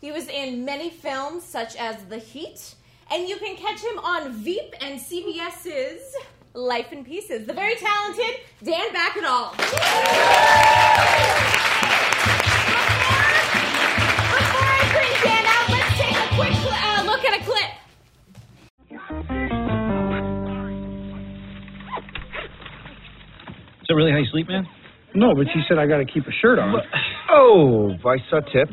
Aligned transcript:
He 0.00 0.10
was 0.12 0.28
in 0.28 0.64
many 0.64 0.88
films 0.88 1.44
such 1.44 1.76
as 1.76 2.02
The 2.04 2.16
Heat. 2.16 2.74
And 3.10 3.28
you 3.28 3.36
can 3.36 3.54
catch 3.56 3.80
him 3.80 3.98
on 3.98 4.32
Veep 4.32 4.72
and 4.80 4.98
CBS's 4.98 6.16
Life 6.54 6.90
in 6.92 7.04
Pieces. 7.04 7.46
The 7.46 7.52
very 7.52 7.74
talented 7.74 8.40
Dan 8.62 8.88
Bakkedahl. 8.94 9.50
Before 9.50 9.68
I 14.64 14.88
bring 14.94 15.12
Dan 15.22 15.44
out, 15.44 15.68
let's 15.68 15.92
take 15.98 16.16
a 16.16 16.28
quick 16.34 16.56
uh, 16.72 17.02
look 17.04 17.22
at 17.26 17.38
a 17.38 17.44
clip. 17.44 17.70
Is 23.80 23.86
that 23.88 23.94
really 23.94 24.12
how 24.12 24.18
you 24.18 24.26
sleep, 24.32 24.48
man? 24.48 24.66
No, 25.14 25.34
but 25.34 25.46
she 25.52 25.60
said 25.68 25.76
I 25.78 25.86
got 25.86 25.98
to 25.98 26.06
keep 26.06 26.26
a 26.26 26.32
shirt 26.40 26.58
on. 26.58 26.74
Oh, 27.30 27.90
I 28.06 28.16
saw 28.30 28.40
Tip. 28.40 28.70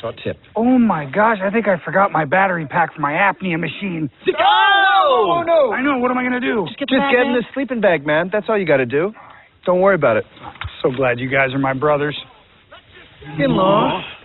Saw 0.00 0.12
Tip. 0.12 0.38
Oh 0.56 0.78
my 0.78 1.04
gosh, 1.04 1.38
I 1.42 1.50
think 1.50 1.66
I 1.68 1.82
forgot 1.84 2.12
my 2.12 2.24
battery 2.24 2.66
pack 2.66 2.94
for 2.94 3.00
my 3.00 3.12
apnea 3.12 3.58
machine. 3.58 4.10
Oh, 4.38 5.38
oh, 5.38 5.42
no! 5.42 5.72
I 5.72 5.82
know, 5.82 5.98
what 5.98 6.10
am 6.10 6.18
I 6.18 6.22
going 6.22 6.40
to 6.40 6.40
do? 6.40 6.66
Just 6.66 6.78
get 6.78 6.88
Just 6.88 7.10
get 7.10 7.26
in 7.26 7.32
the 7.32 7.44
sleeping 7.54 7.80
bag, 7.80 8.06
man. 8.06 8.30
That's 8.32 8.46
all 8.48 8.58
you 8.58 8.66
got 8.66 8.78
to 8.78 8.86
do. 8.86 9.12
Don't 9.66 9.80
worry 9.80 9.94
about 9.94 10.16
it. 10.16 10.24
So 10.82 10.90
glad 10.90 11.18
you 11.18 11.28
guys 11.30 11.52
are 11.52 11.58
my 11.58 11.74
brothers. 11.74 12.16
In-law. 13.38 14.00
Everyone, 14.00 14.17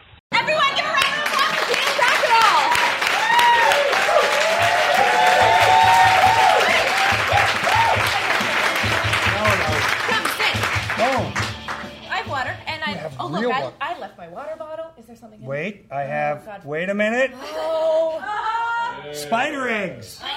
oh 13.23 13.39
real 13.39 13.51
I, 13.51 13.61
water. 13.61 13.75
I 13.81 13.99
left 13.99 14.17
my 14.17 14.27
water 14.29 14.55
bottle. 14.57 14.85
Is 14.97 15.05
there 15.05 15.15
something? 15.15 15.39
In 15.41 15.45
wait, 15.45 15.85
I 15.91 16.03
Oh, 16.03 16.07
have. 16.07 16.45
God. 16.45 16.65
Wait 16.65 16.89
a 16.89 16.93
minute. 16.93 17.31
Oh. 17.55 18.19
Spider 19.13 19.67
eggs. 19.69 20.21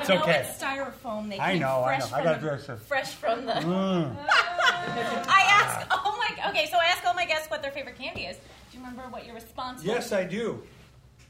It's 0.00 0.10
okay. 0.10 0.46
it's 0.48 0.62
styrofoam. 0.62 1.28
They 1.28 1.38
I 1.38 1.58
know, 1.58 1.82
I 1.84 1.98
know. 1.98 2.06
I 2.14 2.22
gotta 2.22 2.40
the- 2.66 2.76
Fresh 2.76 3.14
from 3.14 3.44
the. 3.44 3.52
Mm. 3.52 4.16
I 4.18 5.42
ask. 5.48 5.86
Oh 5.90 6.16
my. 6.16 6.48
Okay, 6.50 6.66
so 6.70 6.78
I 6.78 6.86
ask 6.86 7.04
all 7.04 7.14
my 7.14 7.26
guests 7.26 7.50
what 7.50 7.60
their 7.62 7.72
favorite 7.72 7.98
candy 7.98 8.22
is. 8.22 8.36
Do 8.36 8.78
you 8.78 8.84
remember 8.84 9.02
what 9.10 9.26
your 9.26 9.34
response 9.34 9.78
was? 9.78 9.86
Yes, 9.86 10.12
I 10.12 10.24
do. 10.24 10.62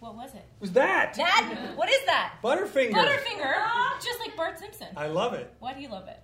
What 0.00 0.14
was 0.14 0.32
it? 0.34 0.44
Was 0.60 0.70
that 0.72 1.14
That. 1.14 1.72
What 1.74 1.88
is 1.88 2.04
that? 2.06 2.34
Butterfinger? 2.42 2.92
Butterfinger. 2.92 3.54
Just 4.04 4.20
like 4.20 4.36
Bart 4.36 4.58
Simpson. 4.58 4.88
I 4.96 5.08
love 5.08 5.34
it. 5.34 5.52
Why 5.58 5.72
do 5.74 5.80
you 5.80 5.88
love 5.88 6.06
it? 6.06 6.22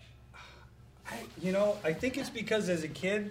I, 1.10 1.14
you 1.42 1.50
know, 1.52 1.76
I 1.82 1.92
think 1.92 2.16
it's 2.16 2.30
because 2.30 2.68
as 2.68 2.84
a 2.84 2.88
kid, 2.88 3.30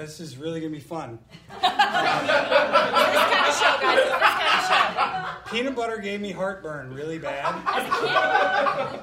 this 0.00 0.20
is 0.20 0.36
really 0.38 0.60
gonna 0.60 0.72
be 0.72 0.80
fun. 0.80 1.18
This 1.62 1.70
kind 1.70 3.48
of 3.48 3.54
show, 3.54 3.80
guys. 3.80 3.96
This 3.96 4.12
kind 4.12 4.96
of 4.96 5.44
show. 5.44 5.50
Peanut 5.54 5.76
butter 5.76 5.98
gave 5.98 6.20
me 6.20 6.32
heartburn 6.32 6.94
really 6.94 7.18
bad. 7.18 7.54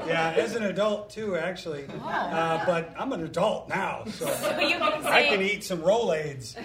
yeah, 0.07 0.33
as 0.35 0.55
an 0.55 0.63
adult 0.63 1.09
too, 1.11 1.35
actually. 1.37 1.85
Uh, 2.03 2.65
but 2.65 2.93
I'm 2.97 3.11
an 3.13 3.23
adult 3.23 3.69
now, 3.69 4.03
so 4.11 4.25
But 4.41 4.67
you 4.67 4.77
can 4.77 5.03
say. 5.03 5.09
I 5.09 5.27
can 5.27 5.41
eat 5.41 5.63
some 5.63 5.79
Rolaids. 5.81 6.55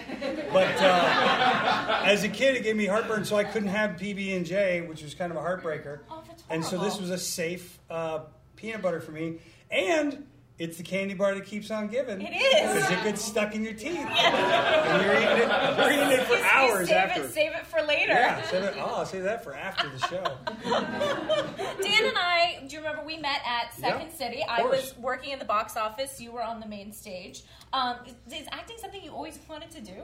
But 0.51 0.75
uh, 0.81 2.01
as 2.03 2.23
a 2.23 2.29
kid, 2.29 2.55
it 2.55 2.63
gave 2.63 2.75
me 2.75 2.87
heartburn, 2.87 3.25
so 3.25 3.35
I 3.35 3.43
couldn't 3.43 3.69
have 3.69 3.91
PB 3.91 4.35
and 4.35 4.45
J, 4.45 4.81
which 4.81 5.03
was 5.03 5.13
kind 5.13 5.31
of 5.31 5.37
a 5.37 5.41
heartbreaker. 5.41 5.99
Oh, 6.09 6.23
that's 6.27 6.43
and 6.49 6.65
so 6.65 6.77
this 6.79 6.99
was 6.99 7.11
a 7.11 7.17
safe 7.19 7.77
uh, 7.89 8.21
peanut 8.55 8.81
butter 8.81 8.99
for 9.01 9.11
me, 9.11 9.37
and 9.69 10.25
it's 10.57 10.77
the 10.77 10.83
candy 10.83 11.13
bar 11.13 11.35
that 11.35 11.45
keeps 11.45 11.69
on 11.69 11.87
giving. 11.89 12.21
It 12.21 12.31
is. 12.33 12.73
because 12.73 12.91
it 12.91 13.03
gets 13.03 13.21
stuck 13.21 13.55
in 13.55 13.63
your 13.63 13.73
teeth, 13.73 13.97
and 13.97 15.03
you're 15.03 15.15
eating 15.15 15.37
it. 15.43 15.77
You're 15.77 15.91
eating 15.91 16.11
it 16.11 16.23
for 16.25 16.33
You- 16.33 16.39
you 16.39 16.45
hours 16.45 16.87
save 16.87 16.97
after. 16.97 17.23
It, 17.23 17.33
save 17.33 17.51
it 17.53 17.65
for 17.67 17.81
later. 17.81 18.13
Yeah, 18.13 18.41
save 18.43 18.63
it. 18.63 18.73
Oh, 18.77 18.95
I'll 18.99 19.05
save 19.05 19.23
that 19.23 19.43
for 19.43 19.53
after 19.53 19.89
the 19.89 19.99
show. 20.07 20.37
Dan 20.63 22.05
and 22.05 22.17
I, 22.17 22.63
do 22.67 22.73
you 22.75 22.79
remember 22.81 23.03
we 23.05 23.17
met 23.17 23.41
at 23.45 23.73
Second 23.73 24.07
Yeah, 24.11 24.17
City? 24.17 24.43
I 24.47 24.61
was 24.63 24.93
working 24.97 25.31
in 25.31 25.39
the 25.39 25.45
box 25.45 25.75
office. 25.75 26.21
You 26.21 26.31
were 26.31 26.43
on 26.43 26.59
the 26.61 26.67
main 26.67 26.91
stage. 26.93 27.43
Um, 27.73 27.97
is, 28.31 28.47
acting 28.51 28.77
something 28.79 29.03
you 29.03 29.11
always 29.11 29.37
wanted 29.49 29.71
to 29.71 29.81
do? 29.81 30.03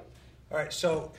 All 0.52 0.58
right, 0.58 0.74
so 0.74 1.14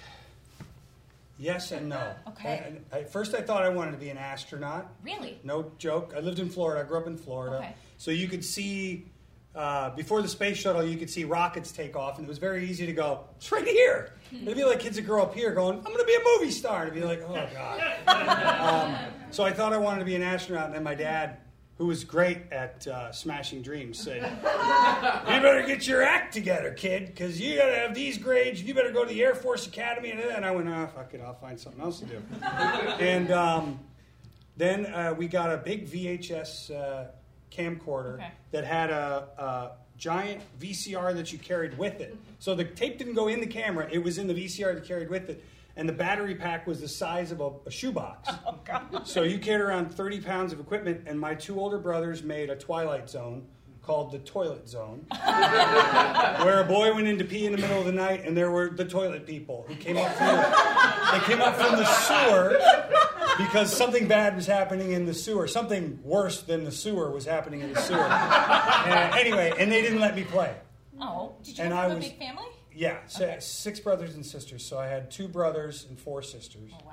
yes 1.38 1.72
and 1.72 1.88
no. 1.88 2.14
Okay. 2.28 2.76
I, 2.92 3.04
first, 3.04 3.34
I 3.34 3.40
thought 3.40 3.62
I 3.62 3.70
wanted 3.70 3.92
to 3.92 3.96
be 3.98 4.10
an 4.10 4.18
astronaut. 4.18 4.92
Really? 5.02 5.38
No 5.42 5.72
joke. 5.78 6.12
I 6.14 6.20
lived 6.20 6.38
in 6.38 6.50
Florida. 6.50 6.82
I 6.82 6.84
grew 6.84 6.98
up 6.98 7.06
in 7.06 7.16
Florida. 7.16 7.56
Okay. 7.56 7.74
So 7.96 8.10
you 8.10 8.28
could 8.28 8.44
see 8.44 9.06
uh, 9.54 9.90
before 9.90 10.22
the 10.22 10.28
space 10.28 10.56
shuttle, 10.56 10.82
you 10.82 10.96
could 10.96 11.10
see 11.10 11.24
rockets 11.24 11.72
take 11.72 11.94
off, 11.94 12.16
and 12.18 12.26
it 12.26 12.28
was 12.28 12.38
very 12.38 12.68
easy 12.68 12.86
to 12.86 12.92
go. 12.92 13.24
It's 13.36 13.52
right 13.52 13.66
here. 13.66 14.14
It'd 14.32 14.56
be 14.56 14.64
like 14.64 14.80
kids 14.80 14.96
that 14.96 15.02
grow 15.02 15.22
up 15.22 15.34
here 15.34 15.52
going, 15.52 15.76
"I'm 15.76 15.84
going 15.84 15.98
to 15.98 16.04
be 16.04 16.14
a 16.14 16.38
movie 16.38 16.50
star," 16.50 16.84
and 16.84 16.90
it'd 16.90 17.02
be 17.02 17.06
like, 17.06 17.22
"Oh 17.22 17.48
God." 17.52 17.82
um, 18.96 18.96
so 19.30 19.44
I 19.44 19.52
thought 19.52 19.74
I 19.74 19.76
wanted 19.76 20.00
to 20.00 20.06
be 20.06 20.14
an 20.14 20.22
astronaut, 20.22 20.66
and 20.66 20.74
then 20.74 20.82
my 20.82 20.94
dad. 20.94 21.38
Who 21.78 21.86
was 21.86 22.04
great 22.04 22.52
at 22.52 22.86
uh, 22.86 23.10
smashing 23.10 23.62
dreams? 23.62 23.98
Said, 23.98 24.22
"You 24.22 25.40
better 25.40 25.64
get 25.66 25.84
your 25.86 26.02
act 26.02 26.32
together, 26.32 26.70
kid, 26.70 27.06
because 27.06 27.40
you 27.40 27.56
got 27.56 27.66
to 27.66 27.74
have 27.74 27.94
these 27.94 28.18
grades. 28.18 28.62
You 28.62 28.72
better 28.72 28.92
go 28.92 29.04
to 29.04 29.08
the 29.08 29.20
Air 29.20 29.34
Force 29.34 29.66
Academy." 29.66 30.10
And 30.10 30.20
then 30.20 30.44
I 30.44 30.52
went, 30.52 30.68
"Oh, 30.68 30.88
fuck 30.94 31.12
it, 31.12 31.20
I'll 31.20 31.34
find 31.34 31.58
something 31.58 31.82
else 31.82 31.98
to 32.00 32.06
do." 32.06 32.22
and 32.42 33.32
um, 33.32 33.80
then 34.56 34.86
uh, 34.86 35.14
we 35.16 35.26
got 35.26 35.50
a 35.50 35.56
big 35.56 35.88
VHS 35.88 36.70
uh, 36.70 37.10
camcorder 37.56 38.14
Okay. 38.14 38.30
that 38.52 38.64
had 38.64 38.90
a, 38.90 39.28
a 39.38 39.70
giant 39.98 40.42
VCR 40.60 41.14
that 41.14 41.32
you 41.32 41.38
carried 41.38 41.76
with 41.78 42.00
it. 42.00 42.14
Mm-hmm. 42.14 42.32
So 42.38 42.54
the 42.54 42.64
tape 42.64 42.98
didn't 42.98 43.14
go 43.14 43.28
in 43.28 43.40
the 43.40 43.46
camera; 43.46 43.88
it 43.90 44.02
was 44.02 44.18
in 44.18 44.26
the 44.26 44.34
VCR 44.34 44.74
that 44.74 44.84
carried 44.84 45.10
with 45.10 45.28
it. 45.30 45.44
And 45.74 45.88
the 45.88 45.92
battery 45.94 46.34
pack 46.34 46.66
was 46.66 46.80
the 46.82 46.88
size 46.88 47.32
of 47.32 47.40
a, 47.40 47.50
a 47.66 47.70
shoebox. 47.70 48.28
Oh, 48.46 49.02
So 49.04 49.22
you 49.22 49.38
carried 49.38 49.62
around 49.62 49.92
30 49.94 50.20
pounds 50.20 50.52
of 50.52 50.60
equipment, 50.60 51.02
and 51.06 51.18
my 51.18 51.34
two 51.34 51.58
older 51.58 51.78
brothers 51.78 52.22
made 52.22 52.50
a 52.50 52.56
Twilight 52.56 53.08
Zone 53.08 53.46
called 53.82 54.12
the 54.12 54.18
Toilet 54.20 54.68
Zone, 54.68 55.04
where 56.44 56.60
a 56.60 56.64
boy 56.66 56.94
went 56.94 57.06
in 57.08 57.18
to 57.18 57.24
pee 57.24 57.46
in 57.46 57.52
the 57.52 57.58
middle 57.58 57.78
of 57.80 57.84
the 57.86 57.92
night, 57.92 58.22
and 58.24 58.36
there 58.36 58.50
were 58.50 58.70
the 58.70 58.84
toilet 58.84 59.26
people 59.26 59.64
who 59.66 59.74
came 59.76 59.96
up 59.96 60.12
from 60.14 60.26
the, 60.28 61.12
they 61.12 61.20
came 61.26 61.40
up 61.42 61.56
from 61.56 61.76
the 61.76 61.84
sewer 61.84 62.58
because 63.38 63.74
something 63.76 64.08
bad 64.08 64.36
was 64.36 64.46
happening 64.46 64.92
in 64.92 65.06
the 65.06 65.14
sewer. 65.14 65.46
Something 65.48 65.98
worse 66.02 66.42
than 66.42 66.64
the 66.64 66.72
sewer 66.72 67.10
was 67.10 67.24
happening 67.24 67.60
in 67.60 67.72
the 67.72 67.80
sewer. 67.80 68.06
Uh, 68.08 69.12
anyway, 69.18 69.52
and 69.58 69.70
they 69.70 69.82
didn't 69.82 70.00
let 70.00 70.14
me 70.14 70.24
play. 70.24 70.54
Oh, 71.00 71.34
did 71.42 71.58
you 71.58 71.64
And 71.64 71.72
have 71.72 71.90
I 71.90 71.92
a 71.92 71.96
was- 71.96 72.04
big 72.08 72.18
family? 72.18 72.44
Yeah, 72.74 72.98
si- 73.06 73.26
six 73.40 73.80
brothers 73.80 74.14
and 74.14 74.24
sisters. 74.24 74.64
So 74.64 74.78
I 74.78 74.86
had 74.86 75.10
two 75.10 75.28
brothers 75.28 75.84
and 75.88 75.98
four 75.98 76.22
sisters. 76.22 76.70
Oh, 76.74 76.78
wow. 76.86 76.92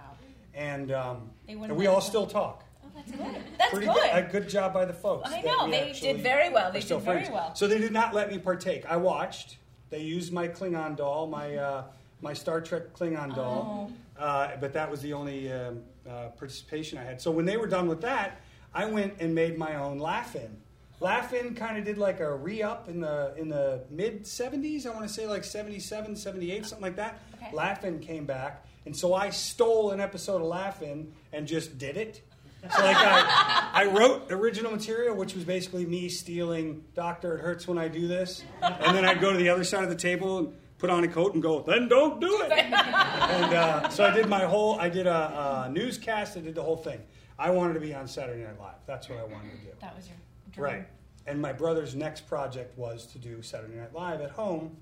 And, 0.54 0.92
um, 0.92 1.30
and 1.48 1.76
we 1.78 1.88
all 1.88 2.02
still 2.02 2.26
talk. 2.28 2.66
Oh, 2.84 2.88
that's 2.94 3.12
good. 3.12 3.36
That's 3.58 3.72
Pretty 3.72 3.86
good. 3.86 4.10
A 4.12 4.22
good 4.30 4.50
job 4.50 4.74
by 4.74 4.84
the 4.84 4.94
folks. 4.94 5.30
I 5.32 5.42
know, 5.42 5.70
they 5.70 5.94
did 5.94 6.18
very 6.22 6.50
well. 6.50 6.70
They 6.72 6.82
did 6.82 6.90
very 7.00 7.20
friends. 7.22 7.30
well. 7.30 7.56
So 7.56 7.68
they 7.68 7.78
did 7.78 7.94
not 7.94 8.14
let 8.14 8.30
me 8.30 8.40
partake. 8.40 8.86
I 8.88 8.98
watched. 8.98 9.58
They 9.90 10.02
used 10.02 10.34
my 10.34 10.48
Klingon 10.50 10.98
doll, 10.98 11.28
my 11.28 11.56
uh, 11.56 11.84
my 12.22 12.34
Star 12.34 12.60
Trek 12.60 12.94
Klingon 12.94 13.34
doll, 13.34 13.90
Oh. 14.20 14.22
uh, 14.22 14.58
but 14.60 14.74
that 14.74 14.92
was 14.92 15.02
the 15.02 15.14
only 15.14 15.50
um, 15.52 15.82
uh, 16.10 16.30
participation 16.30 16.98
I 16.98 17.04
had. 17.04 17.22
So 17.22 17.32
when 17.32 17.46
they 17.46 17.58
were 17.58 17.68
done 17.68 17.88
with 17.88 18.02
that, 18.02 18.42
I 18.74 18.86
went 18.86 19.16
and 19.20 19.34
made 19.34 19.58
my 19.58 19.76
own 19.76 20.00
Laugh-In. 20.00 20.58
Laugh-In 21.00 21.56
kind 21.56 21.78
of 21.78 21.86
did 21.86 21.98
like 21.98 22.20
a 22.20 22.36
re-up 22.36 22.90
in 22.90 23.00
the 23.00 23.34
in 23.38 23.48
the 23.48 23.84
mid 23.90 24.24
70s. 24.24 24.86
I 24.86 24.90
want 24.90 25.08
to 25.08 25.14
say 25.14 25.26
like 25.28 25.46
77, 25.46 26.16
78, 26.16 26.66
something 26.66 26.82
like 26.82 26.98
that. 26.98 27.20
Okay. 27.36 27.50
Laugh-In 27.54 28.00
came 28.00 28.26
back, 28.26 28.66
and 28.86 28.96
so 28.96 29.14
I 29.14 29.30
stole 29.30 29.92
an 29.92 30.02
episode 30.02 30.42
of 30.42 30.48
Laugh-In 30.48 31.14
and 31.32 31.48
just 31.48 31.78
did 31.78 31.96
it. 31.96 32.22
So 32.62 32.84
like 32.84 32.98
I, 32.98 33.70
I 33.74 33.86
wrote 33.86 34.30
original 34.32 34.74
material, 34.74 35.16
which 35.16 35.34
was 35.34 35.46
basically 35.46 35.86
me 35.86 36.10
stealing 36.10 36.84
"Doctor, 36.96 37.38
it 37.38 37.42
hurts 37.42 37.66
when 37.66 37.78
I 37.78 37.88
do 37.88 38.06
this," 38.08 38.44
and 38.62 38.94
then 38.94 39.06
I'd 39.06 39.22
go 39.22 39.32
to 39.32 39.38
the 39.38 39.48
other 39.48 39.64
side 39.64 39.84
of 39.84 39.90
the 39.90 39.96
table 39.96 40.40
and 40.40 40.54
put 40.80 40.90
on 40.90 41.04
a 41.04 41.08
coat 41.08 41.36
and 41.36 41.44
go, 41.44 41.62
"Then 41.62 41.88
don't 41.88 42.20
do 42.20 42.42
it." 42.42 42.52
and 42.52 43.54
uh, 43.54 43.90
so 43.90 44.06
I 44.06 44.12
did 44.12 44.28
my 44.28 44.46
whole. 44.46 44.80
I 44.80 44.90
did 44.90 45.06
a, 45.06 45.66
a 45.68 45.70
newscast. 45.72 46.36
I 46.38 46.40
did 46.40 46.56
the 46.56 46.64
whole 46.64 46.78
thing. 46.78 47.00
I 47.38 47.52
wanted 47.52 47.76
to 47.76 47.80
be 47.80 47.94
on 47.94 48.08
Saturday 48.08 48.44
Night 48.44 48.60
Live. 48.60 48.76
That's 48.88 49.08
what 49.08 49.20
I 49.20 49.24
wanted 49.24 49.52
to 49.52 49.58
do. 49.58 49.72
That 49.80 49.96
was 49.96 50.08
your 50.08 50.18
dream. 50.52 50.64
Right. 50.64 50.88
And 51.28 51.42
my 51.42 51.54
brother's 51.54 51.96
next 51.96 52.28
project 52.28 52.78
was 52.78 53.06
to 53.08 53.20
do 53.20 53.42
Saturday 53.42 53.76
Night 53.76 53.94
Live 53.94 54.22
at 54.22 54.32
home. 54.32 54.76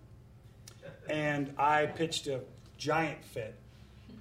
And 1.10 1.54
I 1.58 1.86
pitched 1.88 2.28
a 2.28 2.42
giant 2.78 3.24
fit. 3.24 3.56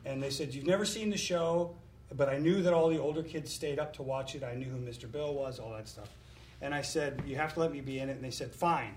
And 0.04 0.22
they 0.22 0.30
said, 0.30 0.54
You've 0.54 0.66
never 0.66 0.84
seen 0.84 1.10
the 1.10 1.16
show, 1.16 1.76
but 2.14 2.28
I 2.28 2.38
knew 2.38 2.62
that 2.62 2.72
all 2.72 2.88
the 2.88 2.98
older 2.98 3.22
kids 3.22 3.52
stayed 3.52 3.78
up 3.78 3.92
to 3.94 4.02
watch 4.02 4.34
it. 4.34 4.44
I 4.44 4.54
knew 4.54 4.66
who 4.66 4.78
Mr. 4.78 5.10
Bill 5.10 5.34
was, 5.34 5.58
all 5.58 5.72
that 5.72 5.88
stuff. 5.88 6.08
And 6.60 6.74
I 6.74 6.82
said, 6.82 7.22
You 7.26 7.36
have 7.36 7.54
to 7.54 7.60
let 7.60 7.72
me 7.72 7.80
be 7.80 7.98
in 7.98 8.08
it. 8.08 8.12
And 8.12 8.24
they 8.24 8.30
said, 8.30 8.52
Fine. 8.52 8.94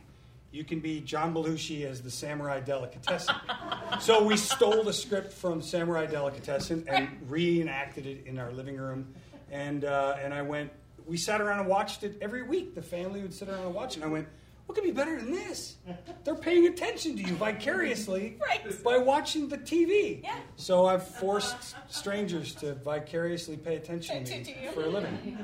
You 0.52 0.64
can 0.64 0.80
be 0.80 1.00
John 1.02 1.34
Belushi 1.34 1.86
as 1.86 2.02
the 2.02 2.10
Samurai 2.10 2.60
Delicatessen. 2.60 3.36
so 4.00 4.24
we 4.24 4.36
stole 4.36 4.84
the 4.84 4.94
script 4.94 5.32
from 5.32 5.62
Samurai 5.62 6.08
Delicatessen 6.08 6.86
and 6.88 7.08
reenacted 7.28 8.08
it 8.08 8.26
in 8.26 8.40
our 8.40 8.52
living 8.52 8.78
room. 8.78 9.14
And, 9.52 9.86
uh, 9.86 10.16
and 10.22 10.34
I 10.34 10.42
went, 10.42 10.72
we 11.06 11.18
sat 11.18 11.40
around 11.40 11.60
and 11.60 11.68
watched 11.70 12.04
it 12.04 12.18
every 12.22 12.42
week. 12.44 12.74
The 12.74 12.82
family 12.82 13.22
would 13.22 13.34
sit 13.34 13.48
around 13.48 13.66
and 13.66 13.76
watch 13.76 13.92
it. 13.96 14.02
And 14.02 14.06
I 14.06 14.08
went, 14.14 14.28
what 14.66 14.76
could 14.76 14.84
be 14.84 14.92
better 14.92 15.18
than 15.20 15.32
this? 15.32 15.78
They're 16.24 16.36
paying 16.36 16.68
attention 16.68 17.16
to 17.18 17.24
you 17.24 17.34
vicariously 17.36 18.38
Right. 18.42 18.84
by 18.84 18.98
watching 18.98 19.50
the 19.50 19.58
TV. 19.58 20.24
Yeah. 20.24 20.38
So 20.58 20.86
I've 20.86 21.08
forced 21.08 21.76
strangers 21.90 22.54
to 22.56 22.74
vicariously 22.76 23.58
pay 23.58 23.76
attention 23.78 24.24
to 24.26 24.38
me 24.38 24.56
for 24.74 24.84
a 24.84 24.90
living. 24.90 25.38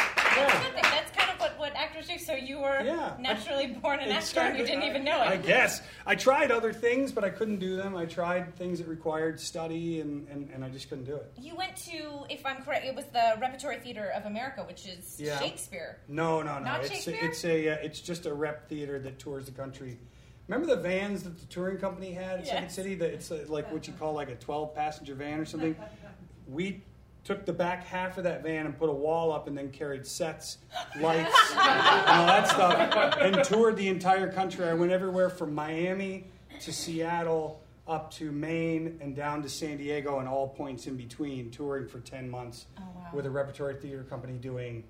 That's 0.40 0.64
good 0.64 0.72
thing. 0.74 0.82
That's 0.82 0.82
a 0.82 0.82
good 0.82 0.82
thing. 0.82 0.90
That's 0.90 1.10
kind 1.16 1.30
of 1.30 1.40
what, 1.40 1.58
what 1.58 1.76
actors 1.76 2.06
do. 2.08 2.18
So 2.18 2.34
you 2.34 2.58
were 2.60 2.82
Yeah. 2.84 3.16
naturally 3.18 3.66
born 3.68 4.00
an 4.00 4.10
It's 4.10 4.28
actor 4.36 4.48
and 4.50 4.58
you 4.58 4.64
didn't 4.66 4.84
even 4.84 5.04
know 5.04 5.22
it. 5.22 5.26
I 5.28 5.36
guess. 5.36 5.82
I 6.06 6.14
tried 6.14 6.50
other 6.50 6.72
things, 6.72 7.12
but 7.12 7.24
I 7.24 7.30
couldn't 7.30 7.58
do 7.58 7.76
them. 7.76 7.96
I 7.96 8.06
tried 8.06 8.54
things 8.56 8.78
that 8.78 8.88
required 8.88 9.38
study, 9.40 10.00
and, 10.00 10.26
and, 10.28 10.50
and 10.50 10.64
I 10.64 10.68
just 10.68 10.88
couldn't 10.88 11.04
do 11.04 11.16
it. 11.16 11.32
You 11.40 11.54
went 11.56 11.76
to, 11.78 12.24
if 12.28 12.44
I'm 12.46 12.62
correct, 12.62 12.84
it 12.86 12.94
was 12.94 13.06
the 13.06 13.36
Repertory 13.40 13.78
Theater 13.78 14.12
of 14.14 14.26
America, 14.26 14.62
which 14.66 14.86
is 14.86 15.16
Yeah. 15.20 15.38
Shakespeare. 15.38 15.98
No, 16.08 16.42
no, 16.42 16.58
no. 16.58 16.64
Not 16.64 16.80
it's 16.80 16.90
Shakespeare? 16.90 17.18
A, 17.22 17.24
it's 17.26 17.44
a 17.44 17.68
uh, 17.68 17.76
it's 17.82 18.00
just 18.00 18.26
a 18.26 18.34
rep 18.34 18.68
theater 18.68 18.98
that 19.00 19.18
tours 19.18 19.46
the 19.46 19.52
country. 19.52 19.98
Remember 20.48 20.74
the 20.74 20.80
vans 20.82 21.22
that 21.22 21.38
the 21.38 21.46
touring 21.46 21.78
company 21.78 22.12
had 22.12 22.40
in 22.40 22.44
Second 22.46 22.70
City? 22.70 22.94
That 22.96 23.12
it's 23.12 23.30
like 23.30 23.70
what 23.72 23.86
you 23.86 23.92
call 23.92 24.14
like 24.14 24.28
a 24.30 24.34
twelve 24.34 24.74
passenger 24.74 25.14
van 25.14 25.38
or 25.38 25.44
something. 25.44 25.76
We 26.48 26.82
took 27.24 27.44
the 27.46 27.52
back 27.52 27.84
half 27.84 28.18
of 28.18 28.24
that 28.24 28.42
van 28.42 28.66
and 28.66 28.78
put 28.78 28.88
a 28.88 28.92
wall 28.92 29.32
up, 29.32 29.46
and 29.48 29.56
then 29.56 29.70
carried 29.70 30.06
sets, 30.06 30.58
lights, 31.00 31.34
and 31.52 31.60
all 32.08 32.26
that 32.26 32.48
stuff, 32.48 33.16
and 33.20 33.44
toured 33.44 33.76
the 33.76 33.88
entire 33.88 34.30
country. 34.32 34.66
I 34.66 34.74
went 34.74 34.92
everywhere 34.92 35.30
from 35.30 35.54
Miami 35.54 36.26
to 36.60 36.72
Seattle. 36.72 37.60
Up 37.88 38.12
to 38.12 38.30
Maine 38.30 38.98
and 39.00 39.16
down 39.16 39.42
to 39.42 39.48
San 39.48 39.76
Diego 39.78 40.20
and 40.20 40.28
all 40.28 40.46
points 40.46 40.86
in 40.86 40.96
between, 40.96 41.50
touring 41.50 41.88
for 41.88 41.98
10 41.98 42.30
months 42.30 42.66
Oh, 42.78 42.82
wow. 42.94 43.08
with 43.12 43.26
a 43.26 43.30
repertory 43.30 43.74
theater 43.74 44.04
company 44.04 44.34
doing 44.34 44.84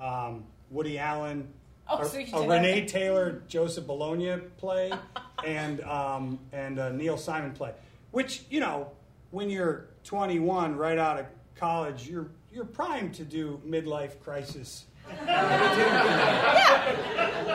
um, 0.00 0.44
Woody 0.70 0.96
Allen, 0.96 1.48
Oh, 1.88 2.02
a, 2.02 2.04
so 2.04 2.18
a 2.18 2.42
Renee 2.42 2.54
everything. 2.70 2.86
Taylor, 2.86 3.42
Joseph 3.48 3.88
Bologna 3.88 4.36
play, 4.56 4.92
and 5.44 5.80
um, 5.82 6.38
and 6.52 6.78
a 6.78 6.92
Neil 6.92 7.16
Simon 7.18 7.52
play. 7.54 7.72
Which 8.12 8.44
you 8.50 8.60
know, 8.60 8.92
when 9.32 9.50
you're 9.50 9.86
21, 10.04 10.76
right 10.76 10.98
out 10.98 11.18
of 11.18 11.26
college, 11.56 12.08
you're 12.08 12.28
you're 12.52 12.64
primed 12.64 13.14
to 13.14 13.24
do 13.24 13.60
midlife 13.66 14.20
crisis. 14.20 14.84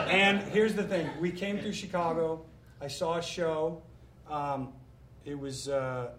And 0.08 0.40
here's 0.42 0.74
the 0.74 0.84
thing: 0.84 1.08
we 1.20 1.30
came 1.30 1.58
through 1.58 1.72
Chicago. 1.72 2.44
I 2.80 2.88
saw 2.88 3.18
a 3.18 3.22
show. 3.22 3.82
Um, 4.30 4.72
it 5.24 5.38
was 5.38 5.68
uh, 5.68 6.10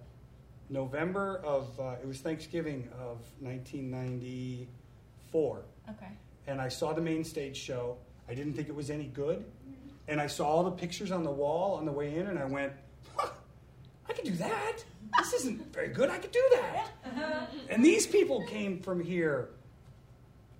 November 0.69 1.41
of 1.43 1.67
uh, 1.79 1.95
it 2.01 2.07
was 2.07 2.19
Thanksgiving 2.19 2.87
of 2.99 3.17
1994 3.39 5.61
Okay. 5.89 6.05
and 6.47 6.61
I 6.61 6.67
saw 6.69 6.93
the 6.93 7.01
main 7.01 7.23
stage 7.23 7.57
show. 7.57 7.97
I 8.29 8.33
didn't 8.35 8.53
think 8.53 8.69
it 8.69 8.75
was 8.75 8.89
any 8.89 9.05
good. 9.05 9.43
And 10.07 10.19
I 10.21 10.27
saw 10.27 10.45
all 10.47 10.63
the 10.63 10.71
pictures 10.71 11.11
on 11.11 11.23
the 11.23 11.31
wall 11.31 11.75
on 11.75 11.85
the 11.85 11.91
way 11.91 12.15
in, 12.15 12.27
and 12.27 12.37
I 12.39 12.45
went, 12.45 12.73
huh, 13.15 13.29
I 14.09 14.13
could 14.13 14.25
do 14.25 14.31
that. 14.33 14.77
This 15.31 15.41
isn't 15.41 15.73
very 15.73 15.87
good. 15.87 16.09
I 16.09 16.17
could 16.17 16.31
do 16.31 16.43
that. 16.51 17.49
And 17.69 17.83
these 17.83 18.05
people 18.05 18.45
came 18.47 18.79
from 18.81 19.01
here. 19.01 19.49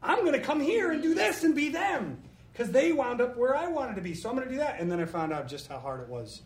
I'm 0.02 0.20
going 0.22 0.34
to 0.34 0.40
come 0.40 0.62
here 0.62 0.92
and 0.92 1.02
do 1.02 1.14
this 1.14 1.44
and 1.44 1.54
be 1.54 1.70
them 1.70 2.22
because 2.54 2.72
they 2.72 2.94
wound 2.94 3.20
up 3.20 3.36
where 3.36 3.56
I 3.56 3.68
wanted 3.68 3.96
to 3.96 4.02
be. 4.02 4.14
So 4.14 4.30
I'm 4.30 4.36
going 4.36 4.48
to 4.48 4.54
do 4.54 4.60
that. 4.60 4.80
And 4.80 4.90
then 4.90 5.02
I 5.02 5.06
found 5.06 5.34
out 5.34 5.48
just 5.48 5.68
how 5.68 5.78
hard 5.78 6.00
it 6.02 6.08
was 6.08 6.42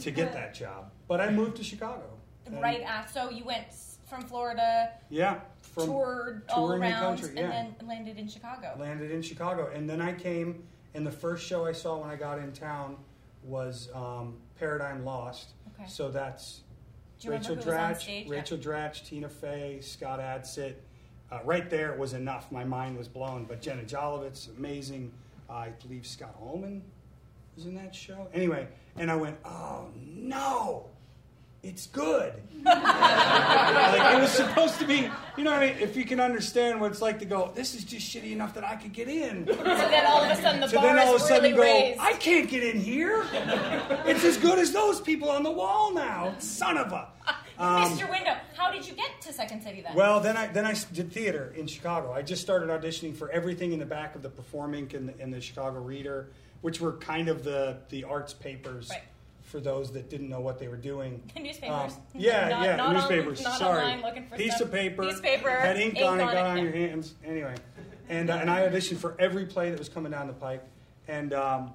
to 0.00 0.10
get 0.10 0.32
that 0.32 0.54
job. 0.54 0.90
But 1.06 1.20
I 1.20 1.30
moved 1.30 1.56
to 1.58 1.64
Chicago. 1.64 2.04
Right 2.50 2.80
after, 2.80 3.12
so 3.12 3.30
you 3.30 3.44
went 3.44 3.66
from 4.08 4.22
Florida, 4.22 4.92
Yeah. 5.10 5.40
From 5.60 5.84
toured 5.84 6.42
all 6.48 6.66
touring 6.68 6.80
the 6.80 6.88
around, 6.88 7.18
country, 7.18 7.38
and 7.38 7.52
then 7.52 7.74
landed 7.86 8.18
in 8.18 8.26
Chicago. 8.26 8.74
landed 8.78 9.10
in 9.10 9.20
Chicago, 9.20 9.70
and 9.74 9.88
then 9.88 10.00
I 10.00 10.14
came, 10.14 10.66
and 10.94 11.06
the 11.06 11.12
first 11.12 11.46
show 11.46 11.66
I 11.66 11.72
saw 11.72 11.98
when 11.98 12.08
I 12.08 12.16
got 12.16 12.38
in 12.38 12.52
town 12.52 12.96
was 13.42 13.90
um, 13.94 14.38
Paradigm 14.58 15.04
Lost. 15.04 15.50
Okay. 15.74 15.86
So 15.86 16.10
that's 16.10 16.62
Do 17.18 17.26
you 17.26 17.32
remember 17.32 17.54
Rachel 17.54 17.64
who 17.64 17.70
was 17.70 17.78
on 17.78 17.94
Dratch, 17.94 18.00
stage? 18.02 18.28
Rachel 18.28 18.58
Dratch, 18.58 19.06
Tina 19.06 19.28
Fey, 19.28 19.80
Scott 19.80 20.20
Adsit. 20.20 20.74
Uh, 21.30 21.40
right 21.44 21.68
there 21.68 21.94
was 21.96 22.14
enough. 22.14 22.50
My 22.52 22.64
mind 22.64 22.96
was 22.96 23.08
blown. 23.08 23.44
But 23.44 23.60
Jenna 23.60 23.82
Jolovitz, 23.82 24.56
amazing. 24.56 25.12
I 25.50 25.70
believe 25.82 26.06
Scott 26.06 26.34
Holman 26.38 26.82
was 27.56 27.66
in 27.66 27.74
that 27.74 27.94
show. 27.94 28.28
Anyway, 28.32 28.68
and 28.96 29.10
I 29.10 29.16
went, 29.16 29.36
oh 29.44 29.88
no, 29.96 30.86
it's 31.62 31.86
good. 31.88 32.34
like 32.64 34.16
it 34.16 34.20
was 34.20 34.30
supposed 34.30 34.78
to 34.78 34.86
be, 34.86 35.08
you 35.36 35.44
know 35.44 35.50
what 35.52 35.60
I 35.62 35.66
mean? 35.72 35.76
If 35.80 35.96
you 35.96 36.04
can 36.04 36.20
understand 36.20 36.80
what 36.80 36.90
it's 36.92 37.02
like 37.02 37.18
to 37.20 37.24
go, 37.24 37.50
this 37.54 37.74
is 37.74 37.84
just 37.84 38.08
shitty 38.14 38.32
enough 38.32 38.54
that 38.54 38.64
I 38.64 38.76
could 38.76 38.92
get 38.92 39.08
in. 39.08 39.46
So 39.46 39.54
then 39.54 40.06
all 40.06 40.22
of 40.22 40.30
a 40.30 40.40
sudden 40.40 40.60
the 40.60 40.68
So 40.68 40.76
bar 40.76 40.86
then 40.94 40.98
all 40.98 41.14
of 41.14 41.20
a 41.20 41.24
is 41.24 41.28
sudden 41.28 41.42
really 41.52 41.56
go, 41.56 41.62
raised. 41.62 42.00
I 42.00 42.12
can't 42.14 42.48
get 42.48 42.62
in 42.62 42.80
here. 42.80 43.24
It's 44.06 44.24
as 44.24 44.36
good 44.36 44.58
as 44.58 44.72
those 44.72 45.00
people 45.00 45.30
on 45.30 45.42
the 45.42 45.50
wall 45.50 45.92
now. 45.92 46.34
Son 46.38 46.76
of 46.78 46.92
a. 46.92 47.08
you 47.60 47.88
missed 47.88 48.00
your 48.00 48.10
window. 48.10 48.36
How 48.56 48.70
did 48.70 48.86
you 48.86 48.94
get 48.94 49.20
to 49.22 49.32
Second 49.32 49.62
City 49.62 49.80
then? 49.82 49.92
um, 49.92 49.96
Well, 49.96 50.20
then 50.20 50.36
I 50.36 50.46
then 50.46 50.64
I 50.64 50.74
did 50.92 51.12
theater 51.12 51.52
in 51.56 51.66
Chicago. 51.66 52.12
I 52.12 52.22
just 52.22 52.40
started 52.42 52.68
auditioning 52.68 53.16
for 53.16 53.30
everything 53.30 53.72
in 53.72 53.78
the 53.78 53.86
back 53.86 54.14
of 54.14 54.22
the 54.22 54.30
PerformInk 54.30 54.94
and 54.94 55.08
the, 55.08 55.14
and 55.20 55.32
the 55.32 55.40
Chicago 55.40 55.80
Reader, 55.80 56.28
which 56.60 56.80
were 56.80 56.92
kind 56.94 57.28
of 57.28 57.42
the 57.44 57.78
the 57.88 58.04
arts 58.04 58.32
papers 58.32 58.88
Right. 58.90 59.02
For 59.48 59.60
those 59.60 59.90
that 59.92 60.10
didn't 60.10 60.28
know 60.28 60.40
what 60.40 60.58
they 60.58 60.68
were 60.68 60.76
doing. 60.76 61.22
Newspapers. 61.36 61.94
Um, 61.94 62.02
yeah, 62.14 62.48
Not- 62.48 62.62
yeah, 62.64 62.76
not 62.76 62.86
on- 62.88 62.94
newspapers. 62.94 63.42
not 63.42 63.58
Sorry, 63.58 63.82
online 63.82 64.02
looking 64.02 64.26
for 64.26 64.36
piece 64.36 64.54
stuff. 64.56 64.68
of 64.68 64.72
paper, 64.72 65.02
Piece 65.04 65.16
of 65.16 65.22
paper, 65.22 65.50
had 65.50 65.76
ink, 65.78 65.96
ink 65.96 66.06
on 66.06 66.20
it, 66.20 66.24
on 66.24 66.34
got 66.34 66.36
it, 66.56 66.58
on 66.58 66.62
your 66.64 66.72
hands. 66.72 67.14
Anyway, 67.24 67.54
and 68.08 68.30
uh, 68.30 68.34
and 68.34 68.50
I 68.50 68.68
auditioned 68.68 68.98
for 68.98 69.16
every 69.18 69.46
play 69.46 69.70
that 69.70 69.78
was 69.78 69.88
coming 69.88 70.12
down 70.12 70.26
the 70.26 70.32
pike, 70.34 70.62
and 71.08 71.32
um, 71.32 71.72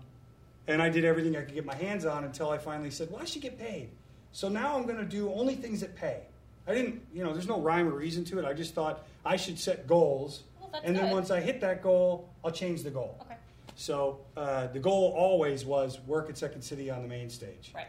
and 0.68 0.82
I 0.82 0.90
did 0.90 1.04
everything 1.04 1.36
I 1.36 1.42
could 1.42 1.56
get 1.56 1.66
my 1.66 1.76
hands 1.76 2.06
on 2.06 2.24
until 2.24 2.50
I 2.50 2.58
finally 2.60 2.92
said, 2.92 3.10
"Well, 3.12 3.22
I 3.22 3.26
should 3.26 3.42
get 3.42 3.60
paid." 3.60 3.90
So 4.32 4.50
now 4.50 4.76
I'm 4.76 4.84
going 4.84 4.98
to 4.98 5.06
do 5.06 5.32
only 5.34 5.56
things 5.56 5.82
that 5.82 5.96
pay. 5.96 6.22
I 6.66 6.74
didn't, 6.74 7.02
you 7.14 7.24
know, 7.24 7.34
there's 7.34 7.48
no 7.48 7.60
rhyme 7.60 7.88
or 7.88 7.92
reason 7.92 8.24
to 8.26 8.40
it. 8.40 8.46
I 8.46 8.54
just 8.54 8.74
thought 8.74 9.06
I 9.26 9.36
should 9.36 9.60
set 9.60 9.86
goals, 9.86 10.44
Well, 10.62 10.72
and 10.84 10.96
then 10.96 11.12
once 11.12 11.30
I 11.30 11.40
hit 11.42 11.60
that 11.62 11.84
goal, 11.84 12.30
I'll 12.44 12.52
change 12.52 12.84
the 12.84 12.90
goal. 12.90 13.18
Okay. 13.22 13.33
So 13.76 14.20
uh, 14.38 14.68
the 14.68 14.80
goal 14.80 15.14
always 15.16 15.66
was 15.66 16.00
work 16.02 16.30
at 16.30 16.38
Second 16.38 16.62
City 16.62 16.90
on 16.90 17.02
the 17.02 17.08
main 17.08 17.30
stage. 17.30 17.72
Right. 17.76 17.88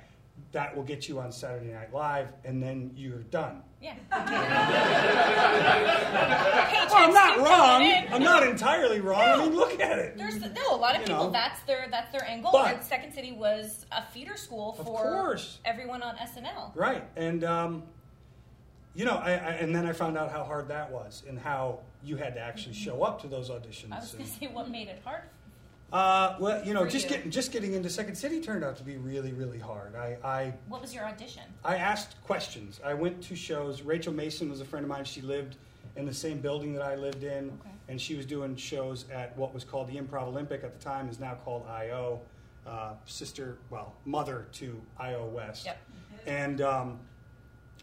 That 0.52 0.74
will 0.76 0.82
get 0.82 1.08
you 1.08 1.20
on 1.20 1.30
Saturday 1.30 1.72
Night 1.72 1.92
Live, 1.92 2.28
and 2.44 2.62
then 2.62 2.90
you're 2.96 3.22
done. 3.24 3.62
Yeah. 3.80 3.94
Well, 6.94 7.08
I'm 7.08 7.12
not 7.14 7.38
wrong. 7.38 8.04
I'm 8.12 8.22
not 8.22 8.46
entirely 8.46 9.00
wrong. 9.00 9.20
I 9.20 9.36
mean, 9.44 9.54
look 9.56 9.80
at 9.80 9.98
it. 9.98 10.16
There's 10.16 10.40
no 10.40 10.74
a 10.74 10.76
lot 10.76 10.94
of 10.94 11.00
You 11.00 11.06
people. 11.08 11.24
know. 11.24 11.30
That's 11.30 11.60
their 11.62 11.88
that's 11.90 12.12
their 12.12 12.24
end 12.24 12.42
goal. 12.44 12.52
But- 12.52 12.74
and 12.74 12.84
Second 12.84 13.12
City 13.12 13.32
was 13.32 13.84
a 13.90 14.02
feeder 14.12 14.36
school 14.36 14.74
for 14.74 15.36
everyone 15.64 16.02
on 16.02 16.14
SNL. 16.16 16.74
Right, 16.76 17.02
and 17.16 17.42
um, 17.42 17.82
you 18.94 19.04
know, 19.04 19.16
I, 19.16 19.30
I, 19.32 19.34
and 19.54 19.74
then 19.74 19.86
I 19.86 19.92
found 19.92 20.16
out 20.16 20.30
how 20.30 20.44
hard 20.44 20.68
that 20.68 20.90
was, 20.92 21.24
and 21.28 21.38
how 21.38 21.80
you 22.04 22.16
had 22.16 22.34
to 22.34 22.40
actually 22.40 22.74
show 22.86 23.02
up 23.02 23.20
to 23.22 23.26
those 23.28 23.50
auditions. 23.50 23.92
I 23.92 24.00
was 24.00 24.12
going 24.12 24.24
to 24.24 24.30
say 24.30 24.46
what 24.46 24.70
made 24.70 24.88
it 24.88 25.00
hard. 25.04 25.22
Uh, 25.92 26.36
well, 26.40 26.64
you 26.64 26.74
know, 26.74 26.84
For 26.84 26.90
just 26.90 27.04
you. 27.08 27.16
getting 27.16 27.30
just 27.30 27.52
getting 27.52 27.74
into 27.74 27.88
Second 27.88 28.16
City 28.16 28.40
turned 28.40 28.64
out 28.64 28.76
to 28.78 28.82
be 28.82 28.96
really, 28.96 29.32
really 29.32 29.58
hard. 29.58 29.94
I, 29.94 30.16
I 30.24 30.54
What 30.68 30.80
was 30.80 30.92
your 30.94 31.04
audition? 31.04 31.42
I 31.64 31.76
asked 31.76 32.20
questions. 32.24 32.80
I 32.84 32.94
went 32.94 33.22
to 33.24 33.36
shows. 33.36 33.82
Rachel 33.82 34.12
Mason 34.12 34.50
was 34.50 34.60
a 34.60 34.64
friend 34.64 34.84
of 34.84 34.90
mine. 34.90 35.04
She 35.04 35.20
lived 35.20 35.56
in 35.96 36.04
the 36.04 36.14
same 36.14 36.40
building 36.40 36.72
that 36.72 36.82
I 36.82 36.96
lived 36.96 37.22
in, 37.22 37.50
Okay. 37.60 37.70
and 37.88 38.00
she 38.00 38.16
was 38.16 38.26
doing 38.26 38.56
shows 38.56 39.04
at 39.12 39.36
what 39.36 39.54
was 39.54 39.62
called 39.62 39.86
the 39.88 39.94
Improv 39.96 40.26
Olympic 40.26 40.64
at 40.64 40.76
the 40.76 40.84
time, 40.84 41.08
is 41.08 41.20
now 41.20 41.34
called 41.34 41.64
IO, 41.68 42.20
uh, 42.66 42.94
sister, 43.04 43.58
well, 43.70 43.94
mother 44.04 44.48
to 44.54 44.80
IO 44.98 45.26
West. 45.26 45.66
Yep. 45.66 45.78
And 46.26 46.60
um, 46.62 46.98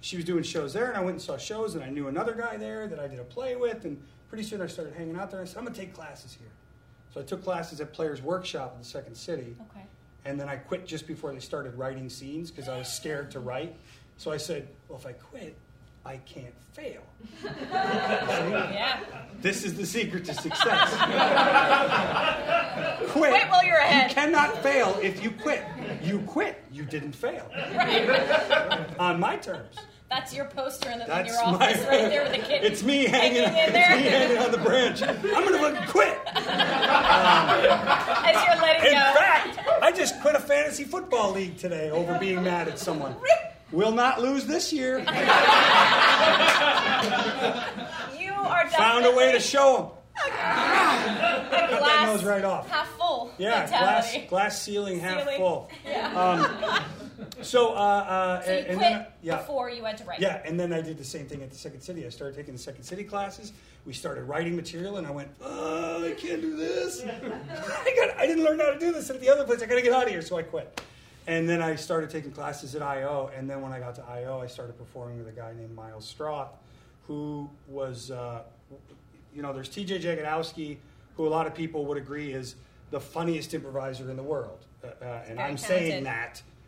she 0.02 0.18
was 0.18 0.26
doing 0.26 0.44
shows 0.44 0.74
there, 0.74 0.88
and 0.90 0.98
I 0.98 1.00
went 1.00 1.12
and 1.12 1.22
saw 1.22 1.38
shows, 1.38 1.76
and 1.76 1.84
I 1.86 1.90
knew 1.90 2.10
another 2.10 2.34
guy 2.34 2.58
there 2.58 2.88
that 2.88 3.00
I 3.00 3.08
did 3.08 3.20
a 3.20 3.24
play 3.24 3.56
with, 3.56 3.86
and 3.86 4.02
pretty 4.28 4.44
soon 4.44 4.62
I 4.62 4.68
started 4.68 4.94
hanging 4.94 5.16
out 5.16 5.32
there. 5.32 5.40
I 5.42 5.46
said, 5.46 5.58
I'm 5.60 5.64
going 5.64 5.74
to 5.74 5.80
take 5.80 5.94
classes 5.94 6.34
here. 6.38 6.50
So 7.14 7.20
I 7.20 7.24
took 7.24 7.44
classes 7.44 7.82
at 7.82 7.94
Players 7.94 8.22
Workshop 8.22 8.74
in 8.74 8.80
the 8.80 8.88
Second 8.88 9.16
City. 9.16 9.56
Okay. 9.72 9.86
And 10.26 10.40
then 10.40 10.48
I 10.48 10.56
quit 10.56 10.86
just 10.86 11.08
before 11.08 11.34
they 11.34 11.40
started 11.40 11.78
writing 11.78 12.10
scenes 12.10 12.52
because 12.52 12.70
I 12.70 12.78
was 12.78 12.88
scared 12.88 13.32
to 13.32 13.40
write. 13.40 13.76
So 14.18 14.32
I 14.32 14.38
said, 14.38 14.68
well, 14.88 15.00
if 15.00 15.06
I 15.06 15.14
quit, 15.14 15.56
I 16.06 16.18
can't 16.18 16.54
fail. 16.74 17.02
Yeah. 17.72 19.00
This 19.42 19.64
is 19.64 19.76
the 19.76 19.86
secret 19.86 20.26
to 20.26 20.34
success. 20.34 20.90
quit. 23.12 23.32
Quit 23.32 23.50
while 23.50 23.66
you're 23.66 23.78
ahead. 23.78 24.10
You 24.10 24.16
cannot 24.16 24.62
fail 24.62 24.98
if 25.02 25.24
you 25.24 25.32
quit. 25.32 25.64
You 26.04 26.20
quit. 26.20 26.64
You 26.72 26.84
didn't 26.84 27.14
fail. 27.14 27.50
On 29.00 29.20
my 29.20 29.38
terms. 29.38 29.76
That's 30.12 30.34
your 30.34 30.44
poster 30.46 30.90
in, 30.92 30.98
the, 31.00 31.06
in 31.06 31.10
That's 31.10 31.30
your 31.32 31.42
office 31.46 31.82
my, 31.84 31.88
right 31.88 32.10
there 32.10 32.24
with 32.24 32.34
the 32.34 32.40
kid. 32.40 32.66
It's 32.66 32.84
me 32.84 33.06
hanging, 33.06 33.44
hanging 33.46 33.58
in 33.58 33.64
it's 33.64 33.72
there. 33.72 33.96
me 33.96 34.04
hanging 34.04 34.38
on 34.40 34.52
the 34.52 34.58
branch. 34.58 35.02
I'm 35.02 35.22
going 35.22 35.54
to 35.54 35.58
fucking 35.60 35.88
quit. 35.90 36.18
As 36.36 38.36
you're 38.46 38.58
letting 38.62 38.88
In 38.88 38.92
go. 38.94 39.14
fact, 39.16 39.58
I 39.82 39.90
just 39.96 40.20
quit 40.20 40.36
a 40.36 40.40
fantasy 40.40 40.84
football 40.84 41.32
league 41.32 41.56
today 41.58 41.90
over 41.92 42.20
being 42.20 42.44
mad 42.44 42.68
at 42.68 42.78
someone. 42.78 43.16
Will 43.72 43.94
not 43.94 44.20
lose 44.22 44.46
this 44.46 44.74
year. 44.74 45.00
You 45.00 45.06
are 48.34 48.68
Found 48.72 49.06
a 49.06 49.16
way 49.16 49.32
to 49.32 49.40
show 49.40 49.78
them. 49.78 49.88
Cut 50.30 51.80
that 51.80 52.04
nose 52.06 52.26
right 52.26 52.44
off. 52.44 52.68
half 52.70 52.90
full 52.98 53.32
Yeah, 53.38 53.66
glass, 53.68 54.04
mentality. 54.12 54.28
glass 54.28 54.62
ceiling 54.62 55.00
half 55.00 55.20
Ceiling. 55.22 55.38
full. 55.38 55.70
Yeah. 55.86 56.20
Um, 56.20 56.42
So, 57.42 57.74
uh, 57.74 57.76
uh, 57.76 58.42
so 58.42 58.52
you 58.52 58.58
and, 58.58 58.68
and 58.68 58.78
quit 58.78 58.92
then, 58.92 59.06
yeah, 59.22 59.38
before 59.38 59.70
you 59.70 59.84
went 59.84 59.98
to 60.00 60.04
write. 60.06 60.20
yeah, 60.20 60.42
and 60.46 60.60
then 60.60 60.74
I 60.74 60.82
did 60.82 60.98
the 60.98 61.04
same 61.04 61.26
thing 61.26 61.42
at 61.44 61.50
the 61.50 61.58
Second 61.58 61.82
City. 61.82 62.06
I 62.06 62.10
started 62.10 62.36
taking 62.36 62.54
the 62.54 62.60
Second 62.60 62.84
City 62.84 63.04
classes. 63.04 63.54
We 63.86 63.94
started 63.94 64.24
writing 64.24 64.56
material, 64.56 64.98
and 64.98 65.08
I 65.08 65.12
went, 65.12 65.30
oh, 65.42 66.06
I 66.06 66.12
can't 66.12 66.42
do 66.42 66.56
this. 66.56 67.04
I 67.06 67.96
got, 67.96 68.18
I 68.18 68.28
didn't 68.28 68.44
learn 68.44 68.60
how 68.60 68.72
to 68.72 68.80
do 68.80 68.92
this 68.92 69.10
at 69.10 69.20
the 69.20 69.30
other 69.30 69.44
place. 69.44 69.62
I 69.62 69.66
got 69.66 69.76
to 69.76 69.82
get 69.82 69.94
out 69.94 70.04
of 70.04 70.10
here, 70.10 70.22
so 70.22 70.38
I 70.38 70.44
quit. 70.44 70.82
And 71.28 71.48
then 71.48 71.62
I 71.62 71.76
started 71.76 72.10
taking 72.10 72.32
classes 72.32 72.76
at 72.76 72.82
IO, 72.82 73.32
and 73.36 73.50
then 73.50 73.62
when 73.62 73.72
I 73.72 73.80
got 73.80 73.96
to 73.96 74.04
IO, 74.04 74.40
I 74.40 74.48
started 74.48 74.78
performing 74.78 75.18
with 75.18 75.28
a 75.28 75.32
guy 75.32 75.54
named 75.54 75.76
Miles 75.76 76.12
Stroth, 76.12 76.50
who 77.08 77.50
was, 77.68 78.12
uh, 78.12 78.44
you 79.36 79.42
know, 79.42 79.54
there's 79.54 79.70
T.J. 79.70 80.00
Jagodowski, 80.00 80.78
who 81.16 81.28
a 81.28 81.30
lot 81.30 81.46
of 81.46 81.54
people 81.54 81.86
would 81.86 81.98
agree 81.98 82.34
is 82.34 82.56
the 82.90 83.00
funniest 83.00 83.54
improviser 83.54 84.10
in 84.10 84.18
the 84.18 84.24
world, 84.24 84.66
uh, 84.84 84.88
uh, 84.88 85.24
and 85.28 85.38
Very 85.38 85.50
I'm 85.50 85.58
saying 85.58 86.04
that 86.04 86.42
Yeah. 86.44 86.61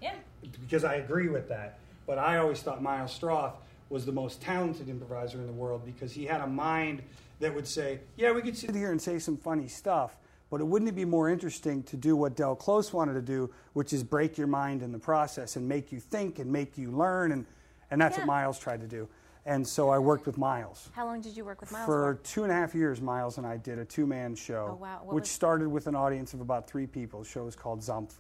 Because 0.62 0.84
I 0.84 0.96
agree 0.96 1.30
with 1.30 1.48
that. 1.50 1.80
But 2.06 2.18
I 2.18 2.38
always 2.38 2.62
thought 2.62 2.82
Miles 2.82 3.18
Stroth 3.18 3.54
was 3.90 4.06
the 4.06 4.12
most 4.12 4.42
talented 4.42 4.90
improviser 4.90 5.38
in 5.40 5.48
the 5.48 5.54
world 5.54 5.86
because 5.86 6.12
he 6.12 6.26
had 6.26 6.42
a 6.42 6.48
mind 6.48 7.02
that 7.40 7.54
would 7.54 7.68
say, 7.68 8.00
"Yeah, 8.16 8.32
we 8.32 8.42
could 8.42 8.58
sit 8.58 8.76
here 8.76 8.92
and 8.92 9.02
say 9.02 9.20
some 9.20 9.38
funny 9.38 9.68
stuff, 9.68 10.18
but 10.50 10.62
it 10.62 10.66
wouldn't 10.66 10.90
it 10.90 10.96
be 10.96 11.06
more 11.06 11.30
interesting 11.30 11.84
to 11.84 11.98
do 11.98 12.16
what 12.16 12.36
Del 12.36 12.56
Close 12.56 12.92
wanted 12.94 13.14
to 13.14 13.22
do, 13.22 13.50
which 13.74 13.94
is 13.94 14.04
break 14.04 14.38
your 14.38 14.48
mind 14.48 14.82
in 14.82 14.92
the 14.92 15.00
process 15.00 15.56
and 15.56 15.68
make 15.68 15.92
you 15.92 16.00
think 16.00 16.40
and 16.40 16.52
make 16.52 16.78
you 16.78 16.92
learn, 16.92 17.32
and 17.32 17.46
and 17.92 18.02
that's 18.02 18.18
Yeah. 18.18 18.24
what 18.24 18.28
Miles 18.28 18.58
tried 18.58 18.82
to 18.82 18.88
do. 18.88 19.08
And 19.46 19.68
so 19.68 19.90
I 19.90 20.00
worked 20.00 20.26
with 20.26 20.38
Miles. 20.38 20.90
How 20.94 21.06
long 21.06 21.20
did 21.22 21.36
you 21.38 21.44
work 21.46 21.60
with 21.60 21.72
Miles 21.72 21.86
For 21.86 22.16
two 22.24 22.44
and 22.44 22.52
a 22.52 22.56
half 22.56 22.74
years, 22.74 23.02
Miles 23.02 23.38
and 23.38 23.46
I 23.46 23.58
did 23.58 23.78
a 23.78 23.84
two-man 23.86 24.36
show, 24.36 24.70
Oh, 24.72 24.76
wow. 24.82 25.02
Which 25.04 25.28
started 25.28 25.68
with 25.68 25.86
an 25.88 25.96
audience 25.96 26.34
of 26.34 26.40
about 26.42 26.66
three 26.66 26.88
people. 26.88 27.20
The 27.20 27.26
show 27.26 27.44
was 27.44 27.56
called 27.56 27.82
Zumpf, 27.82 28.14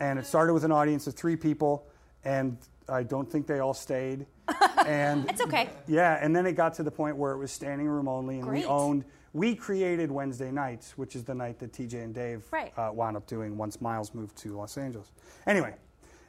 and 0.00 0.18
it 0.18 0.26
started 0.26 0.54
with 0.54 0.64
an 0.64 0.72
audience 0.72 1.06
of 1.06 1.14
three 1.14 1.36
people, 1.36 1.86
and 2.24 2.56
I 2.88 3.02
don't 3.04 3.30
think 3.30 3.46
they 3.46 3.60
all 3.60 3.74
stayed. 3.74 4.26
And 4.86 5.28
It's 5.28 5.42
okay. 5.42 5.68
yeah, 5.86 6.18
and 6.24 6.34
then 6.34 6.46
it 6.46 6.52
got 6.52 6.72
to 6.74 6.82
the 6.82 6.90
point 6.90 7.16
where 7.16 7.32
it 7.32 7.36
was 7.38 7.52
standing 7.52 7.86
room 7.86 8.08
only, 8.08 8.36
and 8.36 8.44
Great. 8.44 8.62
we 8.62 8.64
owned. 8.64 9.04
We 9.34 9.54
created 9.54 10.10
Wednesday 10.10 10.50
nights, 10.50 10.96
which 10.96 11.14
is 11.14 11.22
the 11.22 11.34
night 11.34 11.58
that 11.60 11.72
TJ 11.72 12.02
and 12.02 12.14
Dave 12.14 12.42
Right. 12.50 12.72
uh, 12.76 12.90
wound 12.92 13.16
up 13.16 13.26
doing 13.26 13.56
once 13.58 13.80
Miles 13.80 14.14
moved 14.14 14.36
to 14.38 14.56
Los 14.56 14.76
Angeles. 14.78 15.12
Anyway, 15.46 15.74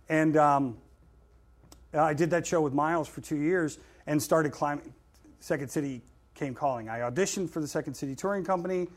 and 0.09 0.35
um, 0.37 0.77
I 1.93 2.13
did 2.13 2.29
that 2.31 2.45
show 2.45 2.61
with 2.61 2.73
Miles 2.73 3.07
for 3.07 3.21
two 3.21 3.37
years 3.37 3.79
and 4.05 4.21
started 4.21 4.51
climbing. 4.51 4.93
Second 5.39 5.69
City 5.71 6.01
came 6.35 6.53
calling. 6.53 6.89
I 6.89 6.99
auditioned 6.99 7.49
for 7.49 7.61
the 7.61 7.67
Second 7.67 7.93
City 7.95 8.15
Touring 8.15 8.43
Company 8.43 8.87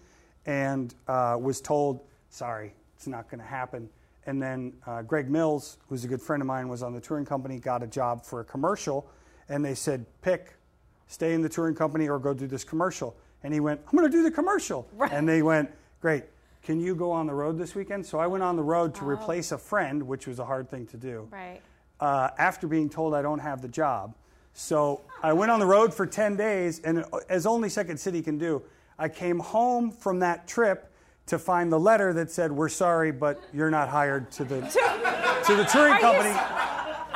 and 0.46 0.94
uh, 1.08 1.38
was 1.40 1.60
told, 1.60 2.00
sorry, 2.28 2.74
it's 2.96 3.06
not 3.06 3.30
going 3.30 3.40
to 3.40 3.46
happen. 3.46 3.88
And 4.26 4.40
then 4.42 4.72
uh, 4.86 5.02
Greg 5.02 5.28
Mills, 5.30 5.78
who's 5.88 6.04
a 6.04 6.08
good 6.08 6.22
friend 6.22 6.40
of 6.40 6.46
mine, 6.46 6.68
was 6.68 6.82
on 6.82 6.94
the 6.94 7.00
touring 7.00 7.26
company, 7.26 7.58
got 7.58 7.82
a 7.82 7.86
job 7.86 8.24
for 8.24 8.40
a 8.40 8.44
commercial, 8.44 9.06
and 9.48 9.64
they 9.64 9.74
said, 9.74 10.06
pick, 10.22 10.54
stay 11.06 11.34
in 11.34 11.42
the 11.42 11.48
touring 11.48 11.74
company 11.74 12.08
or 12.08 12.18
go 12.18 12.32
do 12.32 12.46
this 12.46 12.64
commercial. 12.64 13.14
And 13.42 13.52
he 13.52 13.60
went, 13.60 13.80
I'm 13.86 13.98
going 13.98 14.10
to 14.10 14.16
do 14.16 14.22
the 14.22 14.30
commercial. 14.30 14.88
And 15.10 15.28
they 15.28 15.42
went, 15.42 15.70
great. 16.00 16.24
Can 16.62 16.80
you 16.80 16.94
go 16.94 17.10
on 17.12 17.26
the 17.26 17.34
road 17.34 17.58
this 17.58 17.74
weekend? 17.74 18.06
So 18.06 18.18
I 18.18 18.26
went 18.26 18.42
on 18.42 18.56
the 18.56 18.62
road 18.62 18.94
to 18.94 19.04
replace 19.06 19.52
a 19.52 19.58
friend, 19.58 20.02
which 20.02 20.26
was 20.26 20.38
a 20.38 20.44
hard 20.46 20.70
thing 20.70 20.86
to 20.86 20.96
do 20.96 21.28
Right. 21.30 21.60
uh, 22.00 22.30
after 22.38 22.66
being 22.66 22.88
told 22.88 23.12
I 23.12 23.20
don't 23.20 23.40
have 23.40 23.60
the 23.60 23.68
job. 23.68 24.14
So 24.54 25.02
I 25.22 25.34
went 25.34 25.50
on 25.50 25.60
the 25.60 25.66
road 25.66 25.92
for 25.92 26.06
10 26.06 26.36
days, 26.36 26.80
and 26.80 27.04
as 27.28 27.44
only 27.44 27.68
Second 27.68 27.98
City 27.98 28.22
can 28.22 28.38
do, 28.38 28.62
I 28.98 29.10
came 29.10 29.40
home 29.40 29.90
from 29.90 30.20
that 30.20 30.46
trip 30.46 30.90
to 31.26 31.38
find 31.38 31.72
the 31.72 31.78
letter 31.80 32.12
that 32.12 32.30
said, 32.30 32.52
We're 32.52 32.68
sorry, 32.68 33.12
but 33.12 33.42
you're 33.52 33.70
not 33.70 33.88
hired 33.88 34.30
to 34.32 34.44
the, 34.44 34.60
to 35.46 35.56
the 35.56 35.64
touring 35.64 35.94
you 35.94 36.00
company. 36.00 36.30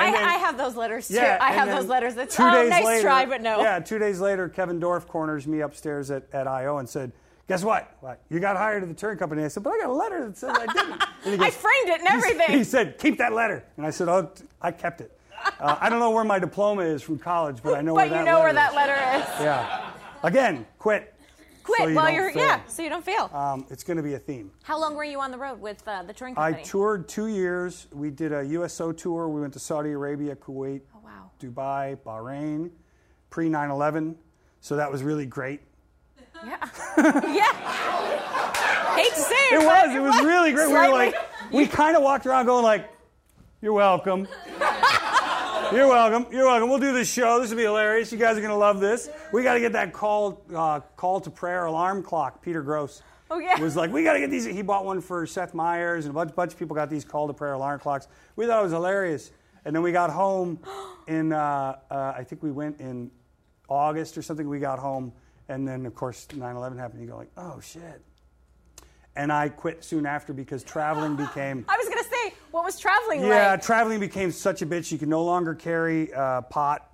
I, 0.01 0.13
then- 0.13 0.25
I 0.25 0.35
have 0.35 0.57
those 0.57 0.77
letters 0.77 1.09
too. 1.09 1.15
Yeah, 1.15 1.39
I 1.41 1.53
have 1.53 1.69
those 1.69 1.89
letters 1.89 2.15
that 2.15 2.31
two 2.31 2.43
oh, 2.43 2.51
days 2.53 2.71
nice 2.71 2.85
later, 2.85 3.03
try, 3.03 3.27
but 3.27 3.43
no. 3.43 3.61
Yeah, 3.61 3.81
two 3.81 3.99
days 3.99 4.21
later, 4.21 4.49
Kevin 4.49 4.81
Dorff 4.81 5.07
corners 5.07 5.47
me 5.47 5.61
upstairs 5.61 6.11
at, 6.11 6.25
at 6.33 6.47
IO 6.47 6.79
and 6.79 6.89
said, 6.89 7.13
Guess 7.49 7.65
what? 7.65 7.97
What? 8.01 8.21
You 8.29 8.41
got 8.41 8.57
hired 8.57 8.83
at 8.83 8.91
the 8.91 8.95
touring 8.95 9.19
company. 9.19 9.43
I 9.43 9.49
said, 9.49 9.63
But 9.63 9.73
I 9.73 9.79
got 9.79 9.89
a 9.89 9.93
letter 9.93 10.27
that 10.27 10.37
says 10.37 10.51
I 10.55 10.67
didn't. 10.67 11.03
He 11.25 11.33
I 11.45 11.51
framed 11.51 11.89
it 11.89 12.01
and 12.01 12.09
everything. 12.09 12.59
he 12.59 12.63
said, 12.63 12.99
"Keep 12.99 13.19
that 13.19 13.33
letter," 13.33 13.65
and 13.79 13.87
I 13.87 13.91
said, 13.91 14.09
"Oh, 14.09 14.31
I 14.61 14.71
kept 14.71 15.01
it." 15.01 15.19
Uh, 15.59 15.77
I 15.81 15.89
don't 15.89 15.99
know 15.99 16.11
where 16.11 16.25
my 16.25 16.39
diploma 16.39 16.83
is 16.83 17.03
from 17.03 17.19
college, 17.19 17.59
but 17.63 17.75
I 17.75 17.81
know 17.81 17.95
but 17.97 18.11
where 18.11 18.19
you 18.19 18.25
that 18.25 18.25
know 18.25 18.41
letter 18.41 18.45
where 18.45 18.53
that 18.53 18.71
is. 18.71 18.77
letter 18.77 19.33
is. 19.33 19.45
Yeah. 19.45 19.91
Again, 20.23 20.67
quit. 20.79 21.15
Quit 21.69 21.81
So 21.81 21.89
you 21.89 21.95
while 21.95 22.07
don't 22.07 22.15
you're 22.15 22.33
fail. 22.33 22.43
yeah, 22.47 22.61
so 22.67 22.83
you 22.83 22.89
don't 22.89 23.05
fail. 23.05 23.31
Um, 23.33 23.67
it's 23.69 23.85
going 23.85 23.99
to 23.99 24.03
be 24.03 24.15
a 24.15 24.19
theme. 24.19 24.51
How 24.63 24.81
long 24.81 24.95
were 24.95 25.05
you 25.05 25.21
on 25.21 25.31
the 25.31 25.37
road 25.37 25.61
with 25.61 25.87
uh, 25.87 26.03
the 26.03 26.15
touring 26.15 26.35
company? 26.35 26.57
I 26.59 26.63
toured 26.63 27.09
two 27.09 27.27
years. 27.27 27.87
We 27.93 28.11
did 28.11 28.33
a 28.33 28.43
USO 28.45 28.91
tour. 28.93 29.29
We 29.29 29.41
went 29.43 29.53
to 29.53 29.59
Saudi 29.59 29.91
Arabia, 29.91 30.35
Kuwait, 30.35 30.81
oh 30.97 31.01
wow. 31.05 31.31
Dubai, 31.39 31.97
Bahrain, 31.99 32.71
pre 33.29 33.51
9 33.51 33.71
11. 33.71 34.17
So 34.61 34.77
that 34.77 34.91
was 34.91 35.03
really 35.03 35.27
great. 35.27 35.61
Yeah. 36.45 36.57
yeah. 36.97 37.53
Hate 38.97 39.13
to 39.13 39.21
say 39.21 39.35
it, 39.35 39.63
It 39.63 39.67
was. 39.67 39.95
It 39.95 40.01
was 40.01 40.25
really 40.25 40.53
great. 40.53 40.69
We 40.69 40.73
were 40.75 40.89
like, 40.89 41.15
we 41.53 41.67
kind 41.67 41.97
of 41.97 42.03
walked 42.03 42.27
around 42.27 42.47
going 42.47 42.65
like, 42.65 42.89
"You're 43.61 43.73
welcome. 43.73 44.27
You're 45.73 45.87
welcome. 45.87 46.33
You're 46.33 46.47
welcome. 46.47 46.71
We'll 46.71 46.79
do 46.79 46.93
this 46.95 47.13
show. 47.13 47.41
This 47.41 47.51
will 47.51 47.59
be 47.59 47.65
hilarious. 47.65 48.11
You 48.11 48.17
guys 48.17 48.39
are 48.39 48.41
gonna 48.41 48.57
love 48.57 48.81
this. 48.81 49.11
We 49.33 49.43
got 49.43 49.55
to 49.55 49.61
get 49.61 49.73
that 49.73 49.93
call, 49.93 50.43
uh, 50.55 50.81
call 50.97 51.21
to 51.21 51.31
prayer 51.31 51.67
alarm 51.67 52.03
clock. 52.03 52.41
Peter 52.41 52.63
Grosz. 52.63 53.03
Oh, 53.31 53.39
yeah. 53.39 53.61
Was 53.61 53.77
like, 53.77 53.93
we 53.93 54.03
got 54.03 54.15
to 54.15 54.19
get 54.21 54.31
these. 54.31 54.47
He 54.47 54.63
bought 54.63 54.87
one 54.87 55.03
for 55.03 55.27
Seth 55.27 55.53
Meyers, 55.53 56.07
and 56.07 56.13
a 56.13 56.15
bunch, 56.15 56.35
bunch 56.35 56.53
of 56.55 56.59
people 56.59 56.75
got 56.75 56.89
these 56.89 57.05
call 57.05 57.27
to 57.27 57.35
prayer 57.35 57.53
alarm 57.53 57.81
clocks. 57.81 58.09
We 58.37 58.47
thought 58.47 58.61
it 58.61 58.63
was 58.63 58.73
hilarious. 58.73 59.31
And 59.67 59.75
then 59.77 59.83
we 59.83 59.93
got 59.93 60.09
home 60.09 60.59
in, 61.07 61.35
uh, 61.35 61.77
uh, 61.91 62.15
I 62.17 62.25
think 62.25 62.43
we 62.43 62.51
went 62.51 62.81
in 62.81 63.11
August 63.69 64.17
or 64.17 64.23
something. 64.23 64.49
We 64.49 64.61
got 64.61 64.79
home, 64.79 65.13
and 65.51 65.69
then 65.69 65.85
of 65.85 65.95
course 65.95 66.27
9/11 66.31 66.79
happened. 66.79 67.03
You 67.03 67.09
go 67.09 67.17
like, 67.19 67.31
oh 67.37 67.61
shit. 67.61 68.01
And 69.17 69.31
I 69.31 69.51
quit 69.51 69.85
soon 69.85 70.07
after 70.07 70.33
because 70.33 70.63
traveling 70.63 71.17
became. 71.17 71.67
I 71.69 71.77
was 71.77 71.89
gonna 71.89 72.09
say, 72.09 72.35
what 72.51 72.65
was 72.65 72.79
traveling 72.79 73.21
Yeah, 73.23 73.53
like? 73.53 73.63
traveling 73.63 74.01
became 74.01 74.31
such 74.33 74.63
a 74.63 74.67
bitch. 74.67 74.91
You 74.93 74.99
could 74.99 75.09
no 75.09 75.25
longer 75.25 75.55
carry 75.55 76.13
uh, 76.13 76.43
pot 76.43 76.91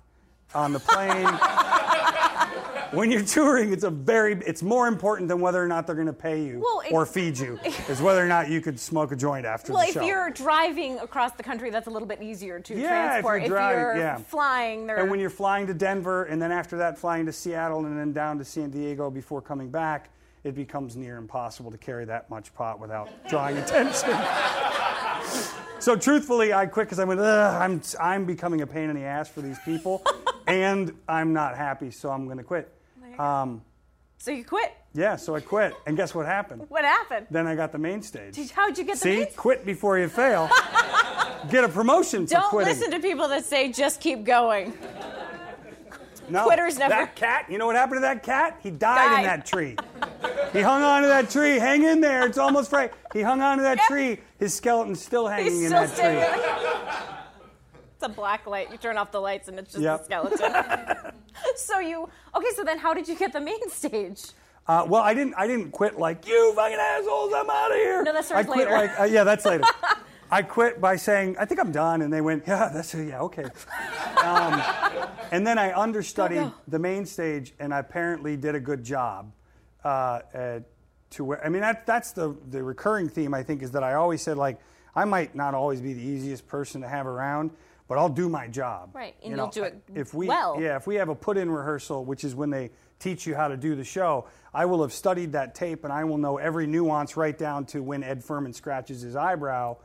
on 0.53 0.73
the 0.73 0.79
plane. 0.79 1.25
when 2.91 3.11
you're 3.11 3.23
touring, 3.23 3.73
it's 3.73 3.83
a 3.83 3.89
very 3.89 4.33
it's 4.45 4.61
more 4.63 4.87
important 4.87 5.27
than 5.27 5.39
whether 5.41 5.61
or 5.61 5.67
not 5.67 5.85
they're 5.85 5.95
going 5.95 6.07
to 6.07 6.13
pay 6.13 6.43
you 6.43 6.59
Well, 6.59 6.81
it- 6.81 6.93
or 6.93 7.05
feed 7.05 7.37
you. 7.37 7.59
is 7.89 8.01
whether 8.01 8.23
or 8.23 8.27
not 8.27 8.49
you 8.49 8.61
could 8.61 8.79
smoke 8.79 9.11
a 9.11 9.15
joint 9.15 9.45
after 9.45 9.73
Well, 9.73 9.85
the 9.85 9.91
show. 9.93 9.99
Well, 9.99 10.07
if 10.09 10.13
you're 10.13 10.29
driving 10.29 10.99
across 10.99 11.31
the 11.33 11.43
country, 11.43 11.69
that's 11.71 11.87
a 11.87 11.91
little 11.91 12.07
bit 12.07 12.21
easier 12.21 12.59
to 12.59 12.73
Yeah, 12.73 12.79
if 12.83 12.89
transport. 13.23 13.41
you're 13.41 13.49
driving, 13.49 14.01
yeah. 14.01 14.17
flying, 14.17 14.87
there. 14.87 14.97
and 14.97 15.09
when 15.09 15.19
you're 15.19 15.29
flying 15.29 15.67
to 15.67 15.73
Denver 15.73 16.25
and 16.25 16.41
then 16.41 16.51
after 16.51 16.77
that 16.77 16.97
flying 16.97 17.25
to 17.25 17.33
Seattle 17.33 17.85
and 17.85 17.97
then 17.97 18.13
down 18.13 18.37
to 18.37 18.45
San 18.45 18.69
Diego 18.69 19.09
before 19.09 19.41
coming 19.41 19.69
back, 19.69 20.09
it 20.43 20.53
becomes 20.53 20.95
near 20.95 21.17
impossible 21.17 21.71
to 21.71 21.77
carry 21.77 22.05
that 22.05 22.29
much 22.29 22.53
pot 22.53 22.79
without 22.79 23.09
drawing 23.27 23.57
attention. 23.57 24.11
so 25.85 25.95
truthfully, 25.95 26.51
I 26.51 26.65
quit 26.65 26.87
because 26.87 26.97
I 26.97 27.03
went, 27.03 27.19
I'm, 27.21 27.79
I'm 27.99 28.25
becoming 28.25 28.61
a 28.61 28.67
pain 28.67 28.89
in 28.89 28.95
the 28.95 29.03
ass 29.03 29.29
for 29.29 29.41
these 29.41 29.59
people 29.59 30.03
and 30.47 30.91
I'm 31.07 31.31
not 31.31 31.55
happy, 31.55 31.91
so 31.91 32.09
I'm 32.09 32.25
going 32.25 32.39
to 32.39 32.43
quit. 32.43 32.71
Um, 33.19 33.61
so 34.17 34.31
you 34.31 34.43
quit. 34.43 34.73
yeah, 34.95 35.15
so 35.15 35.35
I 35.35 35.41
quit. 35.41 35.75
And 35.85 35.95
guess 35.95 36.15
what 36.15 36.25
happened? 36.25 36.65
What 36.69 36.83
happened? 36.83 37.27
Then 37.29 37.45
I 37.45 37.55
got 37.55 37.71
the 37.71 37.77
main 37.77 38.01
stage. 38.01 38.33
Did- 38.33 38.49
How'd 38.49 38.77
you 38.79 38.83
get 38.83 38.97
the 38.99 39.07
main? 39.07 39.27
See, 39.29 39.35
quit 39.35 39.63
before 39.63 39.99
you 39.99 40.09
fail. 40.09 40.49
Get 41.51 41.63
a 41.63 41.69
promotion 41.69 42.25
Don't 42.25 42.49
quitting. 42.49 42.73
listen 42.73 42.89
to 42.89 42.99
people 42.99 43.27
that 43.27 43.45
say 43.45 43.71
just 43.71 44.01
keep 44.01 44.23
going. 44.23 44.73
No, 46.29 46.45
Quitters 46.45 46.77
never- 46.77 46.89
That 46.95 47.15
cat, 47.15 47.45
you 47.49 47.57
know 47.57 47.65
what 47.67 47.75
happened 47.75 47.97
to 47.97 48.01
that 48.01 48.23
cat? 48.23 48.59
He 48.61 48.71
died, 48.71 49.19
in 49.19 49.25
that 49.25 49.45
tree. 49.45 49.75
he 50.53 50.61
hung 50.61 50.81
on 50.81 51.01
to 51.03 51.07
that 51.07 51.29
tree. 51.29 51.57
Hang 51.59 51.83
in 51.83 52.01
there. 52.01 52.25
It's 52.25 52.37
almost 52.37 52.71
right. 52.71 52.91
He 53.13 53.21
hung 53.21 53.41
on 53.41 53.57
to 53.57 53.63
that 53.63 53.79
tree. 53.87 54.19
His 54.39 54.53
skeleton's 54.53 55.01
still 55.01 55.27
hanging 55.27 55.51
He's 55.53 55.71
in 55.71 55.87
still 55.87 56.05
that 56.05 56.89
tree. 56.89 57.03
it's 57.95 58.03
a 58.03 58.09
black 58.09 58.45
light. 58.47 58.71
You 58.71 58.77
turn 58.77 58.97
off 58.97 59.11
the 59.11 59.21
lights 59.21 59.47
and 59.47 59.59
it's 59.59 59.71
just 59.73 59.83
Yep. 59.83 60.01
a 60.01 60.05
skeleton. 60.05 60.51
so 61.57 61.79
you 61.79 62.09
okay? 62.35 62.47
So 62.55 62.63
then, 62.63 62.79
how 62.79 62.93
did 62.93 63.07
you 63.07 63.15
get 63.15 63.33
the 63.33 63.41
main 63.41 63.69
stage? 63.69 64.21
Uh, 64.67 64.83
well, 64.87 65.01
I 65.03 65.13
didn't. 65.13 65.35
I 65.35 65.45
didn't 65.47 65.71
quit 65.71 65.99
like 65.99 66.25
you 66.27 66.53
fucking 66.55 66.77
assholes. 66.79 67.33
I'm 67.35 67.49
out 67.49 67.71
of 67.71 67.77
here. 67.77 68.03
No, 68.03 68.13
that 68.13 68.19
I 68.19 68.21
starts 68.21 68.47
quit 68.47 68.67
later. 68.67 68.71
like 68.71 68.99
uh, 68.99 69.03
yeah, 69.03 69.23
that's 69.23 69.45
later. 69.45 69.63
I 70.31 70.41
quit 70.41 70.81
by 70.81 70.95
saying 70.95 71.37
I 71.39 71.45
think 71.45 71.59
I'm 71.59 71.71
done, 71.71 72.01
and 72.01 72.11
they 72.11 72.21
went 72.21 72.43
yeah, 72.47 72.69
that's 72.73 72.93
yeah, 72.93 73.21
okay. 73.21 73.45
Um, 74.23 74.61
and 75.31 75.45
then 75.45 75.57
I 75.57 75.73
understudied 75.73 76.37
go. 76.37 76.53
the 76.67 76.79
main 76.79 77.05
stage, 77.05 77.53
and 77.59 77.73
I 77.73 77.79
apparently 77.79 78.37
did 78.37 78.55
a 78.55 78.59
good 78.59 78.83
job. 78.83 79.31
Uh, 79.83 79.87
uh, 80.33 80.59
to 81.11 81.23
where 81.23 81.45
I 81.45 81.49
mean 81.49 81.61
that 81.61 81.85
that's 81.85 82.11
the 82.11 82.35
the 82.49 82.63
recurring 82.63 83.07
theme 83.07 83.33
I 83.33 83.43
think 83.43 83.61
is 83.61 83.71
that 83.71 83.83
I 83.83 83.93
always 83.93 84.21
said 84.21 84.37
like 84.37 84.59
I 84.95 85.05
might 85.05 85.35
not 85.35 85.53
always 85.53 85.81
be 85.81 85.93
the 85.93 86.01
easiest 86.01 86.47
person 86.47 86.81
to 86.81 86.87
have 86.87 87.05
around, 87.05 87.51
but 87.87 87.97
I'll 87.97 88.09
do 88.09 88.29
my 88.29 88.47
job. 88.47 88.91
Right, 88.93 89.15
and 89.21 89.31
You 89.31 89.37
you'll 89.37 89.47
do 89.47 89.63
it 89.63 89.81
if 89.93 90.13
we, 90.13 90.27
well. 90.27 90.57
Yeah, 90.59 90.77
if 90.77 90.87
we 90.87 90.95
have 90.95 91.09
a 91.09 91.15
put-in 91.15 91.49
rehearsal, 91.49 92.05
which 92.05 92.23
is 92.23 92.33
when 92.33 92.49
they 92.49 92.71
teach 92.97 93.27
you 93.27 93.35
how 93.35 93.49
to 93.49 93.57
do 93.57 93.75
the 93.75 93.83
show, 93.83 94.25
I 94.53 94.65
will 94.65 94.81
have 94.81 94.93
studied 94.93 95.33
that 95.33 95.53
tape 95.53 95.83
and 95.83 95.91
I 95.91 96.05
will 96.05 96.17
know 96.17 96.37
every 96.37 96.65
nuance 96.65 97.17
right 97.17 97.37
down 97.37 97.65
to 97.67 97.83
when 97.83 98.03
Ed 98.03 98.23
Furman 98.23 98.53
scratches 98.53 99.01
his 99.01 99.15
eyebrow. 99.15 99.77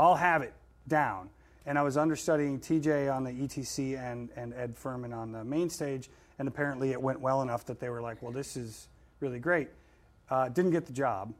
I'll 0.00 0.16
have 0.16 0.40
it 0.40 0.54
down. 0.88 1.28
And 1.66 1.78
I 1.78 1.82
was 1.82 1.98
understudying 1.98 2.58
TJ 2.58 3.14
on 3.14 3.22
the 3.22 3.30
ETC 3.30 3.98
and, 3.98 4.30
and 4.34 4.54
Ed 4.54 4.74
Furman 4.74 5.12
on 5.12 5.30
the 5.30 5.44
main 5.44 5.68
stage, 5.68 6.08
and 6.38 6.48
apparently 6.48 6.92
it 6.92 7.00
went 7.00 7.20
well 7.20 7.42
enough 7.42 7.66
that 7.66 7.80
they 7.80 7.90
were 7.90 8.00
like, 8.00 8.22
well, 8.22 8.32
this 8.32 8.56
is 8.56 8.88
really 9.20 9.38
great. 9.38 9.68
Uh, 10.30 10.48
didn't 10.48 10.70
get 10.70 10.86
the 10.86 10.92
job 10.92 11.34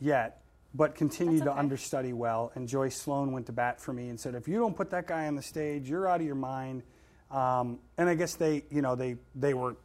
yet, 0.00 0.40
but 0.74 0.94
continued 0.94 1.40
That's 1.40 1.54
to 1.54 1.58
understudy 1.58 2.14
well. 2.14 2.52
And 2.54 2.66
Joyce 2.66 2.96
Sloane 2.96 3.32
went 3.32 3.46
to 3.46 3.52
bat 3.52 3.80
for 3.80 3.92
me 3.92 4.08
and 4.08 4.18
said, 4.18 4.34
if 4.34 4.48
you 4.48 4.58
don't 4.58 4.74
put 4.74 4.90
that 4.90 5.06
guy 5.06 5.26
on 5.26 5.36
the 5.36 5.42
stage, 5.42 5.88
you're 5.88 6.08
out 6.08 6.20
of 6.20 6.26
your 6.26 6.34
mind. 6.34 6.82
Um, 7.30 7.78
and 7.98 8.08
I 8.08 8.14
guess 8.14 8.34
they, 8.34 8.64
you 8.70 8.80
know, 8.80 8.94
they, 8.96 9.16
they 9.34 9.52
were, 9.52 9.76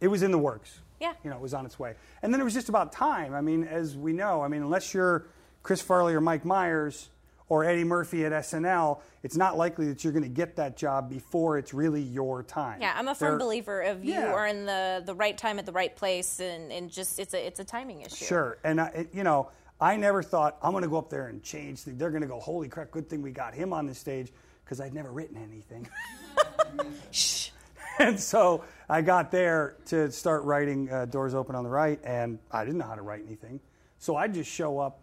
it 0.00 0.08
was 0.08 0.22
in 0.22 0.30
the 0.30 0.38
works. 0.38 0.78
Yeah. 1.00 1.14
You 1.24 1.30
know, 1.30 1.36
it 1.36 1.42
was 1.42 1.54
on 1.54 1.66
its 1.66 1.78
way. 1.78 1.94
And 2.22 2.32
then 2.32 2.40
it 2.40 2.44
was 2.44 2.54
just 2.54 2.68
about 2.68 2.92
time. 2.92 3.34
I 3.34 3.40
mean, 3.40 3.64
as 3.64 3.96
we 3.96 4.12
know, 4.12 4.42
I 4.42 4.48
mean, 4.48 4.62
unless 4.62 4.94
you're 4.94 5.26
Chris 5.64 5.82
Farley 5.82 6.14
or 6.14 6.20
Mike 6.20 6.44
Myers 6.44 7.08
or 7.48 7.64
Eddie 7.64 7.84
Murphy 7.84 8.24
at 8.24 8.32
SNL, 8.32 9.00
it's 9.22 9.36
not 9.36 9.56
likely 9.56 9.88
that 9.88 10.04
you're 10.04 10.12
going 10.12 10.22
to 10.22 10.28
get 10.28 10.56
that 10.56 10.76
job 10.76 11.08
before 11.08 11.58
it's 11.58 11.72
really 11.72 12.02
your 12.02 12.42
time. 12.42 12.80
Yeah, 12.80 12.94
I'm 12.96 13.08
a 13.08 13.14
firm 13.14 13.30
They're- 13.32 13.38
believer 13.38 13.80
of 13.82 14.04
you 14.04 14.12
Yeah. 14.14 14.32
are 14.32 14.46
in 14.46 14.66
the, 14.66 15.02
the 15.04 15.14
right 15.14 15.36
time 15.36 15.58
at 15.58 15.66
the 15.66 15.72
right 15.72 15.94
place, 15.94 16.40
and, 16.40 16.70
and 16.70 16.90
just 16.90 17.18
it's 17.18 17.34
a 17.34 17.46
it's 17.46 17.58
a 17.60 17.64
timing 17.64 18.02
issue. 18.02 18.24
Sure. 18.24 18.58
And, 18.64 18.80
I, 18.80 18.86
it- 18.88 19.14
you 19.14 19.24
know, 19.24 19.48
I 19.80 19.96
never 19.96 20.22
thought 20.22 20.58
I'm 20.62 20.72
going 20.72 20.82
to 20.82 20.88
go 20.90 20.98
up 20.98 21.08
there 21.08 21.28
and 21.28 21.42
change. 21.42 21.80
things. 21.80 21.98
They're 21.98 22.10
going 22.10 22.22
to 22.22 22.28
go, 22.28 22.38
holy 22.40 22.68
crap, 22.68 22.90
good 22.90 23.08
thing 23.08 23.22
we 23.22 23.30
got 23.30 23.54
him 23.54 23.72
on 23.72 23.86
the 23.86 23.94
stage 23.94 24.32
because 24.64 24.80
I'd 24.80 24.92
never 24.92 25.10
written 25.10 25.36
anything. 25.36 25.88
Shh. 27.10 27.50
And 27.98 28.20
so 28.20 28.62
I 28.88 29.02
got 29.02 29.30
there 29.32 29.76
to 29.86 30.10
start 30.12 30.44
writing 30.44 30.90
uh, 30.92 31.06
Doors 31.06 31.34
Open 31.34 31.54
on 31.56 31.64
the 31.64 31.70
Right, 31.70 31.98
and 32.04 32.38
I 32.52 32.64
didn't 32.64 32.78
know 32.78 32.84
how 32.86 32.94
to 32.94 33.02
write 33.02 33.22
anything. 33.26 33.58
So 33.98 34.14
I 34.14 34.28
just 34.28 34.48
show 34.50 34.78
up 34.78 35.00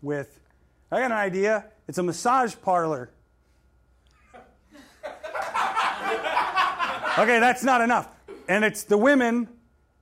with, 0.00 0.40
I 0.90 1.00
got 1.00 1.06
an 1.06 1.12
idea. 1.12 1.66
It's 1.86 1.98
a 1.98 2.02
massage 2.02 2.54
parlor. 2.62 3.10
Okay, 7.18 7.40
that's 7.40 7.64
not 7.64 7.80
enough. 7.80 8.08
And 8.48 8.64
it's 8.64 8.84
the 8.84 8.96
women 8.96 9.48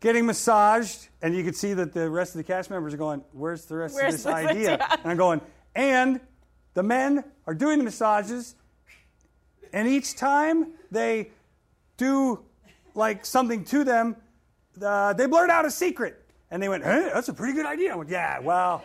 getting 0.01 0.27
massaged, 0.27 1.09
and 1.23 1.35
you 1.35 1.43
can 1.43 1.55
see 1.55 1.73
that 1.73 1.95
the 1.95 2.11
rest 2.11 2.35
of 2.35 2.37
the 2.39 2.45
cast 2.45 2.69
members 2.71 2.93
are 2.93 2.99
going, 2.99 3.23
Where's 3.33 3.65
the 3.65 3.77
rest 3.77 3.95
Where's 3.95 4.15
of 4.15 4.19
this 4.25 4.27
idea? 4.27 4.77
yeah. 4.79 4.97
And 5.03 5.11
I'm 5.13 5.17
going, 5.17 5.41
And 5.75 6.21
the 6.75 6.83
men 6.83 7.25
are 7.47 7.55
doing 7.55 7.79
the 7.79 7.85
massages, 7.85 8.55
and 9.73 9.89
each 9.89 10.15
time 10.17 10.73
they 10.91 11.31
do 11.97 12.41
like 12.95 13.25
something 13.25 13.65
to 13.65 13.83
them, 13.83 14.17
uh, 14.81 15.15
they 15.15 15.27
blurt 15.27 15.49
out 15.51 15.65
a 15.65 15.71
secret. 15.71 16.23
And 16.51 16.63
they 16.63 16.69
went, 16.69 16.85
Hey, 16.85 17.11
that's 17.13 17.29
a 17.29 17.35
pretty 17.35 17.55
good 17.55 17.67
idea. 17.67 17.93
I 17.93 17.97
went, 17.97 18.11
Yeah, 18.11 18.41
well, 18.41 18.85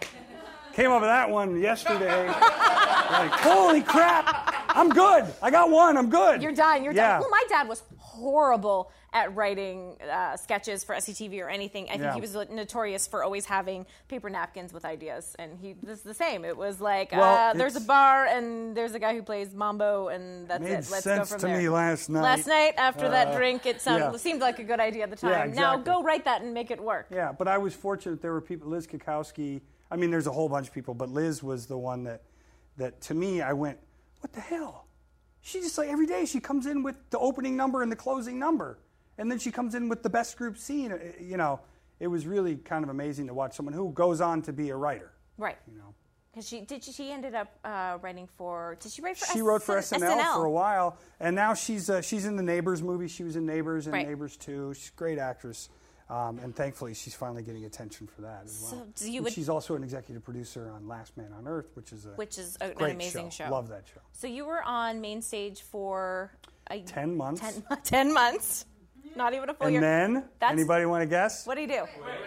came 0.74 0.92
over 0.92 1.06
that 1.06 1.30
one 1.30 1.60
yesterday. 1.60 2.28
like, 2.28 3.32
holy 3.32 3.82
crap, 3.82 4.54
I'm 4.70 4.90
good. 4.90 5.26
I 5.42 5.52
got 5.52 5.70
one, 5.70 5.98
I'm 5.98 6.10
good. 6.10 6.42
You're 6.42 6.54
done. 6.54 6.84
You're 6.84 6.94
Yeah. 6.94 7.14
done. 7.14 7.22
Well, 7.22 7.30
my 7.30 7.44
dad 7.50 7.68
was 7.68 7.84
horrible 7.98 8.92
at 9.14 9.36
writing 9.36 9.98
uh, 10.10 10.38
sketches 10.38 10.86
for 10.86 10.96
SCTV 10.96 11.42
or 11.44 11.50
anything. 11.50 11.86
I 11.88 11.92
think 11.92 12.04
Yeah. 12.04 12.14
he 12.14 12.22
was 12.22 12.34
notorious 12.50 13.08
for 13.08 13.26
always 13.26 13.46
having 13.46 13.86
paper 14.08 14.30
napkins 14.30 14.72
with 14.72 14.86
ideas, 14.86 15.36
and 15.38 15.58
he 15.62 15.74
this 15.74 15.98
is 15.98 16.04
the 16.04 16.14
same. 16.14 16.46
It 16.46 16.56
was 16.56 16.80
like 16.80 17.12
Well, 17.12 17.50
uh, 17.50 17.54
there's 17.54 17.76
a 17.76 17.82
bar 17.82 18.26
and 18.26 18.76
there's 18.76 18.94
a 18.94 19.00
guy 19.00 19.14
who 19.14 19.22
plays 19.22 19.54
mambo, 19.54 20.08
and 20.08 20.48
that's 20.48 20.64
Made 20.64 20.70
it. 20.72 20.88
Let's 20.90 21.04
sense 21.04 21.20
go 21.20 21.26
from 21.34 21.40
to 21.42 21.48
there. 21.48 21.58
me 21.58 21.68
last 21.68 22.10
night. 22.10 22.22
Last 22.22 22.48
night 22.48 22.76
after 22.78 23.10
that 23.10 23.30
Uh, 23.30 23.36
drink, 23.36 23.66
it 23.66 23.82
sounded 23.82 24.12
yeah. 24.12 24.18
seemed 24.18 24.40
like 24.40 24.60
a 24.60 24.64
good 24.64 24.80
idea 24.80 25.04
at 25.04 25.10
the 25.10 25.18
time. 25.18 25.32
Yeah, 25.32 25.44
exactly. 25.44 25.62
Now 25.62 25.78
go 25.78 26.02
write 26.04 26.24
that 26.26 26.42
and 26.42 26.54
make 26.54 26.72
it 26.72 26.82
work. 26.82 27.08
Yeah, 27.10 27.34
but 27.38 27.50
I 27.50 27.58
was 27.58 27.74
fortunate. 27.74 28.22
There 28.22 28.32
were 28.32 28.40
people. 28.42 28.70
Liz 28.70 28.88
Cackowski. 28.88 29.60
I 29.92 29.98
mean, 29.98 30.10
there's 30.10 30.28
a 30.28 30.32
whole 30.32 30.48
bunch 30.50 30.68
of 30.70 30.74
people, 30.74 30.94
but 30.94 31.10
Liz 31.10 31.44
was 31.44 31.66
the 31.68 31.78
one 31.78 32.06
that, 32.06 32.22
that 32.78 33.02
to 33.02 33.14
me, 33.14 33.42
I 33.42 33.52
went, 33.54 33.78
what 34.22 34.32
the 34.32 34.40
hell? 34.40 34.88
She 35.42 35.60
just 35.60 35.78
like 35.78 35.90
every 35.90 36.06
day 36.06 36.26
she 36.26 36.40
comes 36.40 36.66
in 36.66 36.82
with 36.82 36.96
the 37.10 37.20
opening 37.20 37.58
number 37.58 37.82
and 37.84 37.92
the 37.92 37.96
closing 37.96 38.40
number, 38.40 38.80
and 39.18 39.30
then 39.30 39.38
she 39.40 39.52
comes 39.52 39.76
in 39.76 39.90
with 39.90 40.02
the 40.04 40.10
best 40.10 40.38
group 40.38 40.58
scene. 40.58 40.92
Uh, 40.92 40.98
You 41.20 41.36
know, 41.36 41.60
it 42.00 42.08
was 42.08 42.26
really 42.26 42.56
kind 42.58 42.84
of 42.84 42.90
amazing 42.90 43.28
to 43.28 43.34
watch 43.34 43.56
someone 43.56 43.74
who 43.74 43.92
goes 43.92 44.22
on 44.22 44.42
to 44.44 44.54
be 44.54 44.70
a 44.70 44.76
writer. 44.76 45.12
Right. 45.38 45.58
You 45.70 45.78
know, 45.80 45.96
Because 46.32 46.48
she 46.48 46.62
did. 46.62 46.84
She 46.84 47.12
ended 47.12 47.34
up 47.34 47.52
uh, 47.66 47.98
writing 48.04 48.30
for. 48.38 48.78
Did 48.80 48.92
she 48.92 49.02
write 49.02 49.18
for? 49.18 49.26
SNL? 49.26 49.34
She 49.34 49.40
S- 49.40 49.46
wrote 49.46 49.64
for 49.64 49.76
SNL, 49.78 50.00
SNL 50.22 50.36
for 50.36 50.46
a 50.46 50.52
while, 50.52 50.98
and 51.20 51.36
now 51.36 51.56
she's 51.56 51.90
uh, 51.90 52.02
she's 52.02 52.26
in 52.26 52.36
the 52.38 52.44
Neighbors 52.44 52.84
movie. 52.84 53.08
She 53.08 53.24
was 53.24 53.36
in 53.36 53.46
Neighbors 53.48 53.88
and 53.88 53.94
Right. 53.94 54.08
Neighbors 54.08 54.38
Two. 54.38 54.74
She's 54.76 54.90
a 54.90 54.98
great 54.98 55.18
actress. 55.18 55.70
Um, 56.12 56.40
and 56.40 56.54
thankfully, 56.54 56.94
she's 56.94 57.16
finally 57.16 57.42
getting 57.42 57.64
attention 57.64 58.06
for 58.06 58.24
that 58.24 58.42
as 58.44 58.52
So 58.52 58.76
well. 58.76 58.88
do 58.96 59.10
you 59.10 59.20
And 59.20 59.24
would- 59.24 59.34
she's 59.34 59.48
also 59.48 59.76
an 59.76 59.84
executive 59.84 60.26
producer 60.26 60.70
on 60.70 60.86
Last 60.86 61.16
Man 61.16 61.32
on 61.32 61.48
Earth, 61.48 61.70
which 61.76 61.94
is 61.94 62.06
a 62.06 62.10
Which 62.10 62.38
is 62.38 62.58
a- 62.60 62.66
an 62.84 62.92
amazing 62.92 63.30
show. 63.30 63.48
Love 63.50 63.70
that 63.70 63.88
show. 63.88 64.02
So 64.12 64.28
you 64.28 64.44
were 64.44 64.62
on 64.64 65.00
main 65.00 65.22
stage 65.22 65.62
for 65.62 66.34
a, 66.70 66.82
10 66.82 67.16
months. 67.16 67.40
10, 67.40 67.64
10 67.84 68.14
months. 68.14 68.66
Not 69.16 69.34
even 69.34 69.50
a 69.50 69.54
full 69.54 69.68
And 69.68 69.74
year. 69.76 69.82
then, 69.82 70.14
That's- 70.40 70.52
anybody 70.52 70.86
want 70.86 71.02
to 71.02 71.06
guess? 71.08 71.48
What 71.48 71.56
do 71.56 71.62
you 71.62 71.68
do? 71.68 71.86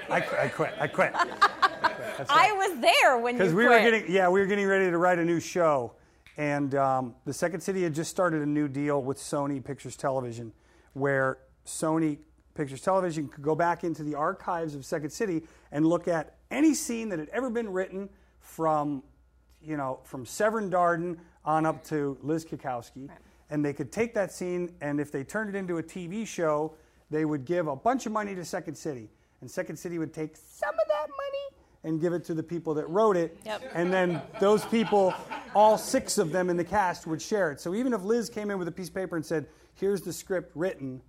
I, 0.09 0.21
qu- 0.23 0.37
I 0.37 0.49
quit. 0.49 0.75
I 0.81 0.87
quit. 0.87 1.13
I 2.29 2.53
was 2.53 2.81
there 2.81 3.19
when 3.19 3.35
you 3.35 3.39
Because 3.41 3.55
we 3.55 3.65
were 3.69 3.79
getting, 3.81 4.11
yeah, 4.11 4.29
we 4.31 4.41
were 4.41 4.47
getting 4.47 4.67
ready 4.67 4.91
to 4.91 4.97
write 4.97 5.19
a 5.19 5.25
new 5.25 5.41
show, 5.41 5.93
and 6.39 6.75
um, 6.75 7.15
the 7.27 7.33
Second 7.35 7.61
City 7.61 7.83
had 7.83 7.95
just 7.95 8.11
started 8.11 8.41
a 8.41 8.47
new 8.47 8.67
deal 8.69 9.03
with 9.03 9.19
Sony 9.19 9.63
Pictures 9.63 9.97
Television, 9.97 10.53
where 10.95 11.39
Sony 11.67 12.19
Pictures 12.55 12.81
Television 12.81 13.29
could 13.29 13.43
go 13.43 13.55
back 13.55 13.85
into 13.85 14.03
the 14.03 14.15
archives 14.15 14.75
of 14.75 14.85
Second 14.85 15.11
City 15.11 15.43
and 15.73 15.85
look 15.87 16.07
at 16.09 16.37
any 16.51 16.75
scene 16.75 17.09
that 17.09 17.19
had 17.19 17.29
ever 17.31 17.51
been 17.51 17.69
written 17.73 18.09
from, 18.39 19.03
you 19.63 19.77
know, 19.77 19.99
from 20.05 20.25
Severn 20.25 20.71
Darden 20.71 21.19
on 21.45 21.67
up 21.67 21.85
to 21.85 22.17
Liz 22.23 22.45
Cackowski, 22.45 23.09
and 23.51 23.65
they 23.65 23.73
could 23.73 23.91
take 23.91 24.15
that 24.15 24.33
scene 24.33 24.73
and 24.81 25.01
if 25.01 25.11
they 25.11 25.25
turned 25.25 25.55
it 25.55 25.59
into 25.59 25.79
a 25.79 25.83
TV 25.83 26.27
show, 26.27 26.75
they 27.11 27.25
would 27.25 27.45
give 27.45 27.67
a 27.67 27.77
bunch 27.77 28.07
of 28.07 28.13
money 28.13 28.35
to 28.35 28.45
Second 28.45 28.77
City, 28.77 29.11
and 29.41 29.51
Second 29.51 29.77
City 29.77 29.99
would 29.99 30.15
take 30.15 30.37
some 30.37 30.75
of 30.75 30.89
that 30.89 31.09
money 31.09 31.65
and 31.85 32.01
give 32.01 32.13
it 32.13 32.25
to 32.25 32.35
the 32.35 32.43
people 32.43 32.73
that 32.75 32.89
wrote 32.89 33.17
it. 33.17 33.37
Yep. 33.45 33.73
And 33.75 33.93
then 33.93 34.23
those 34.41 34.65
people, 34.65 35.13
all 35.55 35.77
six 35.77 36.19
of 36.19 36.33
them 36.33 36.49
in 36.49 36.57
the 36.57 36.65
cast, 36.65 37.07
would 37.07 37.21
share 37.21 37.51
it. 37.51 37.61
So 37.61 37.75
even 37.75 37.93
if 37.93 38.03
Liz 38.03 38.31
came 38.31 38.51
in 38.51 38.59
with 38.59 38.69
a 38.69 38.73
piece 38.73 38.89
of 38.89 38.95
paper 38.95 39.17
and 39.17 39.25
said, 39.25 39.47
here's 39.75 40.01
the 40.01 40.13
script 40.13 40.51
written, 40.55 41.03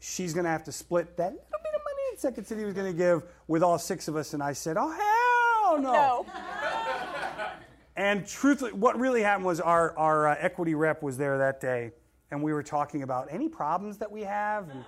she's 0.00 0.34
going 0.34 0.44
to 0.44 0.50
have 0.50 0.64
to 0.64 0.72
split 0.72 1.16
that 1.16 1.32
little 1.32 1.60
bit 1.62 1.74
of 1.74 1.80
money 1.84 2.02
that 2.10 2.20
Second 2.20 2.44
City 2.46 2.64
was 2.64 2.74
going 2.74 2.90
to 2.90 2.96
give 2.96 3.22
with 3.46 3.62
all 3.62 3.78
six 3.78 4.08
of 4.08 4.16
us. 4.16 4.34
And 4.34 4.42
I 4.42 4.52
said, 4.52 4.76
oh, 4.76 4.90
hell 4.90 5.80
no. 5.80 5.92
no. 5.92 6.26
And 7.96 8.26
truthfully, 8.26 8.72
what 8.72 8.98
really 8.98 9.20
happened 9.20 9.44
was 9.44 9.60
our, 9.60 9.94
our 9.98 10.28
uh, 10.28 10.36
equity 10.38 10.74
rep 10.74 11.02
was 11.02 11.18
there 11.18 11.36
that 11.36 11.60
day, 11.60 11.92
and 12.30 12.42
we 12.42 12.54
were 12.54 12.62
talking 12.62 13.02
about 13.02 13.28
any 13.30 13.46
problems 13.46 13.98
that 13.98 14.10
we 14.10 14.22
have. 14.22 14.70
And, 14.70 14.84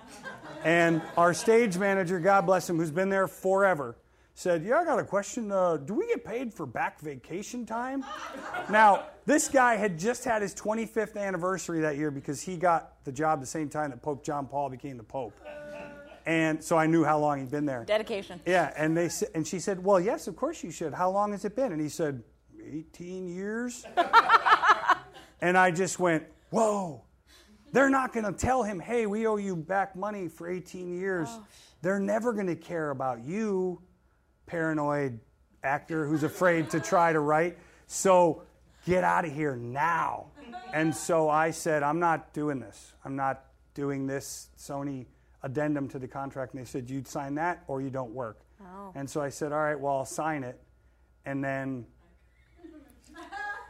and 0.63 1.01
our 1.15 1.31
stage 1.35 1.77
manager, 1.77 2.19
God 2.19 2.47
bless 2.47 2.67
him, 2.67 2.77
who's 2.77 2.89
been 2.89 3.09
there 3.09 3.27
forever, 3.27 3.95
said, 4.33 4.63
Yeah, 4.63 4.77
I 4.77 4.85
got 4.85 4.99
a 4.99 5.03
question. 5.03 5.51
Uh, 5.51 5.77
do 5.77 5.93
we 5.93 6.07
get 6.07 6.25
paid 6.25 6.53
for 6.53 6.65
back 6.65 6.99
vacation 6.99 7.65
time? 7.65 8.03
now, 8.69 9.05
this 9.25 9.47
guy 9.47 9.75
had 9.75 9.97
just 9.97 10.23
had 10.25 10.41
his 10.41 10.53
25th 10.55 11.17
anniversary 11.17 11.81
that 11.81 11.97
year 11.97 12.11
because 12.11 12.41
he 12.41 12.57
got 12.57 13.03
the 13.05 13.11
job 13.11 13.39
the 13.39 13.45
same 13.45 13.69
time 13.69 13.91
that 13.91 14.01
Pope 14.01 14.23
John 14.23 14.47
Paul 14.47 14.69
became 14.69 14.97
the 14.97 15.03
Pope. 15.03 15.33
And 16.25 16.63
so 16.63 16.77
I 16.77 16.87
knew 16.87 17.03
how 17.03 17.19
long 17.19 17.39
he'd 17.39 17.51
been 17.51 17.65
there. 17.65 17.83
Dedication. 17.83 18.39
Yeah, 18.45 18.71
and 18.77 18.95
they 18.95 19.09
and 19.35 19.45
she 19.45 19.59
said, 19.59 19.83
"Well, 19.83 19.99
yes, 19.99 20.27
of 20.27 20.37
course 20.37 20.63
you 20.63 20.71
should. 20.71 20.93
How 20.93 21.09
long 21.09 21.33
has 21.33 21.43
it 21.43 21.53
been?" 21.53 21.73
And 21.73 21.81
he 21.81 21.89
said, 21.89 22.23
"18 22.65 23.27
years." 23.27 23.85
and 25.41 25.57
I 25.57 25.69
just 25.71 25.99
went, 25.99 26.23
"Whoa." 26.49 27.03
They're 27.73 27.89
not 27.89 28.13
going 28.13 28.25
to 28.25 28.31
tell 28.31 28.63
him, 28.63 28.79
"Hey, 28.79 29.05
we 29.05 29.27
owe 29.27 29.35
you 29.35 29.55
back 29.57 29.97
money 29.97 30.29
for 30.29 30.47
18 30.47 30.97
years." 30.97 31.27
They're 31.81 31.99
never 31.99 32.31
going 32.31 32.47
to 32.47 32.55
care 32.55 32.91
about 32.91 33.25
you, 33.25 33.81
paranoid 34.45 35.19
actor 35.63 36.05
who's 36.05 36.23
afraid 36.23 36.69
to 36.71 36.79
try 36.79 37.13
to 37.13 37.19
write. 37.19 37.57
So, 37.87 38.43
get 38.85 39.03
out 39.03 39.25
of 39.25 39.33
here 39.33 39.55
now. 39.55 40.27
And 40.73 40.93
so 40.95 41.29
I 41.29 41.51
said, 41.51 41.83
"I'm 41.83 41.99
not 41.99 42.33
doing 42.33 42.59
this. 42.59 42.93
I'm 43.05 43.15
not 43.15 43.45
doing 43.73 44.07
this 44.07 44.49
Sony 44.57 45.05
addendum 45.43 45.87
to 45.89 45.99
the 45.99 46.07
contract." 46.07 46.53
And 46.53 46.61
they 46.61 46.65
said, 46.65 46.89
"You'd 46.89 47.07
sign 47.07 47.35
that 47.35 47.63
or 47.67 47.81
you 47.81 47.89
don't 47.89 48.11
work." 48.11 48.39
Oh. 48.61 48.91
And 48.95 49.09
so 49.09 49.21
I 49.21 49.29
said, 49.29 49.51
"All 49.51 49.59
right, 49.59 49.79
well, 49.79 49.97
I'll 49.97 50.05
sign 50.05 50.43
it." 50.43 50.59
And 51.25 51.43
then 51.43 51.85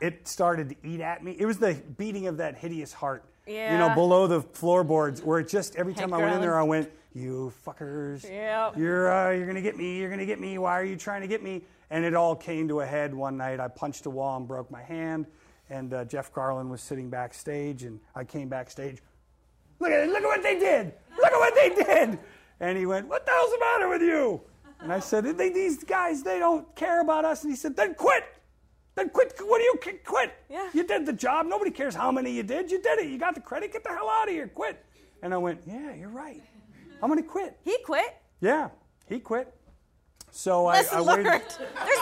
it 0.01 0.27
started 0.27 0.69
to 0.69 0.75
eat 0.87 1.01
at 1.01 1.23
me. 1.23 1.35
It 1.37 1.45
was 1.45 1.59
the 1.59 1.73
beating 1.97 2.27
of 2.27 2.37
that 2.37 2.57
hideous 2.57 2.93
heart, 2.93 3.23
you 3.45 3.77
know, 3.77 3.93
below 3.93 4.27
the 4.27 4.41
floorboards, 4.41 5.21
where 5.21 5.39
it 5.39 5.47
just 5.47 5.75
every 5.75 5.93
time 5.93 6.13
I 6.13 6.17
went 6.17 6.35
in 6.35 6.41
there, 6.41 6.57
I 6.57 6.63
went, 6.63 6.91
"You 7.13 7.53
fuckers, 7.65 8.23
Yep. 8.27 8.77
you're 8.77 9.11
uh, 9.11 9.31
you're 9.31 9.45
gonna 9.47 9.61
get 9.61 9.77
me, 9.77 9.97
you're 9.99 10.09
gonna 10.09 10.25
get 10.25 10.39
me. 10.39 10.57
Why 10.57 10.73
are 10.79 10.83
you 10.85 10.95
trying 10.95 11.21
to 11.21 11.27
get 11.27 11.43
me?" 11.43 11.63
And 11.89 12.03
it 12.05 12.15
all 12.15 12.35
came 12.35 12.67
to 12.69 12.81
a 12.81 12.85
head 12.85 13.13
one 13.13 13.37
night. 13.37 13.59
I 13.59 13.67
punched 13.67 14.05
a 14.05 14.09
wall 14.09 14.37
and 14.37 14.47
broke 14.47 14.71
my 14.71 14.81
hand, 14.81 15.27
and 15.69 15.93
uh, 15.93 16.05
Jeff 16.05 16.33
Garlin 16.33 16.69
was 16.69 16.81
sitting 16.81 17.09
backstage, 17.09 17.83
and 17.83 17.99
I 18.15 18.23
came 18.23 18.49
backstage. 18.49 19.01
Look 19.79 19.91
at 19.91 19.99
it! 20.03 20.09
Look 20.09 20.23
at 20.23 20.27
what 20.27 20.43
they 20.43 20.57
did! 20.59 20.93
Look 21.17 21.31
at 21.31 21.39
what 21.39 21.55
they 21.55 21.69
did! 21.69 22.19
And 22.59 22.77
he 22.77 22.85
went, 22.85 23.07
"What 23.07 23.25
the 23.25 23.31
hell's 23.31 23.51
the 23.51 23.59
matter 23.59 23.89
with 23.89 24.01
you?" 24.01 24.41
And 24.79 24.91
I 24.91 24.99
said, 24.99 25.23
they, 25.37 25.49
"These 25.49 25.83
guys, 25.83 26.23
they 26.23 26.39
don't 26.39 26.73
care 26.75 27.01
about 27.01 27.25
us." 27.25 27.43
And 27.43 27.51
he 27.51 27.55
said, 27.55 27.75
"Then 27.75 27.93
quit." 27.95 28.23
Then 28.95 29.09
quit. 29.09 29.33
What 29.39 29.57
do 29.57 29.63
you 29.63 29.75
qu- 29.81 29.97
quit? 30.05 30.33
Yeah. 30.51 30.69
You 30.71 30.83
did 30.85 31.07
the 31.07 31.13
job. 31.13 31.47
Nobody 31.47 31.71
cares 31.71 31.95
how 31.95 32.11
many 32.11 32.31
you 32.31 32.43
did. 32.43 32.69
You 32.69 32.79
did 32.79 32.99
it. 32.99 33.07
You 33.07 33.17
got 33.17 33.33
the 33.33 33.41
credit. 33.41 33.73
Get 33.73 33.83
the 33.83 33.89
hell 33.89 34.07
out 34.07 34.27
of 34.27 34.33
here. 34.35 34.47
Quit. 34.47 34.85
And 35.23 35.33
I 35.33 35.37
went, 35.37 35.61
yeah, 35.65 35.95
you're 35.95 36.09
right. 36.09 36.43
I'm 37.03 37.09
going 37.09 37.21
to 37.21 37.27
quit. 37.29 37.57
He 37.65 37.77
quit. 37.85 38.15
Yeah, 38.39 38.69
he 39.07 39.19
quit. 39.19 39.53
So 40.31 40.67
I, 40.67 40.75
Lesson 40.77 40.97
I 40.97 41.01
learned. 41.01 41.25
waited. 41.27 41.47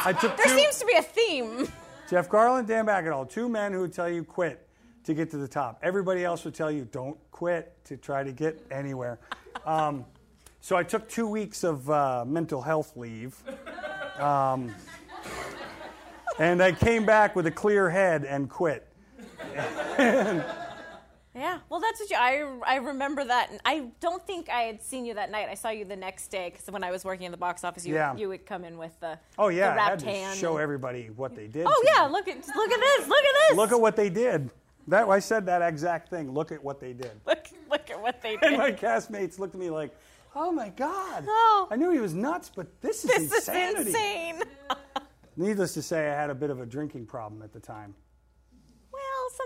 I 0.05 0.13
took 0.13 0.37
there 0.37 0.45
two- 0.45 0.55
seems 0.57 0.77
to 0.79 0.85
be 0.85 0.93
a 0.93 1.01
theme. 1.01 1.67
Jeff 2.07 2.29
Garlin, 2.29 2.67
Dan 2.67 2.85
Bakkedahl, 2.85 3.27
two 3.29 3.49
men 3.49 3.73
who 3.73 3.81
would 3.81 3.93
tell 3.93 4.07
you 4.07 4.23
quit 4.23 4.67
to 5.05 5.13
get 5.15 5.31
to 5.31 5.37
the 5.37 5.47
top. 5.47 5.79
Everybody 5.81 6.23
else 6.23 6.45
would 6.45 6.53
tell 6.53 6.69
you 6.71 6.85
don't 6.91 7.17
quit 7.31 7.83
to 7.85 7.97
try 7.97 8.23
to 8.23 8.31
get 8.31 8.63
anywhere. 8.69 9.19
Um, 9.65 10.05
so 10.59 10.75
I 10.75 10.83
took 10.83 11.09
two 11.09 11.27
weeks 11.27 11.63
of 11.63 11.89
uh, 11.89 12.23
mental 12.27 12.61
health 12.61 12.95
leave. 12.95 13.35
Um, 14.19 14.71
and 16.37 16.61
I 16.61 16.73
came 16.73 17.05
back 17.07 17.35
with 17.35 17.47
a 17.47 17.51
clear 17.51 17.89
head 17.89 18.23
and 18.23 18.47
quit. 18.49 18.87
Yeah, 21.41 21.57
well, 21.69 21.79
that's 21.79 21.99
what 21.99 22.07
you. 22.11 22.15
I 22.19 22.59
I 22.67 22.75
remember 22.75 23.23
that, 23.25 23.49
and 23.49 23.59
I 23.65 23.87
don't 23.99 24.23
think 24.27 24.47
I 24.47 24.61
had 24.61 24.79
seen 24.79 25.05
you 25.05 25.15
that 25.15 25.31
night. 25.31 25.47
I 25.49 25.55
saw 25.55 25.69
you 25.69 25.85
the 25.85 25.95
next 25.95 26.27
day 26.27 26.51
because 26.51 26.71
when 26.71 26.83
I 26.83 26.91
was 26.91 27.03
working 27.03 27.25
in 27.25 27.31
the 27.31 27.37
box 27.37 27.63
office, 27.63 27.83
you 27.83 27.95
Yeah. 27.95 28.15
you 28.15 28.27
would 28.29 28.45
come 28.45 28.63
in 28.63 28.77
with 28.77 28.99
the 28.99 29.17
Oh 29.39 29.47
yeah, 29.47 29.73
the 29.73 29.79
I 29.81 29.83
had 29.83 29.89
wrapped 29.89 29.99
to 30.01 30.05
hand. 30.05 30.37
show 30.37 30.57
everybody 30.57 31.07
what 31.07 31.35
they 31.35 31.47
did. 31.47 31.65
Oh 31.67 31.83
yeah, 31.83 32.05
me. 32.05 32.11
look 32.13 32.27
at 32.27 32.35
look 32.55 32.71
at 32.71 32.79
this, 32.79 33.07
look 33.07 33.23
at 33.25 33.35
this. 33.49 33.57
Look 33.57 33.71
at 33.71 33.81
what 33.81 33.95
they 33.95 34.09
did. 34.11 34.51
That 34.87 35.07
I 35.09 35.17
said 35.17 35.47
that 35.47 35.63
exact 35.63 36.09
thing. 36.09 36.31
Look 36.31 36.51
at 36.51 36.63
what 36.63 36.79
they 36.79 36.93
did. 36.93 37.11
look 37.25 37.47
look 37.71 37.89
at 37.89 37.99
what 37.99 38.21
they 38.21 38.35
did. 38.37 38.43
And 38.43 38.57
my 38.57 38.71
castmates 38.71 39.39
looked 39.39 39.55
at 39.55 39.59
me 39.59 39.71
like, 39.71 39.95
"Oh 40.35 40.51
my 40.51 40.69
God! 40.69 41.25
Oh. 41.27 41.67
I 41.71 41.75
knew 41.75 41.89
he 41.89 41.99
was 41.99 42.13
nuts, 42.13 42.51
but 42.55 42.67
this 42.81 43.03
is 43.03 43.29
this 43.31 43.47
insanity." 43.47 43.81
is 43.81 43.87
insane. 43.87 44.43
Needless 45.37 45.73
to 45.73 45.81
say, 45.81 46.07
I 46.07 46.13
had 46.13 46.29
a 46.29 46.35
bit 46.35 46.51
of 46.51 46.59
a 46.61 46.67
drinking 46.67 47.07
problem 47.07 47.41
at 47.41 47.51
the 47.51 47.59
time. 47.59 47.95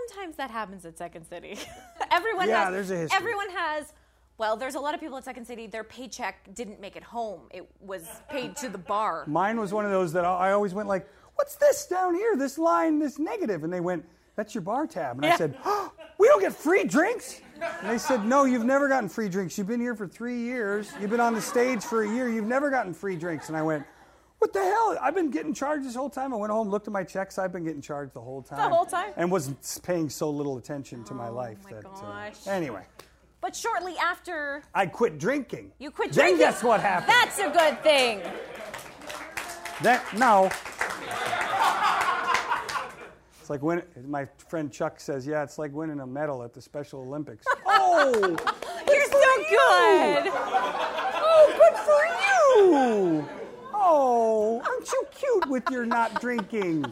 Sometimes 0.08 0.36
that 0.36 0.50
happens 0.50 0.84
at 0.84 0.98
Second 0.98 1.26
City. 1.26 1.58
everyone 2.10 2.48
Yeah, 2.48 2.64
has, 2.64 2.72
there's 2.72 2.90
a 2.90 2.96
history. 2.96 3.16
Everyone 3.16 3.50
has. 3.50 3.92
Well, 4.38 4.56
there's 4.56 4.74
a 4.74 4.80
lot 4.80 4.94
of 4.94 5.00
people 5.00 5.16
at 5.16 5.24
Second 5.24 5.46
City. 5.46 5.66
Their 5.66 5.84
paycheck 5.84 6.54
didn't 6.54 6.80
make 6.80 6.96
it 6.96 7.02
home. 7.02 7.42
It 7.52 7.66
was 7.80 8.06
paid 8.28 8.56
to 8.56 8.68
the 8.68 8.78
bar. 8.78 9.24
Mine 9.26 9.58
was 9.58 9.72
one 9.72 9.84
of 9.84 9.90
those 9.90 10.12
that 10.12 10.24
I 10.24 10.52
always 10.52 10.74
went 10.74 10.88
like, 10.88 11.08
"What's 11.36 11.54
this 11.56 11.86
down 11.86 12.14
here? 12.14 12.36
This 12.36 12.58
line, 12.58 12.98
this 12.98 13.18
negative?" 13.18 13.64
And 13.64 13.72
they 13.72 13.80
went, 13.80 14.04
"That's 14.34 14.54
your 14.54 14.62
bar 14.62 14.86
tab." 14.86 15.16
And 15.16 15.26
I 15.26 15.36
said, 15.36 15.56
oh, 15.64 15.90
"We 16.18 16.28
don't 16.28 16.40
get 16.40 16.52
free 16.52 16.84
drinks." 16.84 17.40
And 17.80 17.88
they 17.90 17.96
said, 17.98 18.26
"No, 18.26 18.44
you've 18.44 18.66
never 18.66 18.88
gotten 18.88 19.08
free 19.08 19.30
drinks. 19.30 19.56
You've 19.56 19.68
been 19.68 19.80
here 19.80 19.94
for 19.94 20.06
three 20.06 20.38
years. 20.40 20.92
You've 21.00 21.10
been 21.10 21.20
on 21.20 21.32
the 21.32 21.40
stage 21.40 21.82
for 21.82 22.02
a 22.02 22.08
year. 22.08 22.28
You've 22.28 22.46
never 22.46 22.68
gotten 22.68 22.92
free 22.92 23.16
drinks." 23.16 23.48
And 23.48 23.56
I 23.56 23.62
went. 23.62 23.86
What 24.38 24.52
the 24.52 24.62
hell? 24.62 24.98
I've 25.00 25.14
been 25.14 25.30
getting 25.30 25.54
charged 25.54 25.86
this 25.86 25.94
whole 25.94 26.10
time. 26.10 26.32
I 26.32 26.36
went 26.36 26.52
home, 26.52 26.68
looked 26.68 26.86
at 26.86 26.92
my 26.92 27.04
checks. 27.04 27.38
I've 27.38 27.52
been 27.52 27.64
getting 27.64 27.80
charged 27.80 28.12
the 28.12 28.20
whole 28.20 28.42
time. 28.42 28.58
The 28.58 28.74
whole 28.76 28.84
time? 28.84 29.12
And 29.16 29.30
was 29.30 29.50
paying 29.82 30.10
so 30.10 30.28
little 30.30 30.58
attention 30.58 31.04
to 31.04 31.14
my 31.14 31.28
life. 31.28 31.58
my 31.64 31.70
that, 31.72 31.86
uh, 31.86 32.00
gosh. 32.00 32.46
anyway, 32.46 32.82
But 33.40 33.56
shortly 33.56 33.94
after 33.98 34.62
I 34.74 34.86
quit 34.86 35.18
drinking. 35.18 35.72
you 35.78 35.90
quit 35.90 36.12
Then 36.12 36.24
drinking, 36.24 36.38
Then 36.38 36.52
guess 36.52 36.62
what 36.62 36.80
happened? 36.80 37.08
That's 37.10 37.38
a 37.38 37.50
good 37.50 37.82
thing. 37.82 38.20
That 39.82 40.04
no. 40.16 40.50
It's 43.40 43.50
like 43.50 43.62
when 43.62 43.82
my 44.08 44.26
friend 44.48 44.72
Chuck 44.72 44.98
says, 44.98 45.24
"Yeah, 45.26 45.42
it's 45.44 45.56
like 45.58 45.72
winning 45.72 46.00
a 46.00 46.06
medal 46.06 46.42
at 46.42 46.52
the 46.52 46.60
Special 46.60 47.00
Olympics." 47.00 47.44
oh, 47.66 48.12
You're 48.88 49.04
so 49.04 49.36
good. 49.48 50.32
oh, 51.14 51.54
good 51.56 51.76
for 51.86 52.02
you! 53.30 53.45
Oh, 53.88 54.60
aren't 54.66 54.90
you 54.92 55.04
cute 55.14 55.46
with 55.48 55.62
your 55.70 55.86
not 55.86 56.20
drinking? 56.20 56.84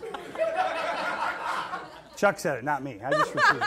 Chuck 2.16 2.38
said 2.38 2.59
it, 2.59 2.64
not 2.64 2.83
me. 2.85 3.00
I 3.04 3.11
just 3.11 3.35
repeated. 3.35 3.62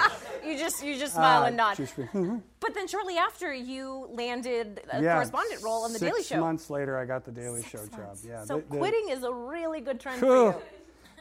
You 0.46 0.58
just 0.58 0.84
you 0.86 0.98
just 0.98 1.14
smile 1.14 1.44
Uh, 1.44 1.48
and 1.48 1.58
nod. 1.58 1.76
just 1.76 1.98
re- 1.98 2.08
mhm. 2.14 2.42
But 2.62 2.74
then 2.74 2.88
shortly 2.88 3.18
after, 3.18 3.54
you 3.54 4.08
landed 4.14 4.80
a 4.94 5.02
Yeah, 5.04 5.16
correspondent 5.16 5.62
role 5.62 5.84
on 5.84 5.92
the 5.92 6.00
six 6.00 6.10
Daily 6.12 6.24
Show. 6.24 6.40
months 6.40 6.70
later, 6.70 6.98
I 6.98 7.04
got 7.04 7.26
the 7.26 7.32
Daily 7.34 7.62
Six 7.64 7.72
Show 7.72 7.98
job. 7.98 8.18
Yeah. 8.24 8.46
So 8.46 8.58
the- 8.60 8.62
the- 8.70 8.78
quitting 8.78 9.10
is 9.10 9.24
a 9.24 9.32
really 9.34 9.82
good 9.82 10.00
trend 10.00 10.20
for 10.22 10.26
you. 10.26 10.56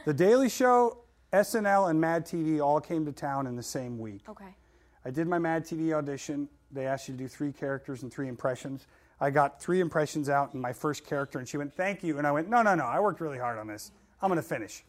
The 0.05 0.13
Daily 0.13 0.47
Show, 0.47 0.99
SNL, 1.33 1.87
and 1.87 1.99
Mad 1.99 2.25
TV 2.25 2.61
all 2.61 2.79
came 2.79 3.05
to 3.05 3.11
town 3.11 3.45
in 3.47 3.57
the 3.57 3.63
same 3.63 3.99
week. 3.99 4.21
Okay. 4.29 4.55
I 5.03 5.09
did 5.09 5.27
my 5.27 5.37
Mad 5.39 5.65
TV 5.65 5.91
audition. 5.93 6.47
They 6.71 6.85
asked 6.87 7.09
you 7.09 7.13
to 7.15 7.17
do 7.17 7.27
three 7.27 7.51
characters 7.51 8.03
and 8.03 8.11
three 8.13 8.29
impressions. 8.29 8.87
I 9.19 9.31
got 9.31 9.61
three 9.61 9.79
impressions 9.79 10.29
out 10.29 10.53
in 10.53 10.61
my 10.61 10.73
first 10.73 11.05
character, 11.05 11.39
and 11.39 11.47
she 11.47 11.57
went, 11.57 11.73
"Thank 11.73 12.03
you." 12.03 12.17
And 12.17 12.27
I 12.27 12.31
went, 12.31 12.49
"No, 12.49 12.61
no, 12.61 12.75
no. 12.75 12.85
I 12.85 12.99
worked 12.99 13.19
really 13.19 13.39
hard 13.39 13.57
on 13.57 13.67
this. 13.67 13.91
I'm 14.21 14.29
going 14.29 14.41
to 14.41 14.47
finish." 14.47 14.83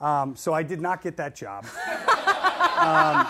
Um, 0.00 0.36
so 0.36 0.52
I 0.52 0.62
did 0.62 0.80
not 0.80 1.02
get 1.02 1.16
that 1.16 1.34
job. 1.34 1.64
um, 2.78 3.26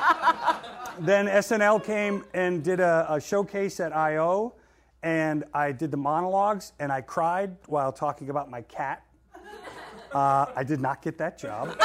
then 1.05 1.27
SNL 1.27 1.83
came 1.85 2.25
and 2.35 2.63
did 2.63 2.81
a, 2.81 3.07
a 3.09 3.21
showcase 3.21 3.81
at 3.81 3.95
I/O, 3.95 4.55
and 5.03 5.45
I 5.55 5.73
did 5.73 5.91
the 5.91 5.97
monologues, 5.97 6.73
and 6.79 6.91
I 6.91 7.01
cried 7.01 7.57
while 7.67 7.93
talking 7.93 8.31
about 8.31 8.51
my 8.51 8.63
cat. 8.63 9.05
Uh, 10.13 10.47
I 10.57 10.65
did 10.65 10.81
not 10.81 11.03
get 11.03 11.19
that 11.19 11.39
job. 11.39 11.77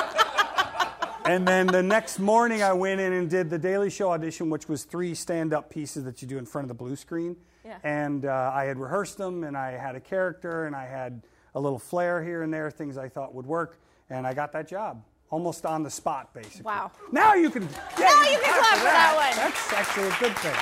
And 1.25 1.47
then 1.47 1.65
the 1.65 1.81
next 1.81 2.19
morning, 2.19 2.61
I 2.61 2.73
went 2.73 3.01
in 3.01 3.11
and 3.11 3.27
did 3.27 3.49
the 3.49 3.57
Daily 3.57 3.89
Show 3.89 4.11
audition, 4.11 4.51
which 4.51 4.69
was 4.69 4.83
three 4.83 5.15
stand 5.15 5.53
up 5.53 5.71
pieces 5.71 6.03
that 6.03 6.21
you 6.21 6.27
do 6.27 6.37
in 6.37 6.45
front 6.45 6.65
of 6.65 6.67
the 6.67 6.75
blue 6.75 6.95
screen. 6.95 7.35
Yeah. 7.65 7.77
And 7.83 8.25
uh, 8.25 8.51
I 8.53 8.65
had 8.65 8.77
rehearsed 8.77 9.17
them, 9.17 9.43
and 9.43 9.57
I 9.57 9.71
had 9.71 9.95
a 9.95 9.99
character, 9.99 10.65
and 10.67 10.75
I 10.75 10.85
had 10.85 11.21
a 11.55 11.59
little 11.59 11.79
flair 11.79 12.23
here 12.23 12.43
and 12.43 12.53
there, 12.53 12.69
things 12.69 12.97
I 12.97 13.09
thought 13.09 13.33
would 13.33 13.45
work. 13.47 13.79
And 14.09 14.27
I 14.27 14.33
got 14.33 14.51
that 14.51 14.67
job 14.67 15.03
almost 15.31 15.65
on 15.65 15.81
the 15.83 15.89
spot, 15.89 16.33
basically. 16.33 16.61
Wow. 16.61 16.91
Now 17.11 17.33
you 17.33 17.49
can, 17.49 17.63
yeah, 17.63 18.05
Now 18.05 18.21
you 18.21 18.37
can 18.39 18.53
clap 18.59 18.77
for 18.77 18.83
that 18.83 19.13
one. 19.15 19.35
That's 19.35 19.73
actually 19.73 20.07
a 20.07 20.17
good 20.19 20.37
thing. 20.37 20.55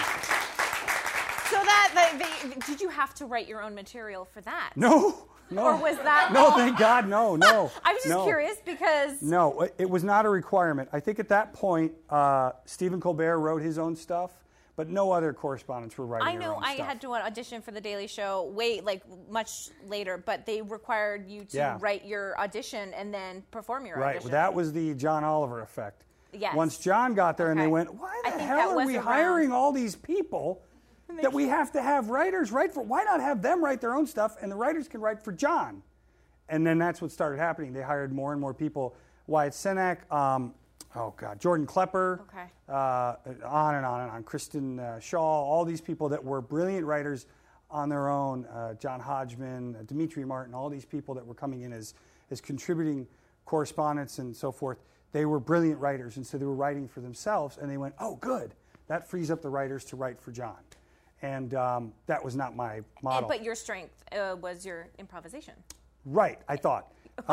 So 1.50 1.58
that 1.64 1.92
they, 1.94 2.50
they, 2.50 2.56
did 2.66 2.82
you 2.82 2.90
have 2.90 3.14
to 3.16 3.26
write 3.26 3.48
your 3.48 3.62
own 3.62 3.76
material 3.76 4.26
for 4.26 4.42
that? 4.42 4.72
No, 4.76 5.28
no. 5.52 5.64
Or 5.66 5.76
was 5.76 5.98
that 5.98 6.32
No, 6.34 6.46
all- 6.46 6.58
thank 6.58 6.78
God, 6.80 7.08
no, 7.08 7.36
no. 7.36 7.70
I 7.84 7.94
was 7.94 8.04
just 8.04 8.08
no. 8.16 8.24
curious 8.24 8.58
because 8.66 9.22
No, 9.22 9.60
it- 9.62 9.76
it 9.78 9.90
was 9.90 10.04
not 10.04 10.26
a 10.26 10.30
requirement. 10.30 10.90
I 10.94 11.00
think 11.00 11.20
at 11.20 11.28
that 11.30 11.54
point, 11.54 11.92
uh, 12.10 12.54
Stephen 12.66 13.00
Colbert 13.02 13.40
wrote 13.40 13.62
his 13.62 13.78
own 13.78 13.96
stuff, 13.96 14.32
but 14.76 14.90
no 14.90 15.12
other 15.12 15.34
correspondents 15.34 15.98
were 15.98 16.06
writing 16.06 16.28
I 16.28 16.34
know 16.36 16.56
I 16.56 16.76
stuff. 16.76 16.88
had 16.88 17.02
to 17.02 17.14
audition 17.14 17.62
for 17.62 17.72
the 17.72 17.82
Daily 17.82 18.08
Show 18.08 18.44
way 18.46 18.82
like 18.82 19.04
much 19.30 19.70
later, 19.88 20.18
but 20.18 20.46
they 20.46 20.62
required 20.62 21.28
you 21.30 21.46
to 21.46 21.58
Yeah. 21.58 21.78
write 21.80 22.06
your 22.06 22.40
audition 22.40 22.94
and 22.94 23.14
then 23.14 23.44
perform 23.52 23.86
your 23.86 23.98
Right, 23.98 24.16
audition. 24.16 24.32
that 24.32 24.54
was 24.54 24.74
the 24.74 24.94
John 24.96 25.24
Oliver 25.24 25.62
effect. 25.62 26.06
Yes. 26.32 26.56
Once 26.56 26.80
John 26.80 27.14
got 27.14 27.38
there 27.38 27.52
and 27.52 27.60
they 27.60 27.68
went, 27.68 27.94
why 27.94 28.20
the 28.24 28.32
hell 28.32 28.80
are 28.80 28.86
we 28.86 28.96
around- 28.96 29.04
hiring 29.06 29.52
all 29.52 29.72
these 29.72 29.96
people 29.96 30.64
that 31.22 31.32
we 31.32 31.48
have 31.48 31.72
to 31.74 31.82
have 31.82 32.10
writers 32.10 32.52
write 32.52 32.74
for? 32.74 32.82
Why 32.82 33.04
not 33.04 33.22
have 33.22 33.44
them 33.44 33.64
write 33.64 33.82
their 33.82 33.94
own 33.94 34.08
stuff 34.08 34.38
and 34.42 34.52
the 34.52 34.56
writers 34.56 34.88
can 34.88 35.00
write 35.02 35.22
for 35.24 35.32
John? 35.32 35.84
And 36.50 36.66
then 36.66 36.80
that's 36.80 37.00
what 37.02 37.12
started 37.12 37.38
happening. 37.40 37.74
They 37.74 37.84
hired 37.84 38.12
more 38.12 38.32
and 38.32 38.42
more 38.42 38.54
people. 38.54 38.96
Wyatt 39.28 39.54
Cenac, 39.54 40.12
um, 40.12 40.56
oh 40.96 41.14
God, 41.18 41.40
Jordan 41.40 41.66
Klepper, 41.66 42.22
Okay. 42.30 42.46
uh, 42.70 43.16
on 43.46 43.76
and 43.76 43.86
on 43.86 44.02
and 44.02 44.12
on. 44.12 44.24
Kristen 44.24 44.80
uh, 44.80 45.00
Schaal, 45.00 45.20
all 45.22 45.66
these 45.66 45.82
people 45.82 46.10
that 46.10 46.24
were 46.24 46.42
brilliant 46.42 46.86
writers 46.86 47.26
on 47.72 47.90
their 47.90 48.10
own. 48.10 48.46
Uh, 48.46 48.74
John 48.76 49.00
Hodgman, 49.00 49.76
uh, 49.76 49.84
Demetri 49.84 50.26
Martin, 50.26 50.54
all 50.54 50.70
these 50.70 50.86
people 50.86 51.16
that 51.16 51.26
were 51.26 51.34
coming 51.34 51.62
in 51.62 51.74
as, 51.74 51.94
as 52.32 52.40
contributing 52.42 53.08
correspondents 53.46 54.20
and 54.20 54.36
so 54.36 54.52
forth. 54.52 54.80
They 55.12 55.26
were 55.26 55.40
brilliant 55.40 55.80
writers, 55.80 56.18
and 56.18 56.26
so 56.26 56.38
they 56.38 56.46
were 56.46 56.56
writing 56.56 56.88
for 56.88 57.02
themselves. 57.02 57.58
And 57.58 57.70
they 57.70 57.78
went, 57.78 57.94
"Oh, 58.00 58.16
good, 58.16 58.56
that 58.88 59.08
frees 59.10 59.30
up 59.30 59.42
the 59.42 59.50
writers 59.50 59.84
to 59.86 59.96
write 59.96 60.20
for 60.20 60.32
John." 60.32 60.58
And 61.22 61.54
um, 61.54 61.94
that 62.08 62.24
was 62.24 62.36
not 62.36 62.56
my 62.56 62.76
And- 62.76 62.86
model. 63.02 63.30
but 63.30 63.44
your 63.44 63.56
strength 63.56 64.04
uh, 64.12 64.36
was 64.42 64.66
your 64.66 64.88
improvisation, 65.00 65.54
right, 66.06 66.40
I 66.50 66.58
thought. 66.58 66.92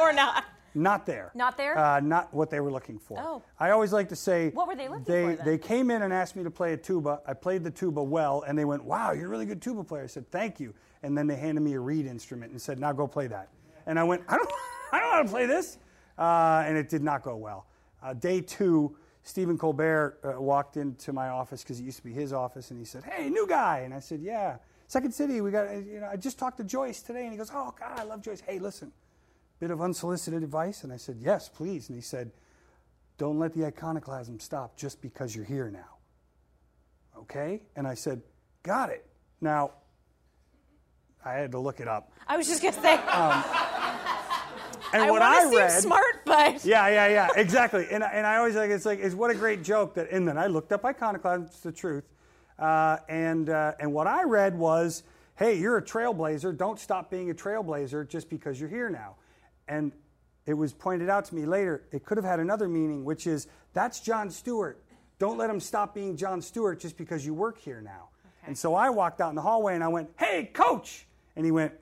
or 0.00 0.12
not? 0.12 0.44
Not 0.74 1.06
there. 1.06 1.30
Not 1.34 1.56
there? 1.56 1.78
Uh, 1.78 2.00
not 2.00 2.34
what 2.34 2.50
they 2.50 2.60
were 2.60 2.72
looking 2.72 2.98
for. 2.98 3.18
Oh. 3.20 3.42
I 3.60 3.70
always 3.70 3.92
like 3.92 4.08
to 4.08 4.16
say. 4.16 4.50
What 4.50 4.66
were 4.66 4.74
they 4.74 4.88
looking 4.88 5.04
they, 5.04 5.22
for 5.22 5.36
then? 5.36 5.46
They 5.46 5.58
came 5.58 5.90
in 5.90 6.02
and 6.02 6.12
asked 6.12 6.34
me 6.34 6.42
to 6.42 6.50
play 6.50 6.72
a 6.72 6.76
tuba. 6.76 7.20
I 7.26 7.32
played 7.34 7.62
the 7.62 7.70
tuba 7.70 8.02
well, 8.02 8.42
and 8.46 8.58
they 8.58 8.64
went, 8.64 8.84
"Wow, 8.84 9.12
you're 9.12 9.26
a 9.26 9.30
really 9.30 9.46
good 9.46 9.62
tuba 9.62 9.84
player." 9.84 10.02
I 10.02 10.08
said, 10.08 10.30
"Thank 10.30 10.58
you." 10.58 10.74
And 11.02 11.16
then 11.16 11.26
they 11.26 11.36
handed 11.36 11.60
me 11.60 11.74
a 11.74 11.80
reed 11.80 12.06
instrument 12.06 12.50
and 12.50 12.60
said, 12.60 12.80
"Now 12.80 12.92
go 12.92 13.06
play 13.06 13.28
that." 13.28 13.48
And 13.86 13.98
I 13.98 14.04
went, 14.04 14.22
"I 14.28 14.36
don't, 14.36 14.50
I 14.92 14.98
don't 14.98 15.10
know 15.10 15.16
how 15.16 15.22
to 15.22 15.28
play 15.28 15.46
this," 15.46 15.78
uh, 16.18 16.64
and 16.66 16.76
it 16.76 16.88
did 16.88 17.02
not 17.02 17.22
go 17.22 17.36
well. 17.36 17.66
Uh, 18.02 18.12
day 18.14 18.40
two, 18.40 18.96
Stephen 19.22 19.56
Colbert 19.56 20.18
uh, 20.24 20.40
walked 20.40 20.76
into 20.76 21.12
my 21.12 21.28
office 21.28 21.62
because 21.62 21.78
it 21.78 21.84
used 21.84 21.98
to 21.98 22.04
be 22.04 22.12
his 22.12 22.32
office, 22.32 22.70
and 22.70 22.80
he 22.80 22.84
said, 22.84 23.04
"Hey, 23.04 23.30
new 23.30 23.46
guy," 23.46 23.80
and 23.80 23.94
I 23.94 24.00
said, 24.00 24.20
"Yeah." 24.20 24.56
Second 24.86 25.14
City, 25.14 25.40
we 25.40 25.50
got. 25.50 25.68
uh, 25.68 25.72
You 25.78 26.00
know, 26.00 26.08
I 26.08 26.16
just 26.16 26.38
talked 26.38 26.58
to 26.58 26.64
Joyce 26.64 27.00
today, 27.00 27.22
and 27.22 27.32
he 27.32 27.38
goes, 27.38 27.50
"Oh 27.54 27.72
God, 27.78 27.98
I 27.98 28.02
love 28.02 28.22
Joyce." 28.22 28.40
Hey, 28.40 28.58
listen 28.58 28.92
bit 29.60 29.70
of 29.70 29.80
unsolicited 29.80 30.42
advice? 30.42 30.84
And 30.84 30.92
I 30.92 30.96
said, 30.96 31.16
Yes, 31.20 31.48
please. 31.48 31.88
And 31.88 31.96
he 31.96 32.02
said, 32.02 32.30
don't 33.16 33.38
let 33.38 33.54
the 33.54 33.64
iconoclasm 33.64 34.40
stop 34.40 34.76
just 34.76 35.00
because 35.00 35.34
you're 35.34 35.44
here 35.44 35.70
now. 35.70 35.98
Okay? 37.18 37.62
And 37.76 37.86
I 37.86 37.94
said, 37.94 38.22
got 38.62 38.90
it. 38.90 39.06
Now, 39.40 39.70
I 41.24 41.34
had 41.34 41.52
to 41.52 41.58
look 41.58 41.80
it 41.80 41.88
up. 41.88 42.12
I 42.26 42.36
was 42.36 42.46
just 42.48 42.60
gonna 42.60 42.74
say. 42.74 42.98
And 44.92 45.02
I 45.02 45.10
what 45.10 45.22
I 45.22 45.44
seem 45.44 45.58
read, 45.58 45.70
smart, 45.70 46.24
but 46.24 46.64
yeah, 46.64 46.86
yeah, 46.88 47.08
yeah, 47.08 47.28
exactly. 47.34 47.86
And, 47.90 48.04
and 48.04 48.26
I 48.26 48.36
always 48.36 48.54
like 48.54 48.70
it's 48.70 48.84
like 48.84 49.00
it's 49.00 49.14
what 49.14 49.30
a 49.30 49.34
great 49.34 49.64
joke 49.64 49.94
that. 49.94 50.10
And 50.10 50.28
then 50.28 50.38
I 50.38 50.46
looked 50.46 50.70
up 50.70 50.84
iconoclasm. 50.84 51.46
It's 51.46 51.60
the 51.60 51.72
truth. 51.72 52.04
Uh, 52.58 52.98
and 53.08 53.48
uh, 53.50 53.72
and 53.80 53.92
what 53.92 54.06
I 54.06 54.22
read 54.22 54.56
was, 54.56 55.02
hey, 55.36 55.58
you're 55.58 55.78
a 55.78 55.82
trailblazer. 55.82 56.56
Don't 56.56 56.78
stop 56.78 57.10
being 57.10 57.30
a 57.30 57.34
trailblazer 57.34 58.08
just 58.08 58.30
because 58.30 58.60
you're 58.60 58.68
here 58.68 58.88
now. 58.88 59.16
And 59.68 59.92
it 60.46 60.54
was 60.54 60.72
pointed 60.72 61.08
out 61.08 61.24
to 61.26 61.34
me 61.34 61.46
later. 61.46 61.84
It 61.90 62.04
could 62.04 62.16
have 62.18 62.24
had 62.24 62.40
another 62.40 62.68
meaning, 62.68 63.04
which 63.04 63.26
is 63.26 63.46
that's 63.72 64.00
Jon 64.00 64.30
Stewart. 64.30 64.82
Don't 65.18 65.38
let 65.38 65.48
him 65.48 65.60
stop 65.60 65.94
being 65.94 66.16
John 66.16 66.42
Stewart 66.42 66.80
just 66.80 66.96
because 66.96 67.24
you 67.24 67.34
work 67.34 67.58
here 67.58 67.80
now. 67.80 68.08
And 68.46 68.56
so 68.56 68.74
I 68.74 68.90
walked 68.90 69.20
out 69.20 69.30
in 69.30 69.36
the 69.36 69.42
hallway 69.42 69.74
and 69.74 69.82
I 69.82 69.88
went, 69.88 70.10
hey, 70.18 70.50
coach. 70.52 71.06
And 71.36 71.44
he 71.44 71.50
went, 71.50 71.72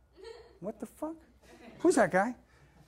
what 0.60 0.78
the 0.78 0.86
fuck? 0.86 1.16
Who's 1.78 1.94
that 1.94 2.10
guy? 2.10 2.34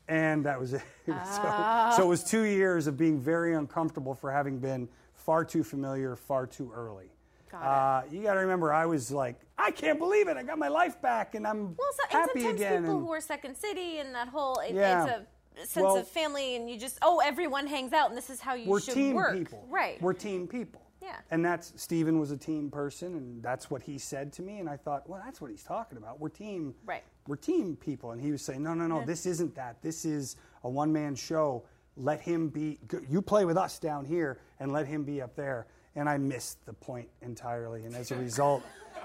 And 0.09 0.45
that 0.45 0.61
was 0.61 0.75
it. 0.75 0.83
so, 1.07 1.15
so 1.15 2.03
it 2.03 2.05
oh. 2.05 2.07
was 2.07 2.23
two 2.23 2.43
years 2.43 2.87
of 2.87 2.97
being 2.99 3.19
very 3.19 3.55
uncomfortable 3.55 4.15
for 4.15 4.31
having 4.31 4.59
been 4.59 4.89
far 5.15 5.45
too 5.45 5.65
familiar, 5.65 6.17
far 6.17 6.47
too 6.47 6.71
early. 6.75 7.14
Uh, 7.63 8.03
you 8.11 8.23
got 8.23 8.35
to 8.35 8.41
remember, 8.41 8.73
I 8.73 8.87
was 8.87 9.11
like, 9.11 9.37
I 9.59 9.71
can't 9.71 9.99
believe 9.99 10.29
it. 10.29 10.37
I 10.37 10.43
got 10.43 10.59
my 10.59 10.69
life 10.69 11.01
back, 11.01 11.35
and 11.35 11.47
I'm 11.47 11.75
well, 11.77 11.89
so, 11.97 12.03
and 12.05 12.13
happy 12.13 12.41
sometimes 12.41 12.61
again. 12.61 12.83
people 12.83 12.97
and- 12.99 13.07
who 13.07 13.13
are 13.13 13.21
second 13.21 13.57
city 13.57 13.99
and 13.99 14.15
that 14.15 14.29
whole 14.29 14.59
it, 14.61 14.75
Yeah. 14.75 15.05
it's 15.05 15.13
a 15.13 15.67
sense 15.67 15.85
Well- 15.85 15.97
of 15.99 16.09
family, 16.09 16.57
and 16.57 16.69
you 16.69 16.79
just 16.79 16.99
oh 17.03 17.21
everyone 17.25 17.67
hangs 17.67 17.93
out, 17.93 18.09
and 18.09 18.17
this 18.19 18.31
is 18.31 18.41
how 18.41 18.55
you 18.55 18.69
we're 18.69 18.81
should 18.81 18.95
team 18.95 19.15
work, 19.15 19.35
people. 19.35 19.65
right? 19.69 20.01
We're 20.03 20.13
team 20.13 20.49
people. 20.49 20.81
Yeah. 21.01 21.17
And 21.31 21.45
that's 21.45 21.75
Stephen 21.77 22.19
was 22.19 22.31
a 22.31 22.37
team 22.37 22.71
person, 22.71 23.15
and 23.15 23.43
that's 23.43 23.71
what 23.71 23.83
he 23.83 23.99
said 23.99 24.33
to 24.35 24.43
me. 24.43 24.59
And 24.59 24.71
I 24.71 24.79
thought, 24.79 25.07
well, 25.07 25.21
that's 25.23 25.39
what 25.39 25.51
he's 25.51 25.63
talking 25.63 25.99
about. 25.99 26.19
We're 26.19 26.31
team. 26.31 26.75
Right. 26.87 27.03
We're 27.27 27.37
team 27.37 27.77
people. 27.77 28.13
And 28.13 28.21
he 28.23 28.33
was 28.33 28.41
saying, 28.41 28.63
no, 28.63 28.73
no, 28.73 28.87
no, 28.87 29.05
this 29.05 29.27
isn't 29.27 29.55
that. 29.55 29.83
This 29.83 30.07
is 30.07 30.37
a 30.63 30.69
one 30.71 30.91
man 30.93 31.15
show. 31.15 31.65
Let 31.99 32.21
him 32.23 32.49
be. 32.49 32.81
You 33.09 33.21
play 33.21 33.45
with 33.45 33.59
us 33.59 33.79
down 33.79 34.07
here, 34.07 34.41
and 34.61 34.73
let 34.73 34.87
him 34.87 35.05
be 35.05 35.21
up 35.21 35.37
there. 35.37 35.67
And 35.97 36.09
I 36.09 36.19
missed 36.19 36.65
the 36.67 36.73
point 36.73 37.09
entirely. 37.23 37.85
And 37.85 37.95
as 37.95 38.11
a 38.11 38.17
result, 38.29 38.63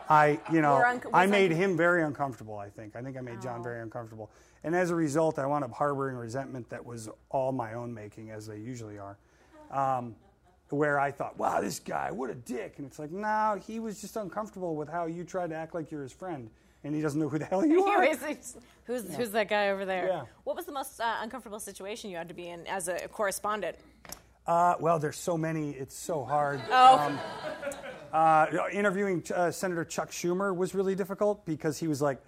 I, 0.10 0.39
you 0.52 0.62
know, 0.62 0.75
un- 0.84 1.02
I 1.13 1.25
made 1.28 1.52
him 1.52 1.78
very 1.78 2.04
uncomfortable. 2.04 2.58
I 2.58 2.69
think. 2.69 2.95
I 2.95 3.02
think 3.02 3.17
I 3.17 3.21
made 3.21 3.41
John 3.41 3.62
very 3.63 3.82
uncomfortable. 3.82 4.30
And 4.63 4.75
as 4.75 4.89
a 4.89 4.95
result, 4.95 5.39
I 5.39 5.45
wound 5.45 5.63
up 5.63 5.71
harboring 5.71 6.15
resentment 6.17 6.69
that 6.69 6.86
was 6.86 7.10
all 7.30 7.52
my 7.52 7.73
own 7.75 7.93
making, 7.93 8.32
as 8.32 8.47
they 8.47 8.58
usually 8.58 8.97
are. 8.97 9.17
Um, 9.71 10.15
where 10.69 10.99
I 10.99 11.12
thought, 11.12 11.38
wow, 11.38 11.62
this 11.62 11.80
guy, 11.80 12.12
what 12.12 12.30
a 12.30 12.36
dick. 12.36 12.75
And 12.78 12.86
it's 12.86 12.99
like, 12.99 13.12
no, 13.12 13.60
he 13.65 13.80
was 13.80 14.02
just 14.02 14.15
uncomfortable 14.17 14.75
with 14.75 14.88
how 14.89 15.06
you 15.08 15.23
tried 15.23 15.49
to 15.49 15.56
act 15.56 15.73
like 15.73 15.89
you're 15.89 16.04
his 16.04 16.12
friend. 16.12 16.49
And 16.84 16.93
he 16.93 17.02
doesn't 17.02 17.19
know 17.19 17.28
who 17.30 17.39
the 17.39 17.45
hell 17.45 17.65
you 17.65 17.84
are. 17.86 18.04
It's- 18.04 18.56
who's 18.86 19.15
who's 19.15 19.32
that 19.32 19.47
guy 19.49 19.69
over 19.69 19.86
there? 19.86 20.08
Yeah. 20.08 20.23
What 20.43 20.56
was 20.56 20.65
the 20.65 20.71
most 20.71 20.99
uh, 20.99 21.17
uncomfortable 21.21 21.60
situation 21.60 22.10
you 22.10 22.17
had 22.17 22.28
to 22.28 22.34
be 22.34 22.49
in 22.49 22.65
as 22.67 22.88
a 22.88 23.08
correspondent? 23.08 23.78
Uh, 24.49 24.73
well, 24.79 24.97
there's 24.97 25.15
so 25.15 25.38
many, 25.38 25.73
it's 25.73 25.95
so 25.95 26.25
hard. 26.25 26.59
Oh. 26.71 26.97
Um, 26.97 27.19
uh, 28.12 28.47
interviewing 28.73 29.23
uh, 29.35 29.51
Senator 29.51 29.85
Chuck 29.85 30.09
Schumer 30.09 30.55
was 30.55 30.73
really 30.73 30.95
difficult 30.95 31.45
because 31.45 31.77
he 31.77 31.88
was 31.88 32.01
like, 32.01 32.19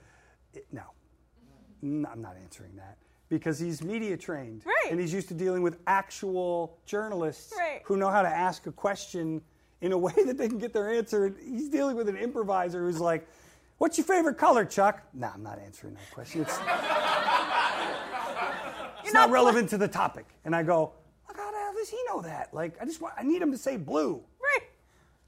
no, 0.71 0.84
no, 1.81 2.07
I'm 2.12 2.21
not 2.21 2.36
answering 2.43 2.75
that. 2.75 2.99
Because 3.27 3.57
he's 3.57 3.81
media 3.81 4.17
trained. 4.17 4.62
Right. 4.67 4.91
And 4.91 4.99
he's 4.99 5.12
used 5.12 5.29
to 5.29 5.34
dealing 5.34 5.63
with 5.63 5.79
actual 5.88 6.77
journalists 6.86 7.55
Right. 7.57 7.81
who 7.86 7.97
know 7.97 8.12
how 8.12 8.21
to 8.21 8.29
ask 8.29 8.67
a 8.67 8.71
question 8.71 9.41
in 9.81 9.91
a 9.91 9.97
way 9.97 10.13
that 10.23 10.38
they 10.38 10.47
can 10.47 10.60
get 10.60 10.73
their 10.73 10.91
answer. 10.91 11.36
He's 11.43 11.69
dealing 11.69 11.95
with 11.95 12.07
an 12.07 12.17
improviser 12.17 12.86
who's 12.86 12.99
like, 12.99 13.27
What's 13.79 13.97
your 13.97 14.05
favorite 14.05 14.38
color, 14.38 14.63
Chuck? 14.63 15.01
No, 15.12 15.31
I'm 15.34 15.41
not 15.41 15.57
answering 15.57 15.95
that 15.95 16.12
question. 16.12 16.41
It's, 16.41 16.55
it's 19.03 19.12
not, 19.12 19.31
relevant 19.31 19.71
to 19.71 19.79
the 19.79 19.88
topic. 19.88 20.27
And 20.45 20.55
I 20.55 20.62
go, 20.62 20.75
How 20.75 20.75
the 20.75 20.84
hell 20.84 21.00
does 21.81 21.89
he 21.89 21.97
know 22.07 22.21
that? 22.21 22.53
Like, 22.53 22.79
I 22.81 22.85
just 22.85 23.01
want, 23.01 23.13
I 23.17 23.23
need 23.23 23.41
him 23.41 23.51
to 23.51 23.57
say 23.57 23.75
blue 23.77 24.21
Right. 24.41 24.67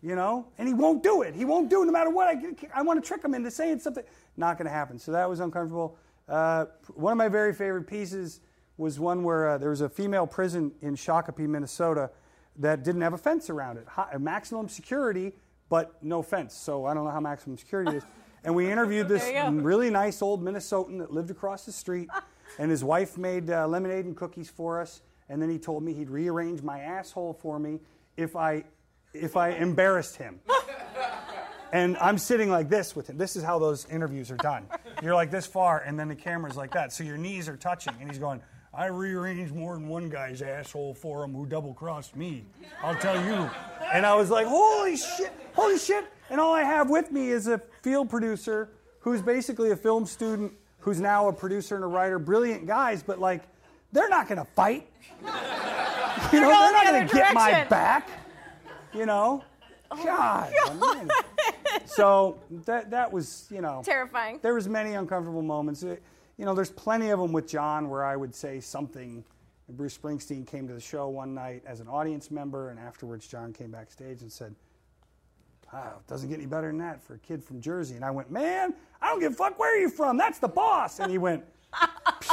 you 0.01 0.15
know, 0.15 0.47
and 0.57 0.67
he 0.67 0.73
won't 0.73 1.01
do 1.03 1.21
it. 1.23 1.33
He 1.35 1.45
won't 1.45 1.69
do 1.69 1.81
it 1.83 1.85
no 1.85 1.91
matter 1.91 2.09
what. 2.09 2.27
I, 2.27 2.37
I 2.73 2.81
want 2.81 3.03
to 3.03 3.07
trick 3.07 3.23
him 3.23 3.33
into 3.33 3.51
saying 3.51 3.79
something. 3.79 4.03
Not 4.37 4.57
going 4.57 4.65
to 4.65 4.71
happen. 4.71 4.97
So 4.99 5.11
that 5.11 5.29
was 5.29 5.39
uncomfortable. 5.39 5.97
Uh, 6.27 6.65
one 6.95 7.11
of 7.11 7.17
my 7.17 7.27
very 7.27 7.53
favorite 7.53 7.83
pieces 7.87 8.39
was 8.77 8.99
one 8.99 9.23
where 9.23 9.49
uh, 9.49 9.57
there 9.57 9.69
was 9.69 9.81
a 9.81 9.89
female 9.89 10.25
prison 10.25 10.71
in 10.81 10.95
Shakopee, 10.95 11.47
Minnesota, 11.47 12.09
that 12.57 12.83
didn't 12.83 13.01
have 13.01 13.13
a 13.13 13.17
fence 13.17 13.49
around 13.49 13.77
it. 13.77 13.85
Hi, 13.89 14.15
maximum 14.19 14.69
security, 14.69 15.33
but 15.69 16.01
no 16.03 16.21
fence. 16.21 16.53
So 16.53 16.85
I 16.85 16.93
don't 16.93 17.03
know 17.03 17.11
how 17.11 17.19
maximum 17.19 17.57
security 17.57 17.97
is. 17.97 18.03
And 18.45 18.53
we 18.53 18.69
interviewed 18.69 19.07
this 19.07 19.23
There 19.23 19.45
you 19.45 19.51
go. 19.57 19.63
really 19.63 19.89
nice 19.89 20.21
old 20.21 20.43
Minnesotan 20.43 20.97
that 20.99 21.13
lived 21.13 21.31
across 21.31 21.65
the 21.65 21.71
street, 21.71 22.09
and 22.59 22.69
his 22.69 22.83
wife 22.83 23.17
made 23.17 23.49
uh, 23.49 23.65
lemonade 23.69 24.03
and 24.03 24.17
cookies 24.17 24.49
for 24.49 24.81
us. 24.81 25.01
And 25.33 25.41
then 25.41 25.49
he 25.49 25.57
told 25.57 25.81
me 25.81 25.93
he'd 25.93 26.11
rearrange 26.11 26.61
my 26.61 26.79
asshole 26.79 27.33
for 27.33 27.57
me 27.57 27.79
if 28.17 28.35
I 28.35 28.65
if 29.15 29.35
I 29.35 29.49
embarrassed 29.49 30.15
him. 30.15 30.39
And 31.71 31.97
I'm 31.97 32.19
sitting 32.19 32.51
like 32.51 32.69
this 32.69 32.95
with 32.95 33.09
him. 33.09 33.17
This 33.17 33.35
is 33.35 33.41
how 33.41 33.57
those 33.57 33.87
interviews 33.89 34.29
are 34.29 34.37
done. 34.37 34.67
You're 35.01 35.15
like 35.15 35.31
this 35.31 35.47
far, 35.47 35.79
and 35.79 35.99
then 35.99 36.07
the 36.07 36.15
camera's 36.15 36.55
like 36.55 36.71
that. 36.73 36.93
So 36.93 37.03
your 37.03 37.17
knees 37.17 37.49
are 37.49 37.57
touching, 37.57 37.95
and 37.99 38.07
he's 38.07 38.19
going, 38.19 38.43
I 38.75 38.85
rearranged 38.85 39.55
more 39.55 39.73
than 39.73 39.87
one 39.87 40.07
guy's 40.07 40.43
asshole 40.43 40.93
for 40.93 41.23
him 41.23 41.33
who 41.33 41.47
double 41.47 41.73
crossed 41.73 42.15
me. 42.15 42.45
I'll 42.83 42.93
tell 42.93 43.15
you. 43.25 43.49
And 43.91 44.05
I 44.05 44.13
was 44.13 44.29
like, 44.29 44.45
holy 44.45 44.97
shit, 44.97 45.33
holy 45.55 45.79
shit. 45.79 46.05
And 46.29 46.39
all 46.39 46.53
I 46.53 46.61
have 46.61 46.91
with 46.91 47.11
me 47.11 47.29
is 47.29 47.47
a 47.47 47.59
field 47.81 48.07
producer 48.07 48.69
who's 48.99 49.23
basically 49.23 49.71
a 49.71 49.75
film 49.75 50.05
student 50.05 50.53
who's 50.77 50.99
now 50.99 51.27
a 51.27 51.33
producer 51.33 51.73
and 51.73 51.83
a 51.83 51.87
writer. 51.87 52.19
Brilliant 52.19 52.67
guys, 52.67 53.01
but 53.01 53.17
like, 53.17 53.41
they're 53.93 54.09
not 54.09 54.27
going 54.27 54.39
to 54.39 54.45
fight. 54.53 54.89
You 55.21 56.41
know, 56.41 56.49
they're 56.49 56.71
not 56.73 56.85
going 56.85 57.07
to 57.07 57.13
get 57.15 57.33
my 57.33 57.63
back. 57.65 58.09
You 58.93 59.05
know? 59.05 59.43
God. 59.89 60.51
man. 60.79 61.09
So 61.85 62.39
that 62.65 62.89
that 62.91 63.11
was, 63.11 63.47
you 63.51 63.61
know, 63.61 63.81
Terrifying. 63.85 64.39
there 64.41 64.53
was 64.55 64.67
many 64.67 64.93
uncomfortable 64.93 65.41
moments. 65.43 65.83
Uh, 65.83 65.97
You 66.37 66.45
know, 66.45 66.55
there's 66.55 66.71
plenty 66.71 67.09
of 67.11 67.19
them 67.19 67.31
with 67.31 67.47
John 67.47 67.89
where 67.89 68.03
I 68.03 68.15
would 68.15 68.33
say 68.33 68.59
something. 68.59 69.23
Bruce 69.69 69.97
Springsteen 69.97 70.45
came 70.45 70.67
to 70.67 70.73
the 70.73 70.79
show 70.81 71.07
one 71.09 71.33
night 71.33 71.63
as 71.65 71.79
an 71.79 71.87
audience 71.87 72.29
member, 72.31 72.69
and 72.69 72.79
afterwards 72.79 73.27
John 73.27 73.53
came 73.53 73.71
backstage 73.71 74.21
and 74.21 74.31
said, 74.31 74.55
"Wow, 75.71 75.97
it 75.99 76.07
doesn't 76.07 76.29
get 76.29 76.37
any 76.39 76.47
better 76.47 76.67
than 76.67 76.79
that 76.79 77.01
for 77.01 77.13
a 77.15 77.19
kid 77.19 77.43
from 77.43 77.61
Jersey." 77.61 77.95
And 77.95 78.03
I 78.03 78.09
went, 78.11 78.29
"Man, 78.31 78.73
I 79.01 79.09
don't 79.09 79.19
give 79.19 79.33
a 79.33 79.35
fuck 79.35 79.57
where 79.59 79.75
are 79.75 79.79
you 79.79 79.89
from. 79.89 80.17
That's 80.17 80.39
the 80.39 80.47
boss." 80.49 80.99
And 80.99 81.11
he 81.11 81.17
went, 81.19 81.43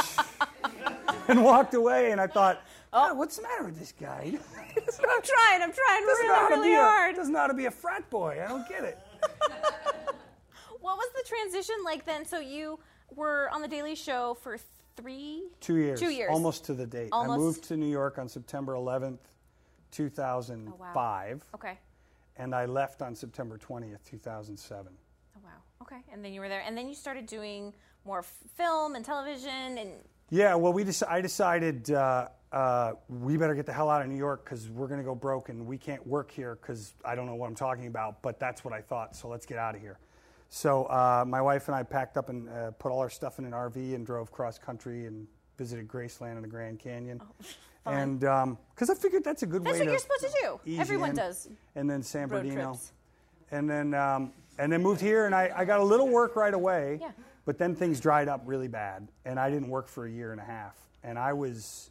and 1.31 1.43
walked 1.43 1.73
away. 1.73 2.11
And 2.11 2.21
I 2.21 2.27
thought, 2.27 2.61
oh. 2.93 3.09
"God, 3.09 3.17
what's 3.17 3.37
the 3.37 3.43
matter 3.43 3.63
with 3.63 3.79
this 3.79 3.91
guy?" 3.91 4.31
I'm 4.57 5.21
trying. 5.23 5.61
I'm 5.61 5.73
trying 5.73 6.05
doesn't 6.05 6.27
know 6.27 6.35
how 6.35 6.47
really, 6.49 6.55
to 6.55 6.55
really 6.55 6.69
be 6.69 6.75
hard. 6.75 7.13
A, 7.13 7.17
doesn't 7.17 7.33
know 7.33 7.39
how 7.39 7.47
to 7.47 7.53
be 7.53 7.65
a 7.65 7.71
frat 7.71 8.09
boy. 8.09 8.41
I 8.43 8.47
don't 8.47 8.67
get 8.69 8.83
it. 8.83 8.99
What 10.81 10.97
was 10.97 11.09
the 11.15 11.23
transition 11.27 11.75
like 11.85 12.05
then? 12.05 12.25
So 12.25 12.39
you 12.39 12.79
were 13.15 13.49
on 13.53 13.61
the 13.61 13.67
Daily 13.67 13.93
Show 13.93 14.35
for 14.41 14.57
three, 14.97 15.43
Two 15.59 15.75
years. 15.77 15.99
Two 15.99 16.09
years. 16.09 16.29
Almost 16.31 16.65
to 16.65 16.73
the 16.73 16.87
date. 16.87 17.09
I 17.13 17.27
moved 17.27 17.63
to 17.65 17.77
New 17.77 17.89
York 17.89 18.17
on 18.17 18.27
September 18.27 18.73
11th, 18.73 19.19
2005, 19.91 21.43
Okay. 21.55 21.77
and 22.37 22.55
I 22.55 22.65
left 22.65 23.01
on 23.01 23.15
September 23.15 23.57
20th, 23.59 24.03
2007. 24.09 24.91
Oh 25.35 25.39
wow. 25.43 25.49
Okay. 25.83 25.97
And 26.11 26.25
then 26.25 26.33
you 26.33 26.41
were 26.41 26.49
there, 26.49 26.63
and 26.65 26.77
then 26.77 26.87
you 26.87 26.95
started 26.95 27.25
doing 27.27 27.73
more 28.03 28.19
f- 28.19 28.33
film 28.55 28.95
and 28.95 29.05
television, 29.05 29.77
and 29.77 29.91
Yeah, 30.33 30.55
well, 30.55 30.71
we 30.71 30.85
dec- 30.85 31.07
I 31.09 31.19
decided 31.19 31.91
uh, 31.91 32.29
uh, 32.53 32.93
we 33.09 33.35
better 33.35 33.53
get 33.53 33.65
the 33.65 33.73
hell 33.73 33.89
out 33.89 34.01
of 34.01 34.07
New 34.07 34.15
York 34.17 34.45
because 34.45 34.69
we're 34.69 34.87
going 34.87 34.99
to 34.99 35.03
go 35.05 35.13
broke 35.13 35.49
and 35.49 35.65
we 35.67 35.77
can't 35.77 36.05
work 36.07 36.31
here 36.31 36.57
because 36.61 36.93
I 37.03 37.15
don't 37.15 37.25
know 37.25 37.35
what 37.35 37.47
I'm 37.47 37.55
talking 37.55 37.87
about, 37.87 38.21
but 38.21 38.39
that's 38.39 38.63
what 38.63 38.73
I 38.73 38.79
thought, 38.81 39.13
so 39.15 39.27
let's 39.27 39.45
get 39.45 39.57
out 39.57 39.75
of 39.75 39.81
here. 39.81 39.99
So 40.49 40.85
uh, 40.85 41.25
my 41.27 41.41
wife 41.41 41.67
and 41.67 41.75
I 41.75 41.83
packed 41.83 42.15
up 42.17 42.29
and 42.29 42.47
uh, 42.49 42.71
put 42.71 42.91
all 42.93 42.99
our 42.99 43.09
stuff 43.09 43.39
in 43.39 43.45
an 43.45 43.51
RV 43.51 43.93
and 43.93 44.05
drove 44.05 44.31
cross 44.31 44.57
country 44.57 45.05
and 45.05 45.27
visited 45.57 45.87
Graceland 45.87 46.33
and 46.35 46.43
the 46.43 46.47
Grand 46.47 46.79
Canyon. 46.79 47.21
and 47.85 48.21
because 48.21 48.89
I 48.89 48.95
figured 48.95 49.25
that's 49.25 49.43
a 49.43 49.47
good 49.47 49.61
Oh, 49.61 49.65
That's 49.65 49.79
way 49.79 49.85
That's 49.85 50.07
what 50.07 50.19
to 50.19 50.25
you're 50.27 50.31
supposed 50.31 50.61
to 50.65 50.69
do. 50.71 50.79
Everyone 50.79 51.09
in. 51.11 51.15
does 51.17 51.49
And 51.75 51.89
then 51.89 52.01
San 52.03 52.29
road 52.29 52.43
Bernardino 52.43 52.69
trips. 52.71 52.93
and 53.51 53.69
then 53.69 53.93
um, 53.93 54.31
and 54.57 54.71
then 54.71 54.81
moved 54.81 55.01
here 55.01 55.25
and 55.25 55.33
I, 55.35 55.51
I 55.55 55.65
got 55.65 55.79
a 55.79 55.83
little 55.83 56.07
work 56.07 56.35
right 56.37 56.53
away 56.53 56.99
Yeah. 57.01 57.11
But 57.45 57.57
then 57.57 57.75
things 57.75 57.99
dried 57.99 58.27
up 58.27 58.41
really 58.45 58.67
bad 58.67 59.07
and 59.25 59.39
i 59.39 59.49
didn't 59.49 59.69
work 59.69 59.87
for 59.87 60.05
a 60.05 60.11
year 60.11 60.31
and 60.31 60.39
a 60.41 60.43
half 60.43 60.75
and 61.03 61.17
i 61.17 61.33
was 61.33 61.89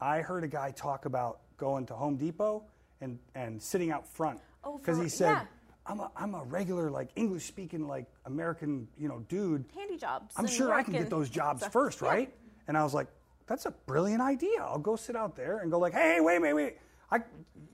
i 0.00 0.20
heard 0.20 0.44
a 0.44 0.48
guy 0.48 0.70
talk 0.70 1.04
about 1.04 1.40
going 1.56 1.86
to 1.86 1.94
home 1.94 2.16
depot 2.16 2.62
and, 3.00 3.18
and 3.34 3.60
sitting 3.60 3.90
out 3.90 4.06
front 4.06 4.40
Oh, 4.64 4.78
because 4.78 4.98
for- 4.98 5.02
he 5.04 5.08
said 5.08 5.30
yeah. 5.32 5.44
I'm, 5.84 5.98
a, 5.98 6.10
I'm 6.16 6.34
a 6.36 6.44
regular 6.44 6.90
like 6.90 7.08
english 7.16 7.44
speaking 7.44 7.86
like 7.88 8.06
american 8.26 8.86
you 8.98 9.08
know 9.08 9.24
dude 9.28 9.64
handy 9.76 9.96
jobs. 9.96 10.32
i'm 10.36 10.46
sure 10.46 10.72
i 10.72 10.82
can 10.82 10.92
get 10.92 11.10
those 11.10 11.28
jobs 11.28 11.60
stuff. 11.62 11.72
first 11.72 12.00
Yeah. 12.00 12.08
right 12.08 12.34
and 12.68 12.76
i 12.76 12.82
was 12.84 12.94
like 12.94 13.08
that's 13.48 13.66
a 13.66 13.72
brilliant 13.86 14.22
idea. 14.22 14.60
I'll 14.62 14.78
go 14.78 14.94
sit 14.94 15.16
out 15.16 15.34
there 15.34 15.58
and 15.58 15.70
go 15.70 15.78
like, 15.80 15.92
hey, 15.92 16.20
wait, 16.20 16.38
wait, 16.40 16.52
wait. 16.54 16.76
I, 17.10 17.20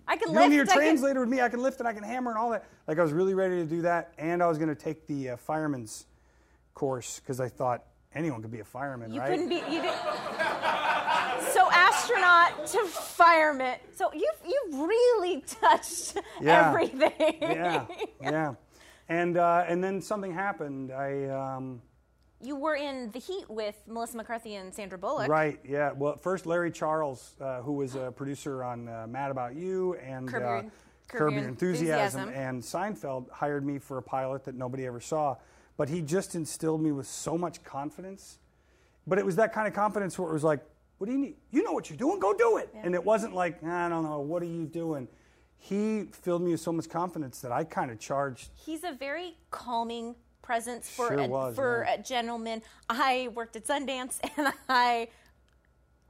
I 0.09 0.17
can 0.17 0.31
you 0.31 0.35
don't 0.39 0.51
need 0.51 0.57
a 0.57 0.61
lift, 0.61 0.71
can- 0.73 0.79
translator 0.81 1.21
with 1.21 1.29
me. 1.29 1.43
I 1.43 1.51
can 1.51 1.63
lift 1.63 1.79
and 1.79 1.87
I 1.87 1.93
can 1.93 2.03
hammer 2.03 2.31
and 2.31 2.39
all 2.39 2.51
that. 2.51 2.65
Like 2.89 2.99
I 2.99 3.03
was 3.03 3.13
really 3.13 3.35
ready 3.35 3.57
to 3.57 3.67
do 3.67 3.83
that, 3.83 4.13
and 4.19 4.43
I 4.43 4.49
was 4.49 4.57
going 4.57 4.71
to 4.71 4.75
take 4.75 5.07
the 5.07 5.31
uh, 5.31 5.37
fireman's 5.37 6.07
course 6.79 7.19
because 7.21 7.41
I 7.41 7.49
thought 7.49 7.85
anyone 8.15 8.41
could 8.41 8.53
be 8.53 8.61
a 8.61 8.65
fireman, 8.65 9.11
right? 9.11 9.15
You 9.15 9.21
right? 9.21 9.31
couldn't 9.31 9.49
be. 9.49 9.57
You 9.75 9.83
did. 9.83 9.95
So 11.53 11.69
astronaut 11.73 12.67
to 12.69 12.79
fireman. 12.87 13.79
So 13.95 14.11
you've 14.13 14.41
you've 14.47 14.79
really 14.81 15.41
touched 15.43 16.17
Yeah. 16.41 16.69
everything. 16.69 17.39
yeah, 17.41 17.87
yeah. 18.23 18.55
And 19.09 19.37
uh, 19.37 19.65
and 19.67 19.83
then 19.83 20.01
something 20.01 20.33
happened. 20.33 20.93
I 20.93 21.25
um, 21.29 21.83
You 22.43 22.55
were 22.57 22.77
in 22.77 23.11
the 23.11 23.19
heat 23.19 23.49
with 23.49 23.75
Melissa 23.89 24.17
McCarthy 24.19 24.55
and 24.55 24.73
Sandra 24.73 24.99
Bullock. 24.99 25.29
right, 25.29 25.59
yeah. 25.65 25.93
Well, 25.93 26.17
first 26.17 26.47
Larry 26.47 26.71
Charles, 26.71 27.35
uh, 27.41 27.63
who 27.63 27.73
was 27.73 27.97
a 27.97 28.13
producer 28.13 28.63
on 28.63 28.89
uh, 28.89 29.07
Mad 29.09 29.31
About 29.31 29.55
You 29.57 29.95
and 29.95 30.29
Curb 30.29 30.43
uh, 30.43 30.47
Your- 30.63 30.71
Curb 31.09 31.33
Your 31.33 31.49
Enthusiasm, 31.49 32.29
Enthusiasm. 32.29 32.29
and 32.29 32.63
Seinfeld 32.63 33.31
hired 33.31 33.65
me 33.67 33.79
for 33.79 33.97
a 33.99 34.03
pilot 34.03 34.45
that 34.45 34.55
nobody 34.55 34.85
ever 34.87 35.01
saw. 35.01 35.37
But 35.79 35.89
he 35.89 36.03
just 36.03 36.35
instilled 36.35 36.83
me 36.83 36.93
with 36.93 37.07
so 37.07 37.39
much 37.39 37.65
confidence. 37.65 38.39
But 39.07 39.19
it 39.19 39.25
was 39.25 39.37
that 39.37 39.55
kind 39.55 39.67
of 39.67 39.73
confidence 39.73 40.19
where 40.19 40.29
it 40.29 40.33
was 40.35 40.45
like, 40.45 40.61
"What 40.99 41.07
do 41.07 41.13
you 41.13 41.19
need? 41.19 41.37
You 41.51 41.63
know 41.63 41.73
what 41.73 41.89
you're 41.89 41.97
doing. 41.97 42.19
Go 42.19 42.35
do 42.35 42.59
it." 42.59 42.69
And 42.75 42.95
it 42.95 43.03
wasn't 43.03 43.35
like, 43.35 43.61
ah, 43.65 43.87
"I 43.87 43.89
don't 43.89 44.03
know. 44.03 44.21
What 44.21 44.43
are 44.43 44.47
you 44.47 44.67
doing?" 44.67 45.09
He 45.57 46.05
filled 46.13 46.43
me 46.43 46.53
with 46.53 46.61
so 46.61 46.73
much 46.73 46.89
confidence 46.89 47.41
that 47.41 47.53
I 47.53 47.65
kind 47.65 47.91
of 47.91 47.99
charged 47.99 48.51
He's 48.55 48.85
a 48.85 48.93
very 48.93 49.37
calming 49.51 50.15
presence 50.43 50.89
for 50.89 51.09
Sure 51.09 51.19
a, 51.19 51.27
was, 51.27 51.55
for 51.57 51.85
yeah. 51.87 51.95
a 51.95 52.03
gentleman. 52.03 52.63
I 52.89 53.29
worked 53.35 53.57
at 53.57 53.67
Sundance 53.67 54.19
and 54.37 54.53
I 54.69 55.09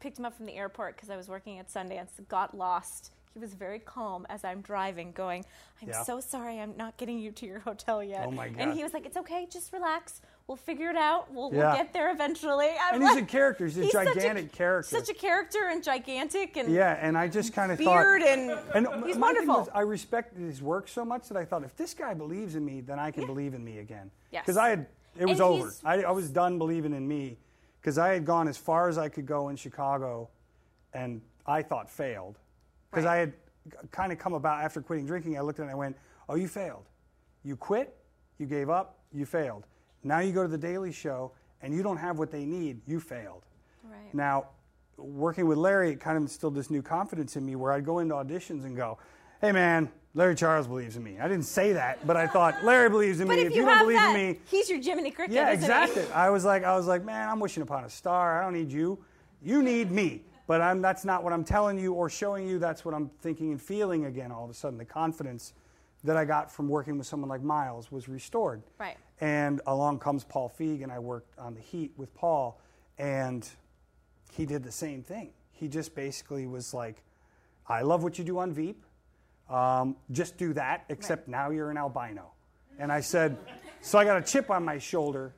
picked 0.00 0.18
him 0.18 0.24
up 0.24 0.34
from 0.36 0.46
the 0.46 0.54
airport 0.54 0.96
because 0.96 1.10
I 1.10 1.16
was 1.16 1.28
working 1.28 1.58
at 1.58 1.68
Sundance. 1.68 2.10
Got 2.28 2.56
lost. 2.56 3.12
He 3.38 3.40
was 3.40 3.54
very 3.54 3.78
calm 3.78 4.26
as 4.28 4.42
I'm 4.42 4.62
driving, 4.62 5.12
going, 5.12 5.44
"I'm 5.80 5.90
Yeah. 5.90 6.02
so 6.02 6.18
sorry, 6.18 6.58
I'm 6.58 6.76
not 6.76 6.96
getting 6.96 7.20
you 7.20 7.30
to 7.30 7.46
your 7.46 7.60
hotel 7.60 8.02
yet." 8.02 8.26
Oh, 8.26 8.32
my 8.32 8.48
God. 8.48 8.58
And 8.60 8.72
he 8.74 8.82
was 8.82 8.92
like, 8.92 9.06
"It's 9.06 9.16
okay, 9.16 9.46
just 9.48 9.72
relax. 9.72 10.20
We'll 10.48 10.56
figure 10.56 10.90
it 10.90 10.96
out. 10.96 11.30
We'll, 11.32 11.54
Yeah. 11.54 11.68
we'll 11.68 11.76
get 11.76 11.92
there 11.92 12.10
eventually." 12.10 12.70
I'm 12.82 12.94
And 12.96 13.04
he's 13.04 13.16
a 13.16 13.24
character. 13.24 13.66
He's 13.66 13.78
a 13.78 13.88
such 13.90 14.08
gigantic 14.12 14.50
character. 14.50 14.90
Such 14.98 15.08
a 15.08 15.14
character 15.14 15.68
and 15.68 15.84
gigantic 15.84 16.56
and 16.56 16.68
Yeah, 16.68 16.98
and 17.00 17.16
I 17.16 17.28
just 17.28 17.52
kind 17.52 17.70
of 17.70 17.78
beard 17.78 18.22
thought, 18.22 18.28
and, 18.28 18.50
and 18.90 19.04
he's 19.06 19.16
wonderful. 19.16 19.54
was, 19.60 19.68
I 19.72 19.82
respected 19.82 20.40
his 20.40 20.60
work 20.60 20.88
so 20.88 21.04
much 21.04 21.28
that 21.28 21.36
I 21.36 21.44
thought, 21.44 21.62
if 21.62 21.76
this 21.76 21.94
guy 21.94 22.14
believes 22.14 22.56
in 22.56 22.64
me, 22.64 22.80
then 22.80 22.98
I 22.98 23.12
can 23.12 23.24
believe 23.24 23.54
in 23.54 23.62
me 23.64 23.78
again. 23.78 24.10
Yes. 24.32 24.42
Because 24.44 24.56
I 24.56 24.70
had, 24.70 24.88
it 25.16 25.26
was 25.26 25.38
And 25.38 25.42
over. 25.42 25.72
I, 25.84 26.02
I 26.02 26.10
was 26.10 26.28
done 26.28 26.58
believing 26.58 26.92
in 26.92 27.06
me, 27.06 27.38
because 27.80 27.98
I 27.98 28.08
had 28.14 28.24
gone 28.24 28.48
as 28.48 28.56
far 28.58 28.88
as 28.88 28.98
I 28.98 29.08
could 29.08 29.26
go 29.26 29.48
in 29.48 29.54
Chicago, 29.54 30.28
and 30.92 31.20
I 31.46 31.62
thought 31.62 31.88
failed, 31.88 32.36
because 32.90 33.04
Right. 33.04 33.14
I 33.14 33.16
had 33.18 33.32
kind 33.90 34.12
of 34.12 34.18
come 34.18 34.34
about 34.34 34.62
after 34.62 34.80
quitting 34.80 35.06
drinking. 35.06 35.36
I 35.36 35.40
looked 35.40 35.58
at 35.58 35.62
it 35.62 35.66
and 35.66 35.72
I 35.72 35.76
went, 35.76 35.96
"Oh, 36.28 36.34
you 36.36 36.48
failed. 36.48 36.86
You 37.44 37.56
quit. 37.56 37.96
You 38.38 38.46
gave 38.46 38.70
up. 38.70 38.98
You 39.12 39.26
failed. 39.26 39.66
Now 40.04 40.20
you 40.20 40.32
go 40.32 40.42
to 40.42 40.48
the 40.48 40.58
Daily 40.58 40.92
Show, 40.92 41.32
and 41.62 41.74
you 41.74 41.82
don't 41.82 41.96
have 41.98 42.18
what 42.18 42.30
they 42.30 42.44
need. 42.44 42.80
You 42.86 43.00
failed." 43.00 43.44
Right. 43.84 44.12
Now, 44.14 44.46
working 44.96 45.46
with 45.46 45.58
Larry, 45.58 45.90
it 45.92 46.00
kind 46.00 46.16
of 46.16 46.22
instilled 46.22 46.54
this 46.54 46.70
new 46.70 46.82
confidence 46.82 47.36
in 47.36 47.44
me 47.46 47.56
where 47.56 47.72
I'd 47.72 47.84
go 47.84 47.98
into 48.00 48.14
auditions 48.14 48.64
and 48.64 48.76
go, 48.76 48.98
hey 49.40 49.52
man, 49.52 49.88
Larry 50.14 50.34
Charles 50.34 50.66
believes 50.66 50.96
in 50.96 51.04
me. 51.04 51.20
I 51.20 51.28
didn't 51.28 51.44
say 51.44 51.72
that, 51.74 52.04
but 52.04 52.16
I 52.16 52.26
thought, 52.26 52.64
Larry 52.64 52.90
believes 52.90 53.20
in 53.20 53.28
me. 53.28 53.42
if, 53.42 53.46
If 53.50 53.54
you, 53.54 53.62
don't 53.64 53.70
have 53.76 53.82
believe 53.86 53.98
that, 53.98 54.16
in 54.18 54.32
me, 54.32 54.40
he's 54.46 54.68
your 54.68 54.80
Jiminy 54.82 55.12
Cricket. 55.12 55.32
yeah, 55.36 55.50
exactly. 55.52 56.04
I 56.12 56.30
was 56.30 56.44
like, 56.44 56.64
I 56.64 56.74
was 56.76 56.88
like, 56.88 57.04
man, 57.04 57.28
I'm 57.28 57.38
wishing 57.38 57.62
upon 57.62 57.84
a 57.84 57.88
star. 57.90 58.40
I 58.40 58.42
don't 58.42 58.54
need 58.54 58.72
you. 58.72 58.98
You 59.40 59.62
need 59.62 59.92
me. 59.92 60.24
But 60.48 60.62
I'm, 60.62 60.80
that's 60.80 61.04
not 61.04 61.22
what 61.22 61.34
I'm 61.34 61.44
telling 61.44 61.78
you 61.78 61.92
or 61.92 62.08
showing 62.08 62.48
you. 62.48 62.58
That's 62.58 62.82
what 62.82 62.94
I'm 62.94 63.10
thinking 63.20 63.52
and 63.52 63.60
feeling 63.60 64.06
again. 64.06 64.32
All 64.32 64.44
of 64.44 64.50
a 64.50 64.54
sudden, 64.54 64.78
the 64.78 64.84
confidence 64.84 65.52
that 66.04 66.16
I 66.16 66.24
got 66.24 66.50
from 66.50 66.68
working 66.70 66.96
with 66.96 67.06
someone 67.06 67.28
like 67.28 67.42
Miles 67.42 67.92
was 67.92 68.08
restored. 68.08 68.62
Right. 68.78 68.96
And 69.20 69.60
along 69.66 69.98
comes 69.98 70.24
Paul 70.24 70.50
Feig, 70.58 70.82
and 70.82 70.90
I 70.90 71.00
worked 71.00 71.38
on 71.38 71.54
the 71.54 71.60
Heat 71.60 71.92
with 71.98 72.14
Paul, 72.14 72.58
and 72.96 73.46
he 74.32 74.46
did 74.46 74.64
the 74.64 74.72
same 74.72 75.02
thing. 75.02 75.32
He 75.52 75.68
just 75.68 75.94
basically 75.94 76.46
was 76.46 76.72
like, 76.72 77.02
I 77.68 77.82
love 77.82 78.02
what 78.02 78.18
you 78.18 78.24
do 78.24 78.38
on 78.38 78.52
Veep. 78.52 78.82
Um, 79.50 79.96
just 80.12 80.38
do 80.38 80.54
that, 80.54 80.86
except 80.88 81.28
now 81.28 81.50
you're 81.50 81.70
an 81.70 81.76
albino. 81.76 82.30
And 82.78 82.90
I 82.90 83.00
said, 83.00 83.36
so 83.82 83.98
I 83.98 84.04
got 84.04 84.16
a 84.16 84.22
chip 84.22 84.50
on 84.50 84.64
my 84.64 84.78
shoulder. 84.78 85.34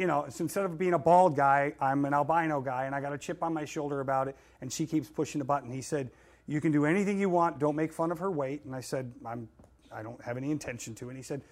You 0.00 0.06
know, 0.06 0.24
so 0.30 0.44
instead 0.44 0.64
of 0.64 0.78
being 0.78 0.94
a 0.94 0.98
bald 0.98 1.36
guy, 1.36 1.74
I'm 1.78 2.06
an 2.06 2.14
albino 2.14 2.62
guy, 2.62 2.86
and 2.86 2.94
I 2.94 3.02
got 3.02 3.12
a 3.12 3.18
chip 3.18 3.42
on 3.42 3.52
my 3.52 3.66
shoulder 3.66 4.00
about 4.00 4.28
it. 4.28 4.36
And 4.62 4.72
she 4.72 4.86
keeps 4.86 5.10
pushing 5.10 5.40
the 5.40 5.44
button. 5.44 5.70
He 5.70 5.82
said, 5.82 6.10
"You 6.46 6.58
can 6.58 6.72
do 6.72 6.86
anything 6.86 7.20
you 7.20 7.28
want. 7.28 7.58
Don't 7.58 7.76
make 7.76 7.92
fun 7.92 8.10
of 8.10 8.18
her 8.18 8.30
weight." 8.30 8.64
And 8.64 8.74
I 8.74 8.80
said, 8.80 9.12
"I'm, 9.26 9.46
I 9.92 10.02
don't 10.02 10.18
have 10.22 10.38
any 10.38 10.52
intention 10.52 10.94
to." 10.94 11.10
And 11.10 11.18
he 11.18 11.22
said, 11.22 11.42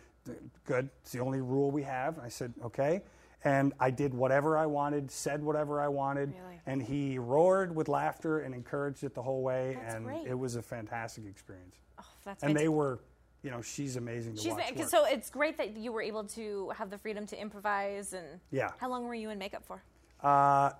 "Good. 0.64 0.88
It's 1.02 1.12
the 1.12 1.20
only 1.20 1.42
rule 1.42 1.70
we 1.70 1.82
have." 1.82 2.16
And 2.16 2.24
I 2.24 2.30
said, 2.30 2.54
"Okay." 2.64 3.02
And 3.44 3.74
I 3.78 3.90
did 3.90 4.14
whatever 4.14 4.56
I 4.56 4.64
wanted, 4.64 5.10
said 5.10 5.42
whatever 5.44 5.80
I 5.82 5.88
wanted, 5.88 6.30
Really? 6.30 6.60
and 6.66 6.82
he 6.82 7.18
roared 7.18 7.76
with 7.76 7.86
laughter 7.88 8.40
and 8.40 8.54
encouraged 8.54 9.04
it 9.04 9.14
the 9.14 9.22
whole 9.22 9.42
way. 9.42 9.76
That's 9.78 9.94
and 9.94 10.06
great. 10.06 10.26
it 10.26 10.38
was 10.38 10.56
a 10.56 10.62
fantastic 10.62 11.26
experience. 11.26 11.76
Oh, 12.00 12.04
that's 12.24 12.42
and 12.42 12.56
they 12.56 12.68
were, 12.68 12.98
you 13.42 13.50
know, 13.50 13.62
she's 13.62 13.96
amazing 13.96 14.34
to 14.34 14.40
She's 14.40 14.52
watch. 14.52 14.74
ma- 14.76 14.84
so 14.86 15.04
it's 15.04 15.30
great 15.30 15.56
that 15.58 15.76
you 15.76 15.92
were 15.92 16.02
able 16.02 16.24
to 16.24 16.70
have 16.76 16.90
the 16.90 16.98
freedom 16.98 17.26
to 17.26 17.40
improvise 17.40 18.12
and 18.12 18.26
Yeah. 18.50 18.70
How 18.78 18.88
long 18.88 19.04
were 19.04 19.14
you 19.14 19.30
in 19.30 19.38
makeup 19.38 19.64
for? 19.64 19.82
Uh, 20.20 20.70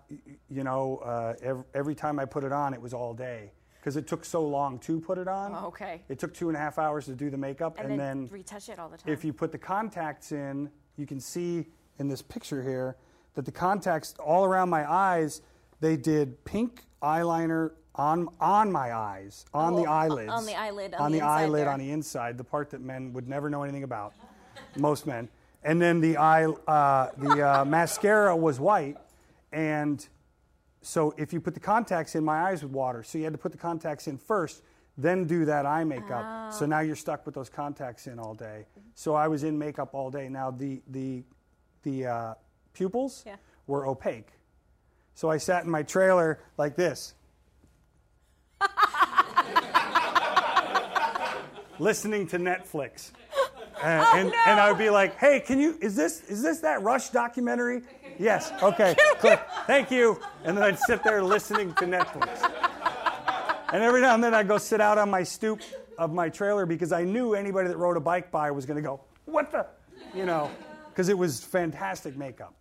you 0.51 0.65
know, 0.65 0.97
uh, 0.99 1.35
every, 1.41 1.65
every 1.75 1.95
time 1.95 2.19
I 2.19 2.25
put 2.25 2.43
it 2.43 2.51
on, 2.53 2.75
it 2.75 2.81
was 2.83 2.93
all 2.93 3.15
day 3.15 3.53
because 3.79 3.97
it 3.97 4.09
took 4.09 4.25
so 4.25 4.45
long 4.45 4.81
to 4.81 5.01
put 5.01 5.19
it 5.19 5.29
on. 5.29 5.53
Oh, 5.55 5.69
okay. 5.69 6.03
It 6.09 6.19
took 6.19 6.35
two 6.35 6.49
and 6.49 6.57
a 6.57 6.61
half 6.61 6.79
hours 6.79 7.05
to 7.07 7.15
do 7.15 7.31
the 7.31 7.37
makeup, 7.39 7.77
And, 7.79 7.93
and, 7.93 8.01
then, 8.01 8.23
then, 8.25 8.29
retouch 8.33 8.69
it 8.69 8.81
all 8.81 8.89
the 8.89 8.97
time. 8.99 9.13
if 9.13 9.25
you 9.25 9.33
put 9.33 9.53
the 9.53 9.59
contacts 9.59 10.33
in, 10.33 10.69
you 10.97 11.07
can 11.07 11.21
see 11.21 11.67
in 12.01 12.09
this 12.09 12.21
picture 12.23 12.61
here 12.63 12.97
that 13.35 13.45
the 13.45 13.53
contacts 13.53 14.15
all 14.19 14.45
around 14.45 14.69
my 14.69 14.91
eyes, 14.91 15.43
they 15.81 15.97
did 15.97 16.45
pink 16.45 16.83
eyeliner 17.01 17.71
on 17.99 18.29
on 18.41 18.71
my 18.71 18.95
eyes, 18.95 19.45
on 19.53 19.75
Oh, 19.75 19.83
the 19.83 19.87
eyelids, 19.91 20.31
on 20.33 20.47
the 20.47 20.55
eyelid, 20.55 20.95
on 20.95 21.01
on 21.07 21.13
the 21.13 21.19
the 21.19 21.25
inside 21.25 21.41
eyelid 21.43 21.67
there. 21.67 21.71
on 21.73 21.79
the 21.81 21.91
inside, 21.91 22.39
the 22.39 22.45
part 22.45 22.71
that 22.71 22.81
men 22.81 23.13
would 23.13 23.29
never 23.29 23.51
know 23.51 23.63
anything 23.65 23.83
about, 23.83 24.15
most 24.77 25.07
men. 25.07 25.29
And 25.65 25.83
then 25.83 26.01
the 26.01 26.17
eye, 26.17 26.45
uh, 26.47 27.11
the 27.17 27.43
uh, 27.43 27.65
mascara 27.67 28.37
was 28.37 28.61
white, 28.61 28.97
and 29.53 30.07
so 30.81 31.13
if 31.17 31.33
you 31.33 31.41
put 31.41 31.55
the 31.55 31.61
contacts 31.61 32.15
in, 32.15 32.25
my 32.25 32.43
eyes 32.45 32.63
would 32.63 32.73
water. 32.73 33.03
So 33.03 33.19
you 33.19 33.25
had 33.25 33.33
to 33.35 33.39
put 33.39 33.51
the 33.53 33.59
contacts 33.59 34.07
in 34.07 34.17
first, 34.17 34.63
then 34.97 35.25
do 35.25 35.45
that 35.47 35.67
eye 35.67 35.83
makeup. 35.85 36.53
So 36.53 36.65
now 36.67 36.81
you're 36.81 36.97
stuck 36.97 37.27
with 37.27 37.35
those 37.35 37.49
contacts 37.51 38.07
in 38.07 38.19
all 38.21 38.35
day. 38.35 38.67
So 38.95 39.15
I 39.15 39.27
was 39.29 39.43
in 39.43 39.59
makeup 39.59 39.91
all 39.93 40.11
day. 40.11 40.29
Now 40.29 40.53
the 40.53 40.81
the 40.89 41.25
the 41.83 42.07
uh, 42.07 42.35
pupils 42.73 43.25
Yeah. 43.27 43.37
were 43.67 43.87
opaque. 43.87 44.29
So 45.15 45.29
I 45.29 45.39
sat 45.39 45.65
in 45.65 45.71
my 45.71 45.83
trailer 45.83 46.39
like 46.57 46.77
this. 46.77 47.15
Listening 51.79 52.27
to 52.29 52.39
Netflix. 52.39 53.13
And, 53.81 54.03
oh, 54.03 54.17
and, 54.17 54.35
and 54.49 54.59
I 54.59 54.69
would 54.73 54.79
be 54.79 54.91
like, 54.91 55.17
"Hey, 55.19 55.39
can 55.39 55.61
you? 55.61 55.79
Is 55.81 55.95
this 55.95 56.25
is 56.25 56.43
this 56.43 56.59
that 56.63 56.83
Rush 56.83 57.11
documentary? 57.11 57.83
Yes. 58.19 58.51
Okay. 58.61 58.97
Click. 59.21 59.41
Thank 59.69 59.93
you." 59.93 60.21
And 60.43 60.57
then 60.57 60.65
I'd 60.65 60.81
sit 60.81 61.05
there 61.05 61.23
listening 61.23 61.73
to 61.75 61.85
Netflix. 61.85 62.43
And 63.73 63.85
every 63.85 64.01
now 64.01 64.15
and 64.15 64.25
then 64.25 64.35
I'd 64.35 64.49
go 64.49 64.59
sit 64.59 64.81
out 64.81 64.99
on 64.99 65.09
my 65.09 65.23
stoop 65.23 65.61
of 65.97 66.13
my 66.13 66.29
trailer 66.29 66.67
because 66.67 66.91
I 66.91 67.05
knew 67.05 67.35
anybody 67.35 67.69
that 67.69 67.77
rode 67.77 67.97
a 67.97 68.01
bike 68.01 68.33
by 68.33 68.51
was 68.51 68.67
going 68.67 68.79
to 68.79 68.83
go, 68.83 69.01
"What 69.27 69.53
the?" 69.53 69.65
You 70.13 70.27
know, 70.27 70.51
because 70.91 71.09
it 71.09 71.17
was 71.17 71.45
fantastic 71.45 72.17
makeup. 72.17 72.55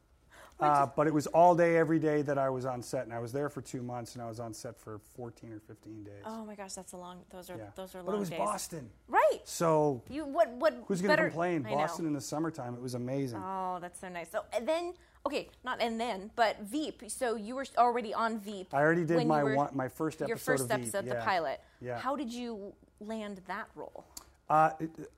Uh, 0.60 0.88
but 0.96 1.06
it 1.06 1.14
was 1.14 1.28
all 1.28 1.54
day, 1.56 1.78
every 1.78 2.00
day 2.00 2.22
that 2.24 2.38
I 2.38 2.50
was 2.50 2.66
on 2.66 2.82
set, 2.82 3.04
and 3.06 3.14
I 3.14 3.20
was 3.20 3.32
there 3.32 3.48
for 3.50 3.62
two 3.62 3.82
months, 3.84 4.16
and 4.16 4.24
I 4.24 4.28
was 4.28 4.40
on 4.40 4.54
set 4.54 4.76
for 4.80 5.00
14 5.16 5.52
or 5.54 5.60
15 5.60 6.04
days. 6.04 6.14
oh 6.26 6.46
my 6.46 6.56
gosh, 6.56 6.74
that's 6.74 6.94
a 6.94 6.98
long. 6.98 7.20
Those 7.30 7.50
are 7.50 7.58
yeah. 7.58 7.66
those 7.76 7.94
are 7.94 8.00
long 8.00 8.08
but 8.08 8.16
it 8.16 8.20
was 8.20 8.30
days. 8.30 8.40
Boston, 8.40 8.90
Right. 9.08 9.40
so 9.44 10.02
You 10.10 10.26
what 10.26 10.50
what? 10.54 10.74
Who's 10.88 11.02
going 11.02 11.16
to 11.16 11.24
complain? 11.24 11.66
I 11.66 11.70
know. 11.72 11.76
Boston 11.78 12.06
in 12.08 12.14
the 12.14 12.22
summertime, 12.22 12.74
it 12.74 12.82
was 12.82 12.96
amazing. 12.96 13.40
Oh, 13.44 13.78
that's 13.80 14.00
so 14.00 14.10
nice. 14.10 14.32
So 14.32 14.44
and 14.52 14.68
then 14.68 14.94
okay, 15.28 15.50
not 15.64 15.80
and 15.82 16.00
then, 16.02 16.32
but 16.36 16.60
Veep. 16.62 17.04
So 17.08 17.36
you 17.36 17.56
were 17.56 17.66
already 17.78 18.14
on 18.14 18.40
Veep. 18.40 18.74
I 18.74 18.82
already 18.82 19.06
did 19.06 19.28
my 19.28 19.44
were- 19.44 19.56
one, 19.56 19.70
my 19.74 19.88
first 19.90 20.18
episode 20.22 20.30
your 20.30 20.38
first 20.38 20.64
of 20.64 20.70
Veep, 20.70 20.80
episode, 20.80 21.06
the 21.06 21.16
yeah. 21.16 21.24
pilot. 21.26 21.62
Yeah. 21.82 22.00
How 22.00 22.16
did 22.16 22.32
you 22.34 22.74
land 23.00 23.42
that 23.48 23.68
role? 23.76 24.06
Uh, 24.50 24.70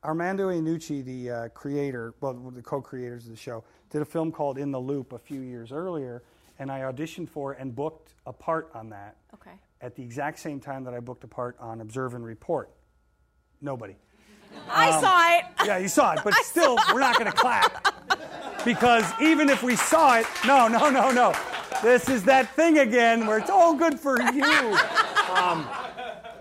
Armando 0.04 0.50
Iannucci, 0.50 1.06
the 1.06 1.30
uh, 1.30 1.48
creator, 1.50 2.14
well, 2.20 2.34
one 2.34 2.48
of 2.48 2.56
the 2.56 2.62
co-creators 2.64 3.26
of 3.26 3.32
the 3.32 3.38
show, 3.38 3.64
did 3.92 4.02
a 4.02 4.06
film 4.06 4.32
called 4.32 4.58
In 4.58 4.72
the 4.72 4.80
Loop 4.80 5.14
a 5.14 5.20
few 5.20 5.42
years 5.42 5.72
earlier, 5.72 6.24
and 6.58 6.72
I 6.72 6.80
auditioned 6.80 7.30
for 7.30 7.52
and 7.54 7.76
booked 7.76 8.14
a 8.26 8.34
part 8.34 8.72
on 8.74 8.90
that 8.90 9.18
Okay. 9.36 9.52
at 9.82 9.96
the 9.96 10.02
exact 10.04 10.40
same 10.40 10.60
time 10.60 10.84
that 10.86 10.94
I 10.96 11.00
booked 11.00 11.24
a 11.24 11.28
part 11.28 11.56
on 11.60 11.80
Observe 11.82 12.16
and 12.16 12.26
Report. 12.26 12.72
Nobody. 13.62 13.96
I 14.68 14.90
Um, 14.90 15.02
saw 15.02 15.38
it. 15.38 15.46
Yeah, 15.68 15.78
you 15.78 15.88
saw 15.90 16.14
it, 16.14 16.22
but 16.24 16.34
still, 16.36 16.78
we're 16.92 17.00
not 17.00 17.16
going 17.20 17.30
to 17.32 17.38
clap 17.38 17.86
because 18.66 19.06
even 19.22 19.48
if 19.50 19.62
we 19.62 19.76
saw 19.76 20.18
it, 20.18 20.26
no, 20.48 20.68
no, 20.68 20.90
no, 20.90 21.12
no. 21.12 21.34
this 21.84 22.10
is 22.10 22.24
that 22.24 22.50
thing 22.56 22.80
again 22.80 23.28
where 23.28 23.38
it's 23.38 23.50
all 23.52 23.76
good 23.76 24.00
for 24.00 24.20
you. 24.32 24.44
Um, 25.30 25.70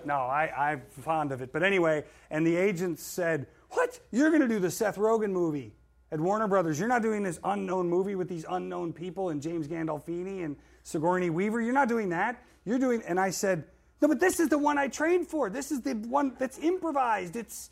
no, 0.08 0.14
I, 0.14 0.70
I'm 0.72 0.82
fond 0.90 1.32
of 1.32 1.42
it. 1.42 1.52
But 1.52 1.62
anyway, 1.62 2.02
and 2.30 2.44
the 2.46 2.56
agent 2.56 2.98
said, 2.98 3.46
What? 3.70 4.00
You're 4.10 4.30
going 4.30 4.42
to 4.42 4.48
do 4.48 4.58
the 4.58 4.70
Seth 4.70 4.96
Rogen 4.96 5.30
movie 5.30 5.74
at 6.10 6.18
Warner 6.18 6.48
Brothers. 6.48 6.78
You're 6.78 6.88
not 6.88 7.02
doing 7.02 7.22
this 7.22 7.38
unknown 7.44 7.90
movie 7.90 8.14
with 8.14 8.28
these 8.28 8.46
unknown 8.48 8.94
people 8.94 9.28
and 9.28 9.42
James 9.42 9.68
Gandolfini 9.68 10.44
and 10.44 10.56
Sigourney 10.82 11.28
Weaver. 11.28 11.60
You're 11.60 11.74
not 11.74 11.88
doing 11.88 12.08
that. 12.08 12.42
You're 12.64 12.78
doing, 12.78 13.02
and 13.06 13.20
I 13.20 13.28
said, 13.28 13.64
No, 14.00 14.08
but 14.08 14.18
this 14.18 14.40
is 14.40 14.48
the 14.48 14.58
one 14.58 14.78
I 14.78 14.88
trained 14.88 15.28
for. 15.28 15.50
This 15.50 15.70
is 15.70 15.82
the 15.82 15.92
one 15.92 16.34
that's 16.38 16.58
improvised. 16.58 17.36
It's, 17.36 17.68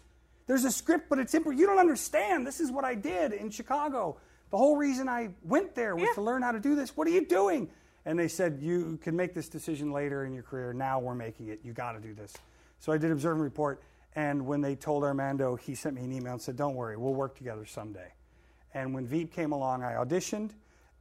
there's 0.46 0.66
a 0.66 0.70
script, 0.70 1.08
but 1.08 1.18
it's 1.18 1.34
improv. 1.34 1.58
You 1.58 1.66
don't 1.66 1.78
understand. 1.78 2.46
This 2.46 2.60
is 2.60 2.70
what 2.70 2.84
I 2.84 2.94
did 2.94 3.32
in 3.32 3.50
Chicago. 3.50 4.18
The 4.50 4.58
whole 4.58 4.76
reason 4.76 5.08
I 5.08 5.30
went 5.42 5.74
there 5.74 5.96
was 5.96 6.08
to 6.14 6.20
learn 6.20 6.42
how 6.42 6.52
to 6.52 6.60
do 6.60 6.76
this. 6.76 6.96
What 6.96 7.06
are 7.08 7.10
you 7.10 7.26
doing? 7.26 7.70
And 8.06 8.16
they 8.18 8.28
said, 8.28 8.60
You 8.62 8.98
can 9.02 9.14
make 9.14 9.34
this 9.34 9.48
decision 9.48 9.92
later 9.92 10.24
in 10.24 10.32
your 10.32 10.44
career. 10.44 10.72
Now 10.72 10.98
we're 11.00 11.14
making 11.14 11.48
it. 11.48 11.60
You 11.62 11.72
got 11.72 11.92
to 11.92 12.00
do 12.00 12.14
this. 12.14 12.32
So 12.78 12.92
I 12.92 12.98
did 12.98 13.10
Observe 13.10 13.34
and 13.34 13.42
Report. 13.42 13.82
And 14.14 14.46
when 14.46 14.62
they 14.62 14.76
told 14.76 15.04
Armando, 15.04 15.56
he 15.56 15.74
sent 15.74 15.96
me 15.96 16.02
an 16.02 16.12
email 16.12 16.32
and 16.32 16.40
said, 16.40 16.56
Don't 16.56 16.74
worry, 16.74 16.96
we'll 16.96 17.14
work 17.14 17.36
together 17.36 17.66
someday. 17.66 18.12
And 18.72 18.94
when 18.94 19.06
Veep 19.06 19.32
came 19.32 19.52
along, 19.52 19.82
I 19.82 19.92
auditioned. 19.94 20.52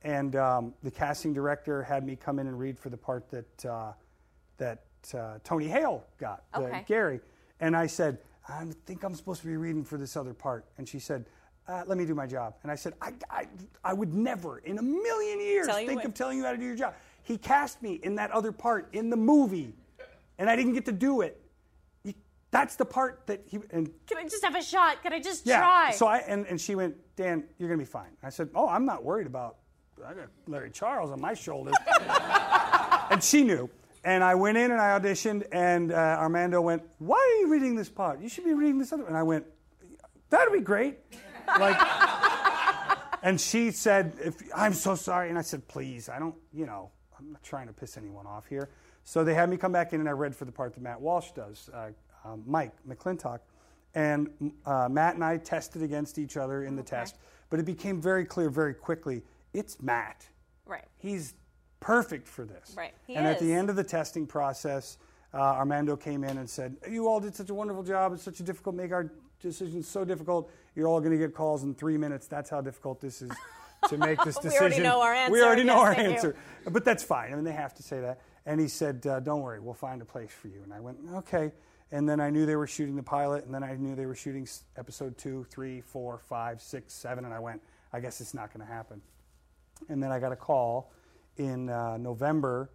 And 0.01 0.35
um, 0.35 0.73
the 0.83 0.91
casting 0.91 1.33
director 1.33 1.81
had 1.81 2.05
me 2.05 2.15
come 2.15 2.39
in 2.39 2.47
and 2.47 2.59
read 2.59 2.77
for 2.77 2.89
the 2.89 2.97
part 2.97 3.29
that, 3.29 3.65
uh, 3.65 3.93
that 4.57 4.83
uh, 5.13 5.39
Tony 5.43 5.67
Hale 5.67 6.03
got, 6.19 6.43
the 6.53 6.59
Okay. 6.61 6.83
Gary. 6.87 7.19
And 7.59 7.75
I 7.75 7.87
said, 7.87 8.19
I 8.47 8.65
think 8.85 9.03
I'm 9.03 9.15
supposed 9.15 9.41
to 9.41 9.47
be 9.47 9.57
reading 9.57 9.83
for 9.83 9.97
this 9.97 10.15
other 10.15 10.33
part. 10.33 10.65
And 10.77 10.87
she 10.87 10.99
said, 10.99 11.25
uh, 11.67 11.83
let 11.87 11.97
me 11.97 12.05
do 12.05 12.13
my 12.13 12.27
job. 12.27 12.55
And 12.63 12.71
I 12.71 12.75
said, 12.75 12.93
I, 13.01 13.13
I, 13.29 13.47
I 13.83 13.93
would 13.93 14.13
never 14.13 14.59
in 14.59 14.77
a 14.77 14.81
million 14.81 15.39
years 15.39 15.67
think 15.67 15.95
what. 15.95 16.05
of 16.05 16.13
telling 16.13 16.37
you 16.37 16.43
how 16.43 16.51
to 16.51 16.57
do 16.57 16.65
your 16.65 16.75
job. 16.75 16.93
He 17.23 17.37
cast 17.37 17.81
me 17.81 17.99
in 18.03 18.15
that 18.15 18.31
other 18.31 18.51
part 18.51 18.89
in 18.93 19.09
the 19.09 19.17
movie, 19.17 19.73
and 20.37 20.49
I 20.49 20.55
didn't 20.55 20.73
get 20.73 20.85
to 20.85 20.91
do 20.91 21.21
it. 21.21 21.41
He- 22.03 22.15
That's 22.51 22.75
the 22.75 22.85
part 22.85 23.23
that 23.25 23.41
he, 23.47 23.59
and 23.71 23.89
Can 24.07 24.17
I 24.17 24.23
just 24.23 24.43
have 24.43 24.55
a 24.55 24.61
shot? 24.61 25.01
Can 25.01 25.11
I 25.11 25.19
just 25.19 25.45
yeah. 25.47 25.59
try? 25.59 25.91
So 25.91 26.05
I 26.05 26.19
and, 26.19 26.45
and 26.45 26.61
she 26.61 26.75
went, 26.75 26.95
Dan, 27.15 27.43
you're 27.57 27.67
gonna 27.67 27.79
be 27.79 27.85
fine. 27.85 28.11
I 28.21 28.29
said, 28.29 28.49
Oh, 28.53 28.69
I'm 28.69 28.85
not 28.85 29.03
worried 29.03 29.27
about. 29.27 29.57
I 30.05 30.13
got 30.13 30.27
Larry 30.47 30.69
Charles 30.69 31.09
on 31.09 31.19
my 31.19 31.33
shoulder, 31.33 31.71
and 33.09 33.23
she 33.23 33.43
knew. 33.43 33.69
And 34.03 34.23
I 34.23 34.35
went 34.35 34.55
in 34.55 34.69
and 34.69 34.79
I 34.79 34.99
auditioned, 34.99 35.47
and 35.51 35.91
uh, 35.91 35.95
Armando 36.19 36.61
went, 36.61 36.83
Why 36.99 37.17
are 37.17 37.41
you 37.41 37.51
reading 37.51 37.75
this 37.75 37.89
part? 37.89 38.21
You 38.21 38.29
should 38.29 38.45
be 38.45 38.53
reading 38.53 38.77
this 38.77 38.93
other. 38.93 39.07
And 39.07 39.17
I 39.17 39.23
went, 39.23 39.45
That'd 40.29 40.53
be 40.53 40.59
great. 40.59 40.99
Like, 41.59 41.77
and 43.23 43.39
she 43.39 43.71
said, 43.71 44.13
if, 44.23 44.35
I'm 44.55 44.73
so 44.73 44.95
sorry. 44.95 45.29
And 45.29 45.37
I 45.37 45.41
said, 45.41 45.67
Please, 45.67 46.09
I 46.09 46.19
don't, 46.19 46.35
you 46.53 46.65
know, 46.65 46.91
I'm 47.17 47.31
not 47.31 47.43
trying 47.43 47.67
to 47.67 47.73
piss 47.73 47.97
anyone 47.97 48.25
off 48.27 48.47
here. 48.47 48.69
So 49.03 49.23
they 49.23 49.33
had 49.33 49.49
me 49.49 49.57
come 49.57 49.71
back 49.71 49.93
in, 49.93 49.99
and 49.99 50.09
I 50.09 50.13
read 50.13 50.35
for 50.35 50.45
the 50.45 50.51
part 50.51 50.73
that 50.73 50.81
Matt 50.81 50.99
Walsh 50.99 51.31
does, 51.31 51.69
uh, 51.73 51.89
um, 52.23 52.43
Mike 52.45 52.73
McLintock. 52.87 53.39
And 53.93 54.29
uh, 54.65 54.89
Matt 54.91 55.15
and 55.15 55.23
I 55.23 55.37
tested 55.37 55.81
against 55.81 56.17
each 56.17 56.35
other 56.35 56.63
in 56.63 56.75
the 56.75 56.83
test, 56.83 57.17
but 57.49 57.59
it 57.59 57.65
became 57.65 58.01
very 58.01 58.25
clear 58.25 58.49
very 58.49 58.73
quickly 58.73 59.23
it's 59.53 59.81
Matt. 59.81 60.27
right. 60.65 60.83
He's 60.97 61.33
perfect 61.79 62.27
for 62.27 62.43
this. 62.43 62.73
Right, 62.75 62.93
he 63.07 63.15
and 63.15 63.25
at 63.25 63.39
the 63.39 63.53
end 63.53 63.69
of 63.69 63.77
the 63.77 63.83
testing 63.83 64.27
process, 64.27 64.97
uh, 65.33 65.37
Armando 65.37 65.95
came 65.95 66.23
in 66.23 66.37
and 66.37 66.49
said, 66.49 66.75
You 66.89 67.07
all 67.07 67.21
did 67.21 67.35
such 67.35 67.49
a 67.49 67.53
wonderful 67.53 67.83
job. 67.83 68.11
It's 68.13 68.23
such 68.23 68.39
a 68.41 68.43
difficult, 68.43 68.75
make 68.75 68.91
our 68.91 69.11
decisions 69.45 69.87
so 69.87 70.03
difficult. 70.03 70.51
You're 70.75 70.87
all 70.87 70.99
going 70.99 71.11
to 71.11 71.17
get 71.17 71.33
calls 71.33 71.63
in 71.63 71.73
three 71.73 71.97
minutes. 71.97 72.27
That's 72.27 72.49
how 72.49 72.61
difficult 72.61 72.99
this 72.99 73.21
is 73.21 73.31
to 73.89 73.97
make 73.97 74.21
this 74.23 74.35
decision. 74.37 74.51
We 74.51 74.59
already 74.59 74.83
know 74.83 75.01
our 75.01 75.13
answer. 75.13 75.31
We 75.31 75.41
already 75.43 75.63
know 75.63 75.75
Yes, 75.75 75.97
our 75.97 76.03
answer. 76.03 76.35
But 76.69 76.83
that's 76.83 77.03
fine. 77.03 77.31
I 77.31 77.35
mean, 77.35 77.45
they 77.45 77.51
have 77.51 77.73
to 77.75 77.83
say 77.83 78.01
that. 78.01 78.21
And 78.45 78.59
he 78.59 78.67
said, 78.67 79.05
uh, 79.07 79.19
Don't 79.19 79.41
worry, 79.41 79.59
we'll 79.59 79.73
find 79.73 80.01
a 80.01 80.05
place 80.05 80.31
for 80.31 80.47
you. 80.47 80.61
And 80.63 80.73
I 80.73 80.79
went, 80.79 80.97
Okay. 81.15 81.51
And 81.91 82.09
then 82.09 82.19
I 82.19 82.31
knew 82.31 82.45
they 82.47 82.55
were 82.55 82.67
shooting 82.67 82.95
the 82.95 83.03
pilot, 83.03 83.45
and 83.45 83.53
then 83.53 83.63
I 83.63 83.75
knew 83.75 83.95
they 83.95 84.07
were 84.07 84.15
shooting 84.15 84.47
episode 84.75 85.17
two, 85.19 85.45
three, 85.51 85.81
four, 85.81 86.17
five, 86.17 86.59
six, 86.59 86.93
seven, 86.93 87.25
and 87.25 87.33
I 87.33 87.39
went, 87.39 87.61
I 87.93 87.99
guess 87.99 88.21
it's 88.21 88.33
not 88.33 88.51
going 88.51 88.65
to 88.65 88.71
happen. 88.71 89.01
And 89.87 90.01
then 90.01 90.11
I 90.11 90.19
got 90.19 90.31
a 90.31 90.35
call 90.35 90.91
in 91.37 91.69
uh, 91.69 91.97
November 91.97 92.71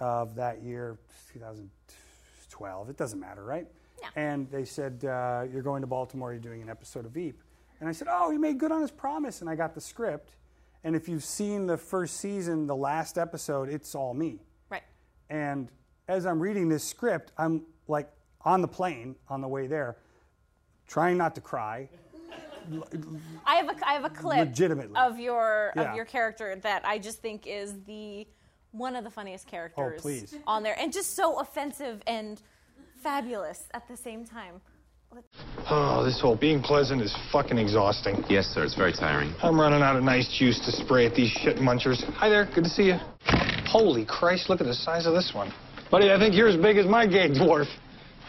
of 0.00 0.34
that 0.34 0.62
year, 0.62 0.98
2012. 1.32 2.90
It 2.90 2.96
doesn't 2.96 3.20
matter, 3.20 3.44
right? 3.44 3.68
And 4.16 4.50
they 4.50 4.64
said, 4.64 5.04
uh, 5.04 5.44
You're 5.52 5.62
going 5.62 5.80
to 5.82 5.86
Baltimore, 5.86 6.32
you're 6.32 6.40
doing 6.40 6.62
an 6.62 6.68
episode 6.68 7.04
of 7.06 7.12
Veep. 7.12 7.40
And 7.80 7.88
I 7.88 7.92
said, 7.92 8.08
Oh, 8.10 8.30
he 8.30 8.38
made 8.38 8.58
good 8.58 8.72
on 8.72 8.80
his 8.80 8.90
promise. 8.90 9.40
And 9.40 9.48
I 9.50 9.54
got 9.54 9.74
the 9.74 9.80
script. 9.80 10.36
And 10.84 10.96
if 10.96 11.08
you've 11.08 11.24
seen 11.24 11.66
the 11.66 11.76
first 11.76 12.16
season, 12.18 12.66
the 12.66 12.76
last 12.76 13.18
episode, 13.18 13.68
it's 13.68 13.94
all 13.94 14.14
me. 14.14 14.40
Right. 14.70 14.82
And 15.28 15.70
as 16.08 16.24
I'm 16.26 16.40
reading 16.40 16.68
this 16.68 16.82
script, 16.84 17.32
I'm 17.36 17.62
like 17.88 18.08
on 18.42 18.62
the 18.62 18.68
plane 18.68 19.16
on 19.28 19.40
the 19.42 19.48
way 19.48 19.66
there, 19.66 19.96
trying 20.86 21.18
not 21.18 21.34
to 21.34 21.40
cry. 21.40 21.88
I 23.46 23.56
have 23.56 23.68
a 23.68 23.88
I 23.88 23.92
have 23.94 24.04
a 24.04 24.10
clip 24.10 24.38
Legitimately. 24.38 24.96
of 24.96 25.18
your 25.18 25.72
Yeah. 25.74 25.90
of 25.90 25.96
your 25.96 26.04
character 26.04 26.56
that 26.56 26.84
I 26.86 26.98
just 26.98 27.20
think 27.20 27.46
is 27.46 27.74
the 27.84 28.26
one 28.72 28.94
of 28.96 29.02
the 29.04 29.10
funniest 29.10 29.46
characters 29.46 29.94
Oh, 29.98 30.00
please. 30.00 30.34
on 30.46 30.62
there, 30.62 30.76
and 30.78 30.92
just 30.92 31.16
so 31.16 31.40
offensive 31.40 32.02
and 32.06 32.40
fabulous 33.02 33.60
at 33.74 33.86
the 33.88 33.96
same 33.96 34.24
time. 34.24 34.60
Oh, 35.68 36.04
this 36.04 36.20
whole 36.20 36.36
being 36.36 36.62
pleasant 36.62 37.02
is 37.02 37.14
fucking 37.32 37.58
exhausting. 37.58 38.22
Yes, 38.28 38.46
sir. 38.46 38.62
It's 38.64 38.76
very 38.76 38.92
tiring. 38.92 39.34
I'm 39.42 39.58
running 39.58 39.82
out 39.82 39.96
of 39.96 40.04
nice 40.04 40.28
juice 40.38 40.60
to 40.66 40.70
spray 40.72 41.04
at 41.06 41.14
these 41.14 41.30
shit 41.30 41.56
munchers. 41.56 42.04
Hi 42.14 42.28
there, 42.28 42.48
good 42.54 42.64
to 42.64 42.70
see 42.70 42.84
you. 42.84 42.96
Holy 43.66 44.04
Christ, 44.04 44.48
look 44.48 44.60
at 44.60 44.66
the 44.66 44.74
size 44.74 45.06
of 45.06 45.14
this 45.14 45.32
one. 45.34 45.52
Buddy, 45.90 46.12
I 46.12 46.18
think 46.18 46.34
you're 46.34 46.48
as 46.48 46.56
big 46.56 46.76
as 46.76 46.86
my 46.86 47.06
gay 47.06 47.28
dwarf. 47.28 47.66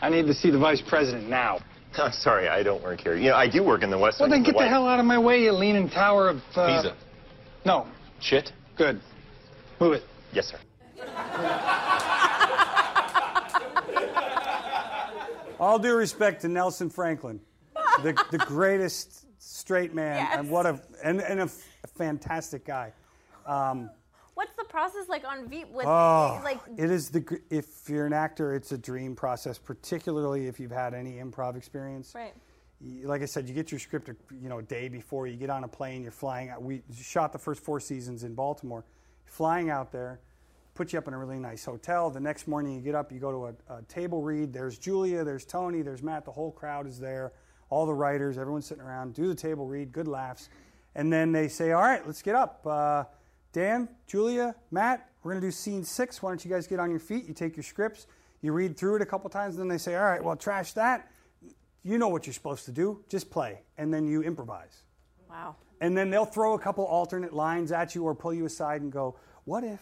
I 0.02 0.10
need 0.10 0.26
to 0.26 0.34
see 0.34 0.50
the 0.50 0.58
vice 0.58 0.82
president 0.82 1.30
now. 1.30 1.60
I'm 1.98 2.12
sorry, 2.14 2.48
I 2.48 2.64
don't 2.64 2.82
work 2.82 3.02
here. 3.02 3.16
You 3.16 3.30
know, 3.30 3.36
I 3.36 3.48
do 3.48 3.64
work 3.64 3.84
in 3.84 3.92
the 3.92 3.98
West 4.00 4.20
Well, 4.20 4.30
Wing 4.30 4.32
then 4.32 4.40
of 4.42 4.46
get 4.46 4.52
the 4.54 4.58
White- 4.66 4.70
hell 4.70 4.88
out 4.88 5.00
of 5.00 5.06
my 5.06 5.20
way, 5.20 5.44
you 5.44 5.52
leaning 5.52 5.88
tower 5.90 6.30
of. 6.30 6.38
Uh... 6.56 6.82
Pizza. 6.82 6.96
No, 7.66 7.88
Shit? 8.20 8.52
good. 8.76 9.00
Move 9.80 9.94
it. 9.94 10.04
Yes, 10.34 10.48
sir. 10.48 10.58
All 15.62 15.78
due 15.78 15.96
respect 15.96 16.42
to 16.42 16.48
Nelson 16.48 16.90
Franklin, 16.90 17.40
the, 18.02 18.20
the 18.32 18.38
greatest 18.48 19.28
straight 19.38 19.94
man, 19.94 20.28
and 20.32 20.50
what 20.50 20.66
a 20.66 20.82
and, 21.04 21.22
and 21.22 21.40
a, 21.40 21.44
f- 21.44 21.64
a 21.84 21.88
fantastic 21.88 22.66
guy. 22.66 22.92
Um, 23.46 23.90
What's 24.34 24.56
the 24.56 24.64
process 24.64 25.08
like 25.08 25.24
on 25.24 25.48
Veep 25.48 25.70
with 25.70 25.86
Oh, 25.86 26.42
like 26.44 26.60
it 26.78 26.90
is 26.90 27.12
the 27.12 27.40
if 27.52 27.88
you're 27.88 28.08
an 28.08 28.14
actor, 28.14 28.56
it's 28.56 28.72
a 28.72 28.78
dream 28.78 29.16
process, 29.16 29.60
particularly 29.60 30.48
if 30.48 30.60
you've 30.60 30.72
had 30.72 30.96
any 30.96 31.14
improv 31.18 31.56
experience. 31.56 32.16
right? 32.16 32.34
Like 33.04 33.22
I 33.22 33.26
said, 33.26 33.48
you 33.48 33.54
get 33.54 33.72
your 33.72 33.80
script, 33.80 34.10
a, 34.10 34.16
you 34.42 34.50
know, 34.50 34.58
a 34.58 34.64
day 34.64 34.90
before. 34.90 35.28
You 35.28 35.38
get 35.38 35.52
on 35.52 35.64
a 35.64 35.68
plane, 35.68 36.02
you're 36.02 36.12
flying 36.12 36.50
out. 36.50 36.64
We 36.64 36.82
shot 37.00 37.32
the 37.34 37.38
first 37.38 37.64
four 37.64 37.80
seasons 37.80 38.24
in 38.24 38.34
Baltimore. 38.34 38.84
Flying 39.26 39.70
out 39.70 39.92
there, 39.92 40.22
put 40.74 40.94
you 40.94 41.00
up 41.00 41.08
in 41.08 41.14
a 41.14 41.18
really 41.18 41.40
nice 41.40 41.66
hotel. 41.66 42.10
The 42.10 42.20
next 42.20 42.48
morning, 42.48 42.76
you 42.76 42.82
get 42.82 42.96
up, 42.96 43.12
you 43.12 43.20
go 43.20 43.32
to 43.32 43.74
a, 43.74 43.78
a 43.80 43.82
table 43.84 44.22
read. 44.22 44.54
There's 44.54 44.78
Julia, 44.78 45.24
there's 45.24 45.46
Tony, 45.46 45.82
there's 45.82 46.04
Matt. 46.04 46.26
The 46.26 46.32
whole 46.32 46.52
crowd 46.52 46.88
is 46.88 47.00
there. 47.00 47.34
All 47.70 47.86
the 47.86 47.94
writers, 47.94 48.38
everyone's 48.38 48.66
sitting 48.66 48.84
around. 48.84 49.14
Do 49.14 49.28
the 49.28 49.36
table 49.36 49.66
read, 49.66 49.92
good 49.92 50.08
laughs, 50.08 50.50
and 50.96 51.12
then 51.12 51.32
they 51.32 51.48
say, 51.48 51.72
"All 51.72 51.82
right, 51.82 52.06
let's 52.06 52.22
get 52.22 52.36
up." 52.36 52.66
Uh, 52.66 53.06
Dan, 53.54 53.88
Julia, 54.08 54.56
Matt, 54.72 55.10
we're 55.24 55.32
going 55.32 55.42
to 55.42 55.48
do 55.48 55.52
scene 55.52 55.84
six. 55.84 56.22
Why 56.22 56.32
don't 56.32 56.44
you 56.44 56.52
guys 56.52 56.68
get 56.68 56.80
on 56.80 56.90
your 56.90 57.00
feet? 57.00 57.28
You 57.28 57.34
take 57.34 57.56
your 57.56 57.64
scripts, 57.64 58.08
you 58.42 58.54
read 58.54 58.78
through 58.78 58.96
it 58.96 59.02
a 59.02 59.06
couple 59.06 59.30
times, 59.30 59.56
and 59.56 59.62
then 59.62 59.68
they 59.68 59.78
say, 59.78 59.96
All 59.96 60.04
right, 60.04 60.24
well, 60.24 60.36
trash 60.36 60.74
that. 60.74 61.10
You 61.84 61.98
know 61.98 62.10
what 62.10 62.28
you're 62.28 62.34
supposed 62.34 62.66
to 62.66 62.72
do. 62.72 63.04
Just 63.10 63.30
play. 63.32 63.62
And 63.78 63.94
then 63.94 64.08
you 64.08 64.22
improvise. 64.22 64.84
Wow. 65.30 65.56
And 65.80 65.98
then 65.98 66.12
they'll 66.12 66.26
throw 66.26 66.54
a 66.54 66.60
couple 66.60 66.86
alternate 66.86 67.34
lines 67.34 67.72
at 67.72 67.96
you 67.96 68.04
or 68.04 68.14
pull 68.14 68.34
you 68.34 68.46
aside 68.46 68.82
and 68.82 68.92
go, 68.92 69.18
What 69.46 69.64
if 69.64 69.80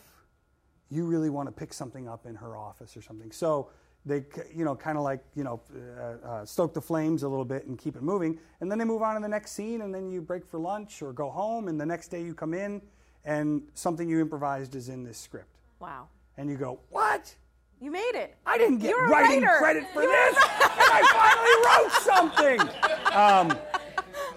you 0.89 1.05
really 1.05 1.29
want 1.29 1.47
to 1.47 1.51
pick 1.51 1.73
something 1.73 2.07
up 2.07 2.25
in 2.25 2.35
her 2.35 2.57
office 2.57 2.97
or 2.97 3.01
something? 3.01 3.31
So 3.31 3.69
they, 4.05 4.23
you 4.55 4.65
know, 4.65 4.75
kind 4.75 4.97
of 4.97 5.03
like, 5.03 5.23
you 5.35 5.43
know, 5.43 5.61
uh, 5.75 6.27
uh, 6.27 6.45
stoke 6.45 6.73
the 6.73 6.81
flames 6.81 7.23
a 7.23 7.29
little 7.29 7.45
bit 7.45 7.65
and 7.65 7.77
keep 7.77 7.95
it 7.95 8.01
moving. 8.01 8.39
And 8.61 8.71
then 8.71 8.77
they 8.77 8.85
move 8.85 9.01
on 9.01 9.15
to 9.15 9.21
the 9.21 9.27
next 9.27 9.51
scene, 9.51 9.81
and 9.81 9.93
then 9.93 10.09
you 10.09 10.21
break 10.21 10.45
for 10.45 10.59
lunch 10.59 11.01
or 11.01 11.13
go 11.13 11.29
home, 11.29 11.67
and 11.67 11.79
the 11.79 11.85
next 11.85 12.07
day 12.07 12.23
you 12.23 12.33
come 12.33 12.53
in, 12.53 12.81
and 13.25 13.61
something 13.73 14.09
you 14.09 14.19
improvised 14.19 14.75
is 14.75 14.89
in 14.89 15.03
this 15.03 15.17
script. 15.17 15.59
Wow. 15.79 16.07
And 16.37 16.49
you 16.49 16.57
go, 16.57 16.79
What? 16.89 17.35
You 17.81 17.91
made 17.91 18.11
it. 18.13 18.35
I 18.45 18.57
didn't 18.57 18.79
get 18.79 18.89
You're 18.89 19.07
writing 19.07 19.41
credit 19.41 19.85
for 19.93 20.03
You're 20.03 20.11
this, 20.11 20.35
and 20.35 20.89
I 20.91 21.01
finally 21.13 22.59
wrote 22.59 22.67
something. 22.67 22.69
Um, 23.15 23.57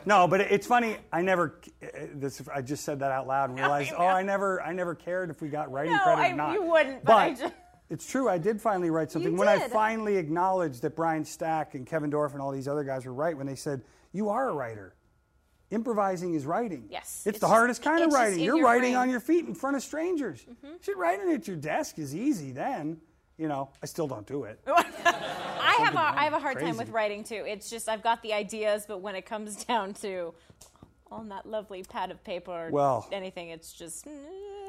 no, 0.06 0.26
but 0.28 0.40
it's 0.40 0.66
funny. 0.66 0.96
I 1.12 1.22
never. 1.22 1.60
This 2.14 2.42
I 2.54 2.62
just 2.62 2.84
said 2.84 2.98
that 3.00 3.12
out 3.12 3.26
loud 3.26 3.50
and 3.50 3.58
realized. 3.58 3.92
Oh, 3.96 4.06
I 4.06 4.22
never. 4.22 4.62
I 4.62 4.72
never 4.72 4.94
cared 4.94 5.30
if 5.30 5.40
we 5.42 5.48
got 5.48 5.70
writing 5.70 5.92
No, 5.92 5.98
credit 6.02 6.20
I- 6.22 6.30
or 6.30 6.36
not. 6.36 6.52
you 6.54 6.62
wouldn't, 6.64 7.04
but 7.04 7.14
I 7.16 7.34
ju- 7.34 7.52
it's 7.90 8.10
true. 8.10 8.28
I 8.28 8.38
did 8.38 8.60
finally 8.60 8.90
write 8.90 9.10
something 9.10 9.36
when 9.36 9.48
I 9.48 9.58
finally 9.68 10.16
acknowledged 10.16 10.82
that 10.82 10.96
Brian 10.96 11.24
Stack 11.24 11.74
and 11.74 11.86
Kevin 11.86 12.10
Dorff 12.10 12.32
and 12.32 12.40
all 12.40 12.50
these 12.50 12.68
other 12.68 12.84
guys 12.84 13.04
were 13.06 13.12
right 13.12 13.36
when 13.36 13.46
they 13.46 13.54
said 13.56 13.82
you 14.12 14.28
are 14.30 14.48
a 14.48 14.54
writer. 14.54 14.94
improvising 15.70 16.34
is 16.34 16.44
writing. 16.46 16.84
Yes, 16.90 17.22
It's, 17.24 17.26
it's 17.26 17.38
the 17.40 17.46
just- 17.46 17.52
hardest 17.52 17.82
kind 17.82 18.02
of 18.04 18.12
writing. 18.12 18.40
You're 18.40 18.56
your 18.56 18.64
writing 18.66 18.80
brain. 18.82 18.92
Mm-hmm. 18.92 19.00
on 19.02 19.10
your 19.10 19.20
feet 19.20 19.46
in 19.46 19.54
front 19.54 19.76
of 19.76 19.82
strangers. 19.82 20.44
Shit, 20.82 20.96
writing 20.96 21.32
at 21.32 21.46
your 21.48 21.56
desk 21.56 21.98
is 21.98 22.14
easy 22.14 22.52
then. 22.52 22.98
You 23.38 23.48
know, 23.48 23.70
I 23.82 23.86
still 23.86 24.06
don't 24.06 24.26
do 24.26 24.44
it. 24.44 24.60
I 24.66 25.76
have 25.80 25.94
a, 25.94 25.98
I 26.00 26.24
have 26.24 26.34
a 26.34 26.38
hard 26.38 26.60
time 26.60 26.76
with 26.76 26.90
writing 26.90 27.24
too. 27.24 27.44
It's 27.46 27.70
just 27.70 27.88
I've 27.88 28.02
got 28.02 28.22
the 28.22 28.32
ideas, 28.34 28.84
but 28.86 29.00
when 29.00 29.14
it 29.16 29.26
comes 29.26 29.64
down 29.64 29.94
to 29.94 30.34
on 31.10 31.28
that 31.28 31.44
lovely 31.46 31.82
pad 31.82 32.10
of 32.10 32.22
paper 32.24 32.50
or 32.50 32.70
Well- 32.70 33.08
anything, 33.12 33.48
it's 33.50 33.72
just 33.72 34.06
mm. 34.06 34.12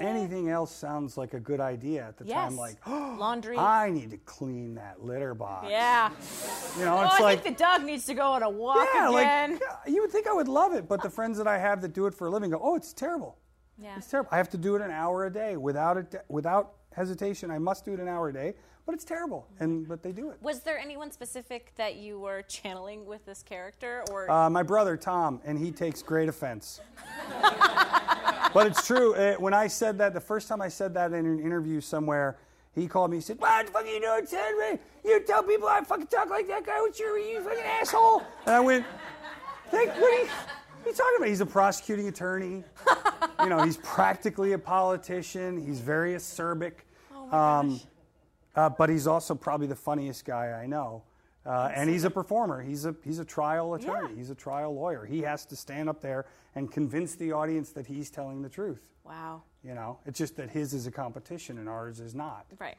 Anything 0.02 0.50
else 0.50 0.76
sounds 0.76 1.18
like 1.18 1.36
a 1.36 1.40
good 1.40 1.60
idea 1.60 2.04
at 2.08 2.18
the 2.18 2.26
yes. 2.26 2.36
time. 2.36 2.58
Like, 2.58 2.78
oh, 2.88 3.16
laundry. 3.20 3.56
I 3.58 3.92
need 3.92 4.10
to 4.10 4.18
clean 4.18 4.74
that 4.76 5.04
litter 5.06 5.36
box. 5.36 5.68
yeah. 5.70 6.10
You 6.80 6.86
know, 6.86 6.98
Oh, 6.98 7.04
it's 7.06 7.14
I 7.16 7.20
like, 7.22 7.44
think 7.44 7.58
the 7.58 7.64
dog 7.64 7.84
needs 7.84 8.06
to 8.08 8.16
go 8.16 8.24
on 8.32 8.42
a 8.42 8.50
walk 8.50 8.88
yeah, 8.96 9.10
again. 9.10 9.52
like 9.52 9.62
you 9.86 10.02
would 10.02 10.12
think 10.12 10.26
I 10.26 10.34
would 10.34 10.48
love 10.48 10.74
it, 10.74 10.88
but 10.90 11.04
the 11.04 11.12
friends 11.12 11.38
that 11.38 11.48
I 11.48 11.60
have 11.60 11.80
that 11.84 11.94
do 11.94 12.08
it 12.08 12.16
for 12.16 12.26
a 12.28 12.32
living 12.32 12.50
go, 12.50 12.60
"Oh, 12.62 12.76
it's 12.76 12.92
terrible. 12.92 13.38
yeah. 13.78 13.96
It's 13.98 14.08
terrible. 14.10 14.30
I 14.32 14.38
have 14.38 14.50
to 14.50 14.58
do 14.58 14.76
it 14.76 14.82
an 14.82 14.90
hour 14.90 15.26
a 15.26 15.30
day 15.32 15.58
without 15.58 15.98
it, 15.98 16.26
without 16.28 16.74
hesitation. 16.96 17.52
I 17.52 17.60
must 17.60 17.86
do 17.86 17.94
it 17.94 18.00
an 18.00 18.08
hour 18.08 18.30
a 18.30 18.34
day, 18.34 18.54
but 18.86 18.94
it's 18.96 19.04
terrible. 19.06 19.46
And 19.60 19.88
but 19.88 20.02
they 20.04 20.12
do 20.12 20.30
it. 20.32 20.38
Was 20.42 20.62
there 20.62 20.78
anyone 20.78 21.12
specific 21.12 21.74
that 21.76 21.96
you 21.96 22.20
were 22.20 22.42
channeling 22.44 23.06
with 23.06 23.26
this 23.26 23.44
character, 23.44 24.04
or 24.12 24.30
Uh, 24.30 24.50
my 24.50 24.64
brother 24.64 24.98
Tom, 24.98 25.42
and 25.46 25.58
he 25.58 25.72
takes 25.72 26.02
great 26.02 26.30
offense. 26.30 26.82
but 28.54 28.68
it's 28.68 28.86
true. 28.86 29.16
Uh, 29.16 29.36
when 29.36 29.54
I 29.54 29.68
said 29.68 29.98
that, 30.00 30.14
the 30.14 30.22
first 30.22 30.48
time 30.48 30.62
I 30.62 30.68
said 30.70 30.94
that 30.94 31.14
in 31.14 31.26
an 31.26 31.40
interview 31.40 31.82
somewhere, 31.82 32.38
he 32.74 32.88
called 32.88 33.12
me. 33.12 33.18
He 33.18 33.22
said, 33.22 33.40
"What 33.40 33.66
the 33.68 33.72
fuck 33.72 33.84
are 33.84 33.88
you 33.88 34.02
doing, 34.02 34.26
Ted? 34.26 34.80
You 35.06 35.20
tell 35.22 35.44
people 35.44 35.68
I 35.68 35.82
fucking 35.84 36.08
talk 36.08 36.30
like 36.30 36.48
that 36.48 36.66
guy? 36.66 36.80
What's 36.82 37.00
your 37.00 37.18
you 37.18 37.42
fucking 37.42 37.64
asshole?" 37.64 38.24
And 38.46 38.56
I 38.56 38.60
went, 38.60 38.86
"Think 39.70 39.90
what 39.92 40.04
are 40.14 40.24
you, 40.24 40.30
you 40.86 40.94
talking 40.94 41.16
about? 41.18 41.28
He's 41.30 41.42
a 41.42 41.46
prosecuting 41.46 42.08
attorney. 42.08 42.64
you 43.42 43.50
know, 43.50 43.64
he's 43.64 43.78
practically 43.78 44.54
a 44.54 44.60
politician. 44.60 45.64
He's 45.66 45.80
very 45.80 46.14
acerbic." 46.14 46.74
Oh 47.14 47.36
Um, 47.38 47.80
uh, 48.56 48.70
but 48.70 48.90
he's 48.90 49.08
also 49.08 49.34
probably 49.36 49.68
the 49.68 49.76
funniest 49.76 50.26
guy 50.26 50.52
I 50.52 50.66
know. 50.68 51.04
Uh, 51.46 51.72
and 51.76 51.90
he's 51.90 52.04
a 52.06 52.10
performer. 52.10 52.62
He's 52.62 52.86
a 52.86 52.96
he's 53.04 53.20
a 53.20 53.26
trial 53.26 53.74
attorney. 53.74 54.10
Yeah. 54.12 54.16
He's 54.18 54.30
a 54.30 54.36
trial 54.36 54.74
lawyer. 54.74 55.06
He 55.06 55.22
has 55.22 55.46
to 55.48 55.56
stand 55.56 55.90
up 55.90 56.00
there 56.02 56.26
and 56.56 56.72
convince 56.72 57.16
the 57.16 57.32
audience 57.34 57.72
that 57.72 57.86
he's 57.88 58.10
telling 58.10 58.42
the 58.42 58.50
truth. 58.50 58.82
wow, 59.04 59.42
You 59.64 59.74
know, 59.74 59.98
it's 60.06 60.18
just 60.20 60.36
that 60.38 60.50
his 60.52 60.74
is 60.74 60.88
a 60.88 60.92
competition 60.92 61.58
and 61.58 61.68
ours 61.68 62.00
is 62.00 62.14
not. 62.16 62.46
right? 62.60 62.78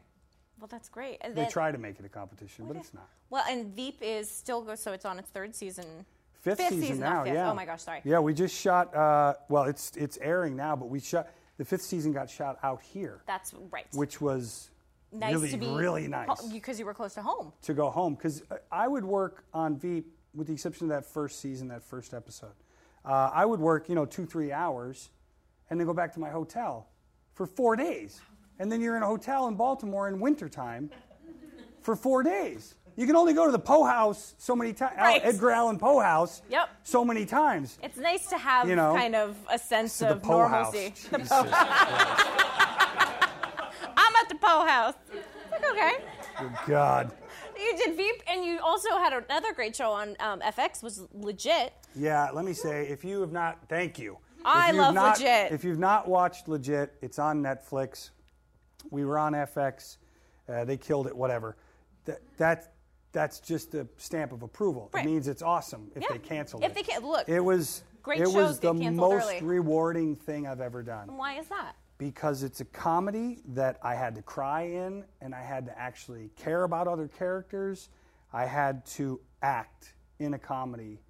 Well, 0.59 0.69
that's 0.69 0.89
great. 0.89 1.19
And 1.21 1.35
They 1.35 1.43
then- 1.43 1.51
try 1.51 1.73
to 1.73 1.77
make 1.79 1.99
it 1.99 2.05
a 2.07 2.09
competition, 2.09 2.67
but 2.67 2.77
it's 2.77 2.95
not. 2.95 3.09
Well, 3.29 3.45
and 3.51 3.75
Veep 3.75 3.99
is 4.01 4.31
still 4.31 4.63
go, 4.63 4.77
so 4.77 4.93
it's 4.93 5.05
on 5.05 5.19
its 5.19 5.29
third 5.29 5.55
season. 5.55 6.07
Fifth, 6.45 6.59
Fifth 6.59 6.69
season, 6.69 6.83
season, 6.83 7.01
now, 7.01 7.25
yeah. 7.25 7.51
Oh 7.51 7.55
my 7.55 7.65
gosh, 7.65 7.81
sorry. 7.81 8.03
Yeah, 8.05 8.19
we 8.19 8.35
just 8.35 8.55
shot. 8.55 8.95
Uh, 8.95 9.33
well, 9.49 9.65
it's 9.65 9.97
it's 9.97 10.19
airing 10.21 10.55
now, 10.55 10.77
but 10.77 10.91
we 10.91 11.01
shot 11.01 11.29
the 11.57 11.65
fifth 11.65 11.81
season 11.81 12.13
got 12.13 12.29
shot 12.29 12.59
out 12.63 12.83
here, 12.83 13.23
That's 13.27 13.55
right. 13.71 13.87
which 13.95 14.21
was 14.21 14.69
nice 15.11 15.33
really 15.33 15.49
to 15.53 15.57
be 15.57 15.69
really 15.69 16.07
nice. 16.07 16.43
because 16.53 16.79
you 16.79 16.85
were 16.85 16.93
close 16.93 17.15
to 17.15 17.23
home. 17.23 17.55
to 17.63 17.73
go 17.73 17.89
home 17.89 18.15
because 18.15 18.43
I 18.71 18.87
would 18.87 19.07
work 19.07 19.45
on 19.55 19.79
Veep 19.79 20.07
with 20.35 20.49
the 20.49 20.53
exception 20.53 20.85
of 20.85 20.91
that 20.91 21.07
first 21.07 21.41
season, 21.41 21.69
that 21.69 21.83
first 21.83 22.13
episode. 22.13 22.53
Uh, 23.07 23.31
I 23.33 23.47
would 23.47 23.61
work, 23.61 23.89
you 23.89 23.95
know, 23.95 24.05
two 24.05 24.27
three 24.27 24.53
hours, 24.53 25.09
and 25.71 25.81
then 25.81 25.87
go 25.87 25.95
back 25.95 26.13
to 26.13 26.21
my 26.21 26.29
hotel 26.29 26.91
for 27.33 27.47
four 27.47 27.75
days, 27.75 28.21
and 28.59 28.71
then 28.71 28.83
you're 28.83 28.99
in 28.99 29.03
a 29.03 29.07
hotel 29.07 29.49
in 29.49 29.55
Baltimore 29.55 30.09
in 30.09 30.21
wintertime 30.21 30.91
for 31.81 31.97
four 31.97 32.23
days. 32.23 32.75
You 32.97 33.07
can 33.07 33.17
only 33.17 33.33
go 33.35 33.45
to 33.47 33.53
the 33.53 33.59
Poe 33.59 33.85
House 33.85 34.35
so 34.39 34.55
many 34.55 34.73
times, 34.73 34.97
Right. 34.99 35.21
Edgar 35.25 35.51
Allan 35.51 35.79
Poe 35.79 35.99
House, 36.01 36.43
Yep. 36.49 36.69
so 36.85 37.05
many 37.05 37.27
times. 37.27 37.79
It's 37.83 37.97
nice 37.99 38.27
to 38.29 38.39
have 38.39 38.69
You 38.69 38.77
know, 38.77 38.95
kind 38.95 39.15
of 39.17 39.37
a 39.51 39.59
sense 39.59 39.99
To 39.99 40.05
the 40.05 40.11
of 40.13 40.23
Poe 40.23 40.47
House. 40.47 40.73
normalcy. 40.73 40.91
Jesus. 40.91 41.31
I'm 43.97 44.17
at 44.17 44.29
the 44.29 44.35
Poe 44.37 44.65
House. 44.67 44.95
Like, 45.51 45.65
okay. 45.71 45.93
Good 46.39 46.53
God. 46.67 47.11
You 47.59 47.77
did 47.77 47.97
Veep, 47.97 48.23
and 48.29 48.45
you 48.45 48.59
also 48.61 48.91
had 48.99 49.13
another 49.13 49.53
great 49.53 49.75
show 49.77 49.91
on 49.93 50.17
um, 50.21 50.41
FX. 50.41 50.83
Was 50.83 51.03
legit. 51.13 51.73
Yeah, 51.95 52.31
let 52.33 52.45
me 52.45 52.53
say, 52.53 52.89
if 52.89 53.05
you 53.05 53.21
have 53.21 53.31
not, 53.33 53.59
thank 53.69 53.99
you. 53.99 54.19
I 54.45 54.69
If 54.71 54.75
you've 54.75 54.83
love 54.83 54.95
not- 54.95 55.19
Legit. 55.19 55.53
If 55.53 55.65
you've 55.65 55.79
not 55.79 56.09
watched 56.09 56.49
Legit, 56.49 56.95
it's 57.01 57.19
on 57.19 57.43
Netflix. 57.43 58.11
We 58.91 59.05
were 59.05 59.19
on 59.19 59.33
FX. 59.33 59.97
Uh, 60.49 60.65
they 60.65 60.77
killed 60.77 61.07
it, 61.07 61.17
whatever. 61.17 61.57
That, 62.05 62.21
that, 62.37 62.74
that's 63.15 63.41
just 63.41 63.75
a 63.75 63.87
stamp 63.97 64.33
of 64.33 64.43
approval. 64.43 64.91
Right. 64.93 65.07
It 65.07 65.09
means 65.09 65.29
it's 65.29 65.41
awesome 65.41 65.91
if 65.95 66.03
Yeah. 66.03 66.09
they 66.11 66.19
canceled 66.19 66.63
it. 66.63 66.67
If 66.67 66.75
they 66.75 66.83
can- 66.83 67.03
look, 67.03 67.27
it 67.29 67.41
was, 67.41 67.83
great 68.03 68.21
it 68.21 68.25
shows 68.25 68.35
was 68.35 68.59
the 68.61 68.75
most 68.75 69.25
early. 69.25 69.41
rewarding 69.41 70.15
thing 70.17 70.47
I've 70.47 70.61
ever 70.61 70.83
done 70.83 71.17
Why 71.17 71.39
is 71.39 71.49
that? 71.49 71.77
because 71.97 72.43
it's 72.43 72.61
a 72.61 72.65
comedy 72.67 73.41
that 73.47 73.79
I 73.83 73.95
had 73.95 74.15
to 74.17 74.23
cry 74.23 74.63
in 74.63 75.05
and 75.23 75.35
I 75.35 75.41
had 75.43 75.65
to 75.67 75.79
actually 75.79 76.29
care 76.37 76.65
about 76.65 76.87
other 76.89 77.09
characters. 77.09 77.89
I 78.33 78.45
had 78.47 78.85
to 78.87 79.21
act 79.43 79.95
in 80.19 80.35
a 80.35 80.39
comedy 80.39 81.01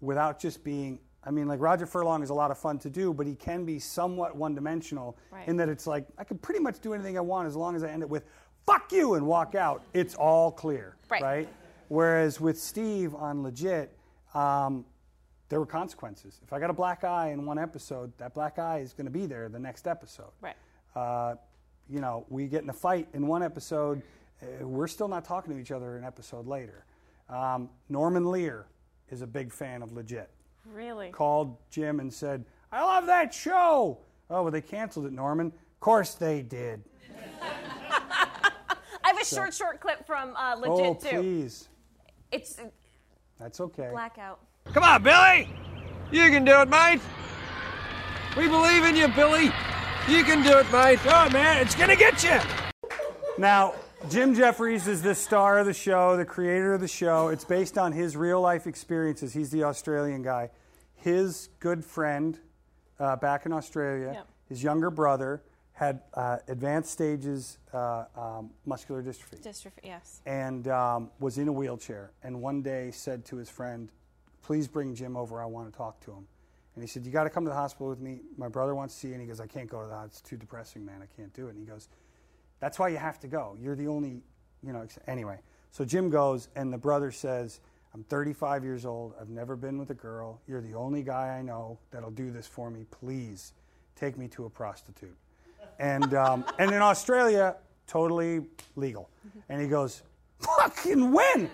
without 0.00 0.38
just 0.38 0.64
being 0.64 1.00
I 1.24 1.32
mean 1.32 1.48
like 1.48 1.60
Roger 1.60 1.84
Furlong 1.84 2.22
is 2.22 2.30
a 2.30 2.34
lot 2.34 2.52
of 2.52 2.58
fun 2.58 2.78
to 2.78 2.88
do, 2.88 3.12
but 3.12 3.26
he 3.26 3.34
can 3.34 3.64
be 3.66 3.80
somewhat 3.80 4.36
one-dimensional 4.36 5.18
Right. 5.32 5.46
in 5.48 5.56
that 5.56 5.68
it's 5.68 5.86
like 5.86 6.06
I 6.16 6.22
can 6.24 6.38
pretty 6.38 6.60
much 6.60 6.78
do 6.80 6.94
anything 6.94 7.18
I 7.18 7.20
want 7.20 7.48
as 7.48 7.56
long 7.56 7.74
as 7.74 7.82
I 7.82 7.88
end 7.90 8.02
it 8.02 8.08
with 8.08 8.24
fuck 8.68 8.92
you 8.92 9.14
and 9.14 9.26
walk 9.26 9.54
out. 9.54 9.82
It's 9.94 10.14
all 10.14 10.52
clear, 10.52 10.96
Right. 11.10 11.48
Whereas 11.88 12.38
with 12.38 12.60
Steve 12.60 13.14
on 13.14 13.42
Legit, 13.42 13.96
um, 14.34 14.84
there 15.48 15.58
were 15.58 15.66
consequences. 15.66 16.38
If 16.44 16.52
I 16.52 16.60
got 16.60 16.68
a 16.68 16.74
black 16.74 17.02
eye 17.02 17.30
in 17.30 17.46
one 17.46 17.58
episode, 17.58 18.12
that 18.18 18.34
black 18.34 18.58
eye 18.58 18.80
is 18.80 18.92
going 18.92 19.06
to 19.06 19.10
be 19.10 19.24
there 19.24 19.48
the 19.48 19.58
next 19.58 19.86
episode. 19.86 20.32
Right. 20.42 20.56
Uh, 20.94 21.36
you 21.88 22.00
know, 22.00 22.26
we 22.28 22.46
get 22.46 22.62
in 22.62 22.68
a 22.68 22.74
fight 22.74 23.08
in 23.14 23.26
one 23.26 23.42
episode, 23.42 24.02
uh, 24.42 24.66
we're 24.66 24.86
still 24.86 25.08
not 25.08 25.24
talking 25.24 25.54
to 25.54 25.58
each 25.58 25.70
other 25.70 25.96
an 25.96 26.04
episode 26.04 26.46
later. 26.46 26.84
Um, 27.30 27.70
Norman 27.88 28.30
Lear 28.30 28.66
is 29.08 29.22
a 29.22 29.26
big 29.26 29.50
fan 29.50 29.80
of 29.80 29.92
Legit. 29.92 30.28
Really? 30.66 31.10
Called 31.10 31.56
Jim 31.70 32.00
and 32.00 32.12
said, 32.12 32.44
I 32.70 32.84
love 32.84 33.06
that 33.06 33.32
show. 33.32 33.98
Oh, 34.28 34.42
well, 34.42 34.50
they 34.50 34.60
canceled 34.60 35.06
it, 35.06 35.12
Norman. 35.12 35.46
Of 35.46 35.80
course 35.80 36.14
they 36.14 36.42
did. 36.42 36.82
I 39.32 39.36
short, 39.36 39.54
short 39.54 39.80
clip 39.80 40.06
from 40.06 40.34
uh, 40.36 40.56
Legit 40.56 40.70
oh, 40.70 40.94
too. 40.94 41.20
please. 41.20 41.68
It's 42.30 42.58
That's 43.38 43.60
okay. 43.60 43.88
blackout. 43.90 44.40
Come 44.72 44.82
on, 44.82 45.02
Billy! 45.02 45.48
You 46.10 46.28
can 46.30 46.44
do 46.44 46.60
it, 46.60 46.68
mate! 46.68 47.00
We 48.36 48.48
believe 48.48 48.84
in 48.84 48.96
you, 48.96 49.08
Billy! 49.08 49.46
You 50.08 50.24
can 50.24 50.42
do 50.42 50.58
it, 50.58 50.70
mate! 50.72 50.98
Oh, 51.06 51.28
man, 51.30 51.60
it's 51.62 51.74
gonna 51.74 51.96
get 51.96 52.22
you! 52.22 52.38
Now, 53.38 53.74
Jim 54.10 54.34
Jefferies 54.34 54.86
is 54.86 55.02
the 55.02 55.14
star 55.14 55.58
of 55.58 55.66
the 55.66 55.74
show, 55.74 56.16
the 56.16 56.24
creator 56.24 56.74
of 56.74 56.80
the 56.80 56.88
show. 56.88 57.28
It's 57.28 57.44
based 57.44 57.76
on 57.78 57.92
his 57.92 58.16
real 58.16 58.40
life 58.40 58.66
experiences. 58.66 59.32
He's 59.32 59.50
the 59.50 59.64
Australian 59.64 60.22
guy. 60.22 60.50
His 60.94 61.48
good 61.60 61.84
friend 61.84 62.38
uh, 62.98 63.16
back 63.16 63.46
in 63.46 63.52
Australia, 63.52 64.12
Yep. 64.14 64.26
his 64.48 64.62
younger 64.62 64.90
brother, 64.90 65.42
had 65.78 66.00
uh, 66.14 66.38
advanced 66.48 66.90
stages 66.90 67.58
uh, 67.72 68.04
um, 68.16 68.50
muscular 68.66 69.00
dystrophy 69.00 69.40
Dystrophy. 69.40 69.70
Yes. 69.84 70.20
and 70.26 70.66
um, 70.66 71.08
was 71.20 71.38
in 71.38 71.46
a 71.46 71.52
wheelchair. 71.52 72.10
And 72.24 72.42
one 72.42 72.62
day 72.62 72.90
said 72.90 73.24
to 73.26 73.36
his 73.36 73.48
friend, 73.48 73.88
Please 74.42 74.66
bring 74.66 74.92
Jim 74.94 75.16
over. 75.16 75.40
I 75.40 75.44
want 75.44 75.70
to 75.70 75.76
talk 75.76 76.00
to 76.00 76.10
him. 76.10 76.26
And 76.74 76.82
he 76.82 76.88
said, 76.88 77.04
You 77.06 77.12
got 77.12 77.24
to 77.24 77.30
come 77.30 77.44
to 77.44 77.48
the 77.50 77.54
hospital 77.54 77.88
with 77.88 78.00
me. 78.00 78.22
My 78.36 78.48
brother 78.48 78.74
wants 78.74 78.94
to 78.94 79.00
see 79.00 79.08
you. 79.08 79.14
And 79.14 79.22
he 79.22 79.28
goes, 79.28 79.38
I 79.38 79.46
can't 79.46 79.70
go 79.70 79.80
to 79.82 79.86
that. 79.86 80.06
It's 80.06 80.20
too 80.20 80.36
depressing, 80.36 80.84
man. 80.84 81.00
I 81.00 81.06
can't 81.16 81.32
do 81.32 81.46
it. 81.46 81.50
And 81.50 81.60
he 81.60 81.64
goes, 81.64 81.88
That's 82.58 82.76
why 82.80 82.88
you 82.88 82.96
have 82.96 83.20
to 83.20 83.28
go. 83.28 83.56
You're 83.60 83.76
the 83.76 83.86
only, 83.86 84.20
you 84.66 84.72
know. 84.72 84.82
ex- 84.82 84.98
Anyway, 85.06 85.38
so 85.70 85.84
Jim 85.84 86.10
goes, 86.10 86.48
and 86.56 86.72
the 86.72 86.78
brother 86.78 87.12
says, 87.12 87.60
I'm 87.94 88.02
35 88.02 88.64
years 88.64 88.84
old. 88.84 89.14
I've 89.20 89.28
never 89.28 89.54
been 89.54 89.78
with 89.78 89.90
a 89.90 89.94
girl. 89.94 90.40
You're 90.48 90.60
the 90.60 90.74
only 90.74 91.04
guy 91.04 91.36
I 91.38 91.42
know 91.42 91.78
that'll 91.92 92.10
do 92.10 92.32
this 92.32 92.48
for 92.48 92.68
me. 92.68 92.84
Please 92.90 93.52
take 93.94 94.18
me 94.18 94.26
to 94.28 94.44
a 94.46 94.50
prostitute. 94.50 95.16
And, 95.78 96.14
um, 96.14 96.44
and 96.58 96.72
in 96.72 96.82
Australia, 96.82 97.56
totally 97.86 98.44
legal. 98.76 99.10
And 99.48 99.60
he 99.60 99.68
goes, 99.68 100.02
fucking 100.40 101.12
when? 101.12 101.50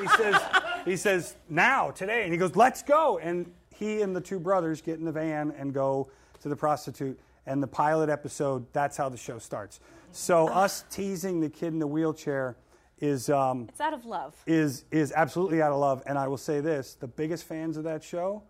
He 0.00 0.08
says, 0.08 0.42
he 0.84 0.96
says, 0.96 1.36
now, 1.48 1.90
today. 1.90 2.24
And 2.24 2.32
he 2.32 2.38
goes, 2.38 2.56
let's 2.56 2.82
go. 2.82 3.18
And 3.18 3.50
he 3.74 4.02
and 4.02 4.14
the 4.14 4.20
two 4.20 4.38
brothers 4.38 4.80
get 4.80 4.98
in 4.98 5.04
the 5.04 5.12
van 5.12 5.52
and 5.56 5.72
go 5.72 6.10
to 6.42 6.48
the 6.48 6.56
prostitute. 6.56 7.18
And 7.46 7.62
the 7.62 7.66
pilot 7.66 8.10
episode, 8.10 8.66
that's 8.72 8.96
how 8.96 9.08
the 9.08 9.16
show 9.16 9.38
starts. 9.38 9.80
So 10.12 10.48
us 10.48 10.84
teasing 10.90 11.40
the 11.40 11.48
kid 11.48 11.68
in 11.68 11.78
the 11.78 11.86
wheelchair 11.86 12.56
is 13.00 13.30
um, 13.30 13.66
It's 13.70 13.80
out 13.80 13.94
of 13.94 14.04
love. 14.04 14.34
is 14.46 14.84
is 14.90 15.12
absolutely 15.16 15.62
out 15.62 15.72
of 15.72 15.78
love. 15.78 16.02
And 16.04 16.18
I 16.18 16.28
will 16.28 16.36
say 16.36 16.60
this: 16.60 16.94
the 16.94 17.06
biggest 17.06 17.44
fans 17.44 17.76
of 17.76 17.84
that 17.84 18.04
show, 18.04 18.42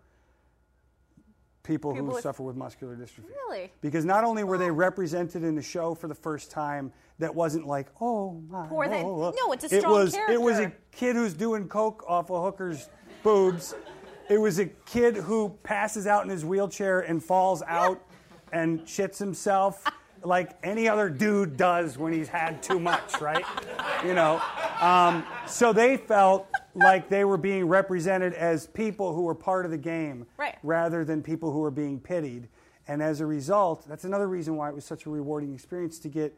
people, 1.63 1.91
People 1.91 2.07
who 2.07 2.13
with- 2.15 2.23
suffer 2.23 2.43
with 2.43 2.55
muscular 2.55 2.95
dystrophy. 2.95 3.29
Really? 3.29 3.71
Because 3.81 4.05
not 4.05 4.23
only 4.23 4.43
were 4.43 4.57
they 4.57 4.71
represented 4.71 5.43
in 5.43 5.55
the 5.55 5.61
show 5.61 5.93
for 5.93 6.07
the 6.07 6.15
first 6.15 6.51
time, 6.51 6.91
that 7.19 7.33
wasn't 7.33 7.67
like, 7.67 7.87
oh 8.01 8.41
my. 8.49 8.67
Poor 8.67 8.87
thing. 8.87 9.05
oh, 9.05 9.25
oh." 9.25 9.33
No, 9.45 9.51
it's 9.53 9.63
a 9.65 9.69
strong 9.69 9.83
it 9.93 9.97
was, 9.97 10.15
It 10.29 10.41
was 10.41 10.59
a 10.59 10.71
kid 10.91 11.15
who's 11.15 11.33
doing 11.33 11.67
coke 11.67 12.03
off 12.07 12.29
a 12.29 12.41
hooker's 12.41 12.89
boobs. 13.23 13.75
It 14.29 14.39
was 14.39 14.59
a 14.59 14.65
kid 14.65 15.15
who 15.17 15.49
passes 15.63 16.07
out 16.07 16.23
in 16.23 16.29
his 16.29 16.43
wheelchair 16.45 17.01
and 17.01 17.23
falls 17.23 17.61
out 17.67 18.01
and 18.51 18.81
shits 18.81 19.17
himself 19.19 19.85
like 20.23 20.51
any 20.63 20.87
other 20.87 21.09
dude 21.09 21.57
does 21.57 21.97
when 21.97 22.13
he's 22.13 22.27
had 22.27 22.61
too 22.61 22.79
much, 22.79 23.19
right? 23.21 23.43
You 24.05 24.13
know. 24.13 24.41
Um, 24.79 25.25
so 25.47 25.73
they 25.73 25.97
felt 25.97 26.47
like 26.75 27.09
they 27.09 27.25
were 27.25 27.37
being 27.37 27.65
represented 27.67 28.33
as 28.33 28.67
people 28.67 29.13
who 29.13 29.23
were 29.23 29.35
part 29.35 29.65
of 29.65 29.71
the 29.71 29.77
game 29.77 30.25
Right. 30.37 30.57
rather 30.63 31.03
than 31.03 31.21
people 31.21 31.51
who 31.51 31.59
were 31.59 31.71
being 31.71 31.99
pitied. 31.99 32.47
And 32.87 33.01
as 33.01 33.21
a 33.21 33.25
result, 33.25 33.87
that's 33.87 34.05
another 34.05 34.27
reason 34.27 34.55
why 34.55 34.69
it 34.69 34.75
was 34.75 34.85
such 34.85 35.05
a 35.05 35.09
rewarding 35.09 35.53
experience 35.53 35.99
to 35.99 36.09
get 36.09 36.33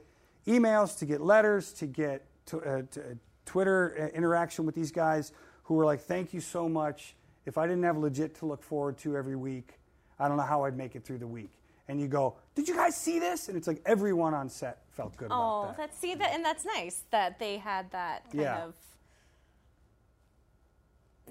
emails, 0.48 0.98
to 1.00 1.06
get 1.06 1.22
letters, 1.22 1.72
to 1.74 1.86
get 1.86 2.26
uh, 2.52 2.82
to, 2.92 3.02
uh, 3.02 3.04
Twitter 3.46 3.96
uh, 4.12 4.18
interaction 4.18 4.66
with 4.66 4.76
these 4.76 4.92
guys 4.92 5.32
who 5.64 5.76
were 5.76 5.86
like, 5.86 6.02
"Thank 6.02 6.34
you 6.34 6.42
so 6.42 6.68
much. 6.68 7.16
If 7.46 7.58
I 7.58 7.68
didn't 7.68 7.84
have 7.84 7.98
legit 7.98 8.36
to 8.36 8.46
look 8.46 8.62
forward 8.64 8.98
to 9.00 9.16
every 9.16 9.36
week, 9.36 9.80
I 10.20 10.28
don't 10.28 10.38
know 10.38 10.44
how 10.44 10.64
I'd 10.64 10.78
make 10.78 10.96
it 10.96 11.04
through 11.06 11.20
the 11.20 11.28
week." 11.28 11.52
And 11.88 12.00
you 12.02 12.08
go, 12.08 12.36
"Did 12.56 12.68
you 12.68 12.76
guys 12.76 12.96
see 12.96 13.20
this?" 13.20 13.48
And 13.50 13.58
it's 13.58 13.68
like 13.68 13.82
everyone 13.86 14.34
on 14.34 14.50
set 14.50 14.80
felt 14.92 15.16
good 15.18 15.30
Oh, 15.32 15.36
about 15.36 15.62
that. 15.68 15.74
Oh, 15.74 15.76
that's 15.78 15.98
see 16.00 16.16
that, 16.16 16.32
and 16.34 16.44
that's 16.46 16.66
nice 16.66 17.04
that 17.12 17.40
they 17.40 17.58
had 17.58 17.92
that 17.92 18.26
kind 18.26 18.42
Yeah. 18.42 18.64
of. 18.64 18.74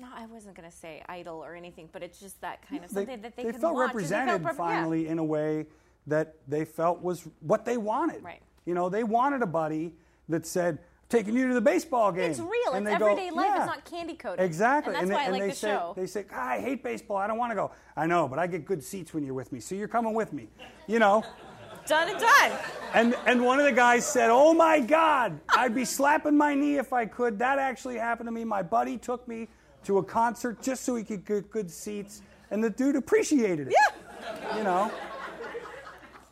No, 0.00 0.08
I 0.14 0.26
wasn't 0.26 0.56
gonna 0.56 0.70
say 0.70 1.02
idol 1.08 1.44
or 1.44 1.54
anything, 1.54 1.88
but 1.92 2.02
it's 2.02 2.18
just 2.18 2.40
that 2.40 2.66
kind 2.68 2.84
of 2.84 2.90
they, 2.90 3.00
something 3.02 3.20
that 3.22 3.36
they, 3.36 3.44
they 3.44 3.52
could 3.52 3.60
felt 3.60 3.74
watch 3.74 3.90
and 3.94 4.00
they 4.00 4.08
felt 4.08 4.20
represented 4.26 4.44
rep- 4.44 4.54
yeah. 4.54 4.56
finally 4.58 5.08
in 5.08 5.18
a 5.18 5.24
way 5.24 5.66
that 6.06 6.34
they 6.48 6.64
felt 6.64 7.02
was 7.02 7.28
what 7.40 7.64
they 7.64 7.76
wanted. 7.76 8.22
Right. 8.22 8.42
You 8.64 8.74
know, 8.74 8.88
they 8.88 9.04
wanted 9.04 9.42
a 9.42 9.46
buddy 9.46 9.94
that 10.28 10.46
said, 10.46 10.78
"Taking 11.12 11.36
you 11.36 11.48
to 11.48 11.54
the 11.54 11.60
baseball 11.60 12.10
game." 12.10 12.30
It's 12.30 12.40
real. 12.40 12.72
And 12.72 12.86
it's 12.86 12.94
they 12.94 12.98
go, 12.98 13.10
everyday 13.12 13.30
life. 13.30 13.46
"Yeah." 13.46 13.56
It's 13.58 13.66
not 13.66 13.84
candy 13.84 14.14
coated. 14.14 14.44
Exactly. 14.44 14.94
And 14.94 15.02
that's 15.02 15.08
they, 15.08 15.14
why 15.14 15.20
I 15.20 15.24
and 15.24 15.32
like 15.32 15.42
they 15.42 15.48
the 15.50 15.54
say, 15.54 15.68
show. 15.68 15.92
They 15.96 16.06
say, 16.06 16.24
"Ah, 16.32 16.48
I 16.50 16.60
hate 16.60 16.82
baseball. 16.82 17.18
I 17.18 17.26
don't 17.26 17.38
want 17.38 17.50
to 17.52 17.56
go. 17.56 17.70
I 17.96 18.06
know, 18.06 18.26
but 18.26 18.38
I 18.38 18.46
get 18.46 18.64
good 18.64 18.82
seats 18.82 19.14
when 19.14 19.24
you're 19.24 19.34
with 19.34 19.52
me. 19.52 19.60
So 19.60 19.74
you're 19.74 19.88
coming 19.88 20.14
with 20.14 20.32
me. 20.32 20.48
You 20.88 20.98
know? 20.98 21.24
Done 21.86 22.10
and 22.10 22.18
done. 22.18 22.52
And, 22.94 23.16
and 23.26 23.44
one 23.44 23.58
of 23.58 23.64
the 23.64 23.72
guys 23.72 24.06
said, 24.06 24.30
Oh 24.30 24.54
my 24.54 24.78
God, 24.80 25.40
I'd 25.48 25.74
be 25.74 25.84
slapping 25.84 26.36
my 26.36 26.54
knee 26.54 26.76
if 26.76 26.92
I 26.92 27.06
could. 27.06 27.38
That 27.40 27.58
actually 27.58 27.98
happened 27.98 28.28
to 28.28 28.32
me. 28.32 28.44
My 28.44 28.62
buddy 28.62 28.96
took 28.98 29.26
me 29.26 29.48
to 29.84 29.98
a 29.98 30.02
concert 30.04 30.62
just 30.62 30.84
so 30.84 30.94
he 30.94 31.02
could 31.02 31.24
get 31.24 31.50
good 31.50 31.70
seats. 31.70 32.22
And 32.50 32.62
the 32.62 32.70
dude 32.70 32.96
appreciated 32.96 33.68
it. 33.68 33.74
Yeah. 33.74 34.56
You 34.56 34.62
know? 34.62 34.92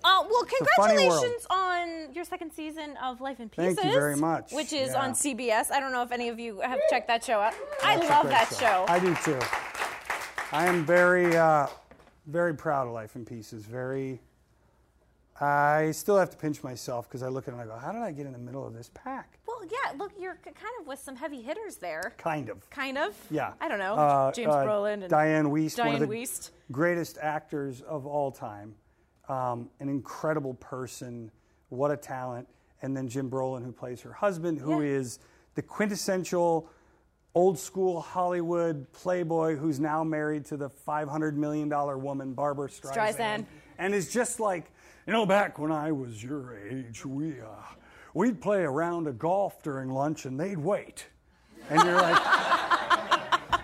Uh, 0.03 0.25
well, 0.31 0.43
a 0.43 0.65
funny 0.77 1.07
world. 1.07 1.21
congratulations 1.23 1.47
on 1.51 2.15
your 2.15 2.25
second 2.25 2.53
season 2.53 2.97
of 3.03 3.21
Life 3.21 3.41
in 3.41 3.49
Pieces. 3.49 3.77
Thank 3.77 3.89
you 3.93 3.99
very 3.99 4.17
much. 4.17 4.53
Which 4.53 4.73
is 4.73 4.91
Yeah. 4.93 5.03
on 5.03 5.15
CBS. 5.15 5.71
I 5.71 5.81
don't 5.81 5.93
know 5.93 6.03
if 6.03 6.13
any 6.13 6.29
of 6.29 6.39
you 6.39 6.61
have 6.61 6.79
checked 6.89 7.09
that 7.09 7.23
show 7.25 7.41
out. 7.41 7.55
I 7.83 7.97
That's 7.97 8.09
a 8.09 8.13
love 8.13 8.29
that 8.29 8.55
show. 8.59 8.85
I 8.89 8.99
do 8.99 9.15
too. 9.17 9.39
I 10.53 10.67
am 10.67 10.85
very, 10.85 11.37
uh, 11.37 11.67
very 12.27 12.55
proud 12.55 12.87
of 12.87 12.93
Life 12.93 13.15
in 13.17 13.25
Pieces. 13.25 13.65
Very. 13.65 14.21
I 15.43 15.93
still 15.93 16.19
have 16.19 16.31
to 16.31 16.37
pinch 16.37 16.63
myself 16.63 17.09
because 17.09 17.23
I 17.23 17.29
look 17.29 17.49
at 17.49 17.55
it 17.55 17.59
and 17.59 17.63
I 17.63 17.67
go, 17.73 17.79
How 17.79 17.93
did 17.93 18.03
I 18.03 18.13
get 18.13 18.27
in 18.27 18.33
the 18.33 18.39
middle 18.39 18.67
of 18.67 18.75
this 18.75 18.91
pack? 18.93 19.39
well, 19.47 19.65
yeah. 19.65 19.93
Look, 19.97 20.13
you're 20.19 20.37
kind 20.45 20.57
of 20.81 20.87
with 20.87 20.99
some 20.99 21.17
heavy 21.17 21.41
hitters 21.43 21.77
there. 21.77 22.13
Kind 22.19 22.49
of. 22.51 22.69
Kind 22.71 22.99
of. 22.99 23.15
Yeah. 23.31 23.53
I 23.61 23.69
don't 23.69 23.79
know. 23.79 23.95
Uh, 23.95 24.33
James 24.33 24.53
uh, 24.53 24.65
Brolin 24.65 24.95
and 25.03 25.09
Diane 25.09 25.51
one 25.51 25.67
Diane 25.75 25.95
of 25.95 26.01
the 26.01 26.07
Wiest. 26.07 26.51
greatest 26.73 27.19
actors 27.21 27.81
of 27.83 28.07
all 28.07 28.31
time. 28.31 28.75
Um, 29.31 29.71
an 29.79 29.89
incredible 29.89 30.55
person. 30.55 31.31
What 31.69 31.93
a 31.93 31.97
talent. 31.97 32.49
And 32.83 32.97
then 32.97 33.09
Jim 33.09 33.31
Brolin, 33.31 33.65
who 33.65 33.71
plays 33.71 34.01
her 34.01 34.13
husband, 34.13 34.59
who 34.59 34.81
is 34.81 35.19
Yeah. 35.21 35.27
the 35.55 35.63
quintessential 35.63 36.69
old 37.37 37.57
school 37.57 38.01
Hollywood 38.01 38.91
playboy 38.93 39.55
who's 39.55 39.79
now 39.79 40.03
married 40.03 40.45
to 40.47 40.57
the 40.57 40.69
$500 40.69 41.35
million 41.35 41.69
woman, 42.03 42.33
Barbra 42.33 42.69
Streisand. 42.69 43.15
Streisand. 43.15 43.47
And 43.79 43.95
is 43.95 44.13
just 44.13 44.41
like, 44.41 44.73
you 45.07 45.13
know, 45.13 45.25
back 45.27 45.61
when 45.61 45.71
I 45.71 45.93
was 45.93 46.23
your 46.25 46.59
age, 46.59 47.07
we, 47.07 47.41
uh, 47.41 47.45
we'd 48.15 48.41
play 48.41 48.63
around 48.63 48.67
a 48.67 48.71
round 48.71 49.07
of 49.07 49.19
golf 49.21 49.63
during 49.63 49.91
lunch 49.91 50.25
and 50.25 50.41
they'd 50.41 50.59
wait. 50.59 51.07
And 51.69 51.81
you're 51.85 52.01
like, 52.01 52.21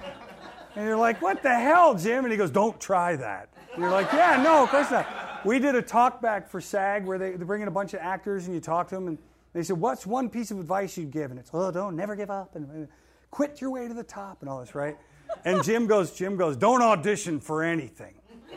and 0.76 0.86
you're 0.86 0.96
like, 0.96 1.20
what 1.20 1.42
the 1.42 1.52
hell, 1.54 1.96
Jim? 1.96 2.24
And 2.24 2.30
he 2.30 2.38
goes, 2.38 2.52
don't 2.52 2.80
try 2.80 3.16
that. 3.16 3.48
And 3.72 3.82
you're 3.82 3.90
like, 3.90 4.12
yeah, 4.12 4.40
no, 4.42 4.62
of 4.62 4.70
course 4.70 4.92
not. 4.92 5.25
We 5.46 5.60
did 5.60 5.76
a 5.76 5.82
talk 5.82 6.20
back 6.20 6.48
for 6.48 6.60
SAG 6.60 7.06
where 7.06 7.18
they, 7.18 7.32
they 7.32 7.44
bring 7.44 7.62
in 7.62 7.68
a 7.68 7.72
bunch 7.72 7.94
of 7.94 8.00
actors 8.00 8.46
and 8.46 8.54
you 8.54 8.60
talk 8.60 8.88
to 8.88 8.96
them 8.96 9.06
and 9.06 9.18
they 9.52 9.62
said, 9.62 9.78
what's 9.78 10.04
one 10.04 10.28
piece 10.28 10.50
of 10.50 10.58
advice 10.58 10.98
you'd 10.98 11.12
give? 11.12 11.30
And 11.30 11.38
it's, 11.38 11.50
oh, 11.54 11.70
don't 11.70 11.94
never 11.94 12.16
give 12.16 12.30
up 12.30 12.56
and, 12.56 12.68
and 12.70 12.88
quit 13.30 13.60
your 13.60 13.70
way 13.70 13.86
to 13.86 13.94
the 13.94 14.02
top 14.02 14.38
and 14.40 14.50
all 14.50 14.60
this, 14.60 14.74
right? 14.74 14.96
And 15.44 15.62
Jim 15.62 15.86
goes, 15.86 16.12
Jim 16.12 16.36
goes, 16.36 16.56
don't 16.56 16.82
audition 16.82 17.38
for 17.38 17.62
anything. 17.62 18.14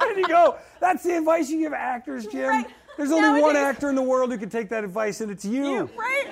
and 0.00 0.16
you 0.16 0.26
go, 0.26 0.56
that's 0.80 1.02
the 1.02 1.18
advice 1.18 1.50
you 1.50 1.58
give 1.60 1.72
actors, 1.74 2.26
Jim. 2.26 2.48
Right. 2.48 2.66
There's 2.96 3.12
only 3.12 3.40
one 3.40 3.56
actor 3.56 3.88
in 3.88 3.94
the 3.94 4.02
world 4.02 4.32
who 4.32 4.38
can 4.38 4.50
take 4.50 4.68
that 4.70 4.84
advice, 4.84 5.20
and 5.20 5.30
it's 5.30 5.44
you. 5.44 5.64
You, 5.64 5.90
right? 5.96 6.26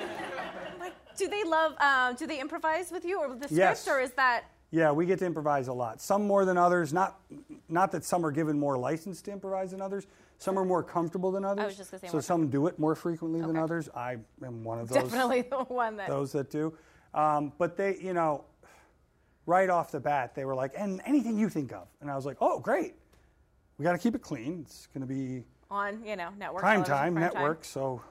Like, 0.81 0.95
do 1.17 1.29
they 1.29 1.45
love? 1.45 1.75
Um, 1.81 2.15
do 2.15 2.27
they 2.27 2.41
improvise 2.41 2.91
with 2.91 3.05
you 3.05 3.21
or 3.21 3.29
with 3.29 3.41
the 3.41 3.47
script, 3.47 3.59
Yes. 3.59 3.89
or 3.89 4.01
is 4.01 4.11
that? 4.13 4.45
Yeah, 4.71 4.93
we 4.93 5.07
get 5.07 5.19
to 5.21 5.27
improvise 5.27 5.69
a 5.69 5.73
lot. 5.73 6.01
Some 6.01 6.27
more 6.27 6.45
than 6.45 6.59
others. 6.59 6.93
Not, 6.93 7.19
not 7.69 7.91
that 7.93 8.05
some 8.05 8.25
are 8.27 8.31
given 8.31 8.59
more 8.59 8.77
license 8.77 9.23
to 9.23 9.33
improvise 9.33 9.71
than 9.71 9.81
others. 9.81 10.07
Some 10.37 10.59
are 10.59 10.65
more 10.65 10.83
comfortable 10.83 11.33
than 11.33 11.45
others. 11.45 11.63
I 11.63 11.67
was 11.67 11.77
just 11.77 11.91
gonna 11.91 12.01
say 12.01 12.09
so 12.09 12.13
more 12.15 12.23
some 12.23 12.49
do 12.49 12.67
it 12.67 12.79
more 12.79 12.95
frequently 12.95 13.41
than 13.41 13.51
Okay. 13.51 13.61
others. 13.61 13.89
I 13.95 14.19
am 14.45 14.63
one 14.63 14.79
of 14.79 14.89
those. 14.89 15.05
Definitely 15.05 15.43
the 15.43 15.65
one 15.65 15.97
that. 15.97 16.09
Those 16.09 16.33
that 16.33 16.51
do. 16.51 16.77
Um, 17.15 17.53
but 17.59 17.77
they, 17.77 17.97
you 17.97 18.13
know, 18.13 18.45
right 19.47 19.71
off 19.71 19.91
the 19.91 20.01
bat, 20.01 20.35
they 20.35 20.45
were 20.45 20.55
like, 20.55 20.75
"And 20.77 21.01
anything 21.07 21.39
you 21.39 21.49
think 21.49 21.73
of," 21.73 21.89
and 22.01 22.11
I 22.11 22.15
was 22.15 22.27
like, 22.27 22.37
"Oh, 22.41 22.61
great. 22.61 22.95
We 23.79 23.85
got 23.85 23.93
to 23.93 23.99
keep 23.99 24.15
it 24.15 24.23
clean. 24.23 24.61
It's 24.67 24.87
going 24.89 25.01
to 25.01 25.13
be 25.13 25.45
on 25.71 26.05
you 26.05 26.15
know 26.17 26.29
network 26.39 26.61
prime 26.61 26.85
television, 26.85 26.97
time, 26.97 27.15
prime 27.15 27.25
network, 27.35 27.65
so 27.65 28.03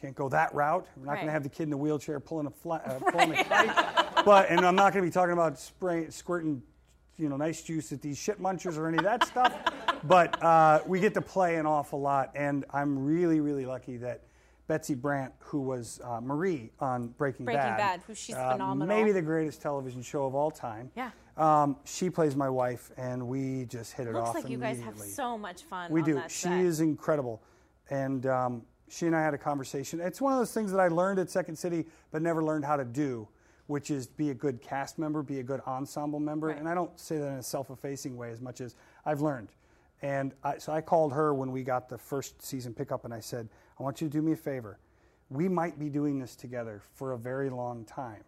can't 0.00 0.14
go 0.14 0.28
that 0.28 0.54
route. 0.54 0.86
We're 0.96 1.06
not 1.06 1.14
going 1.14 1.26
to 1.26 1.32
have 1.32 1.42
the 1.42 1.48
kid 1.48 1.64
in 1.64 1.70
the 1.70 1.76
wheelchair 1.76 2.20
pulling 2.20 2.46
a, 2.46 2.50
fla- 2.50 2.82
uh, 2.84 2.98
pulling 3.10 3.32
a 3.32 3.44
kite. 3.44 4.24
But 4.24 4.48
and 4.48 4.64
I'm 4.64 4.76
not 4.76 4.92
going 4.92 5.04
to 5.04 5.10
be 5.10 5.12
talking 5.12 5.32
about 5.32 5.58
spraying, 5.58 6.10
squirting, 6.10 6.62
you 7.16 7.28
know, 7.28 7.36
nice 7.36 7.62
juice 7.62 7.92
at 7.92 8.00
these 8.00 8.18
shit 8.18 8.40
munchers 8.40 8.76
or 8.76 8.86
any 8.86 8.98
of 8.98 9.04
that 9.04 9.24
stuff. 9.26 9.54
But 10.04 10.40
uh, 10.42 10.80
we 10.86 11.00
get 11.00 11.14
to 11.14 11.20
play 11.20 11.56
an 11.56 11.66
awful 11.66 12.00
lot, 12.00 12.30
and 12.34 12.64
I'm 12.72 13.04
really, 13.04 13.40
really 13.40 13.66
lucky 13.66 13.96
that 13.98 14.22
Betsy 14.68 14.94
Brandt, 14.94 15.32
who 15.40 15.60
was 15.60 16.00
uh, 16.04 16.20
Marie 16.20 16.70
on 16.78 17.08
Breaking, 17.08 17.46
Breaking 17.46 17.62
Bad, 17.62 17.78
Bad, 17.78 18.02
who 18.06 18.14
she's 18.14 18.36
uh, 18.36 18.52
phenomenal. 18.52 18.86
maybe 18.86 19.12
the 19.12 19.22
greatest 19.22 19.60
television 19.60 20.02
show 20.02 20.26
of 20.26 20.34
all 20.34 20.50
time. 20.50 20.90
Yeah. 20.94 21.10
Um, 21.36 21.76
she 21.84 22.10
plays 22.10 22.36
my 22.36 22.50
wife, 22.50 22.90
and 22.96 23.26
we 23.26 23.64
just 23.64 23.94
hit 23.94 24.06
it 24.06 24.12
Looks 24.12 24.28
off 24.28 24.34
like 24.34 24.48
you 24.48 24.58
guys 24.58 24.80
have 24.80 24.98
so 24.98 25.38
much 25.38 25.62
fun. 25.62 25.90
We 25.90 26.02
do. 26.02 26.20
She 26.28 26.48
set. 26.48 26.60
is 26.60 26.80
incredible. 26.80 27.42
And 27.90 28.26
um, 28.26 28.62
she 28.90 29.06
and 29.06 29.14
I 29.14 29.22
had 29.22 29.34
a 29.34 29.38
conversation. 29.38 30.00
It's 30.00 30.20
one 30.20 30.32
of 30.32 30.38
those 30.38 30.52
things 30.52 30.70
that 30.72 30.80
I 30.80 30.88
learned 30.88 31.18
at 31.18 31.30
Second 31.30 31.56
City, 31.56 31.86
but 32.10 32.22
never 32.22 32.42
learned 32.42 32.64
how 32.64 32.76
to 32.76 32.84
do, 32.84 33.28
which 33.66 33.90
is 33.90 34.06
be 34.06 34.30
a 34.30 34.34
good 34.34 34.60
cast 34.60 34.98
member, 34.98 35.22
be 35.22 35.40
a 35.40 35.42
good 35.42 35.60
ensemble 35.66 36.20
member. 36.20 36.48
Right. 36.48 36.58
And 36.58 36.68
I 36.68 36.74
don't 36.74 36.98
say 36.98 37.18
that 37.18 37.26
in 37.26 37.34
a 37.34 37.42
self 37.42 37.70
effacing 37.70 38.16
way 38.16 38.30
as 38.30 38.40
much 38.40 38.60
as 38.60 38.74
I've 39.04 39.20
learned. 39.20 39.48
And 40.02 40.34
I, 40.44 40.58
so 40.58 40.72
I 40.72 40.80
called 40.80 41.12
her 41.12 41.34
when 41.34 41.50
we 41.50 41.62
got 41.62 41.88
the 41.88 41.98
first 41.98 42.40
season 42.42 42.72
pickup 42.72 43.04
and 43.04 43.12
I 43.12 43.20
said, 43.20 43.48
I 43.78 43.82
want 43.82 44.00
you 44.00 44.08
to 44.08 44.12
do 44.12 44.22
me 44.22 44.32
a 44.32 44.36
favor. 44.36 44.78
We 45.28 45.48
might 45.48 45.78
be 45.78 45.88
doing 45.88 46.18
this 46.18 46.36
together 46.36 46.82
for 46.94 47.12
a 47.12 47.18
very 47.18 47.50
long 47.50 47.84
time. 47.84 48.24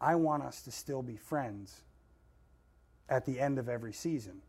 I 0.00 0.14
want 0.14 0.42
us 0.42 0.62
to 0.62 0.70
still 0.70 1.02
be 1.02 1.16
friends 1.16 1.82
at 3.08 3.24
the 3.24 3.40
end 3.40 3.58
of 3.58 3.68
every 3.68 3.92
season 3.92 4.42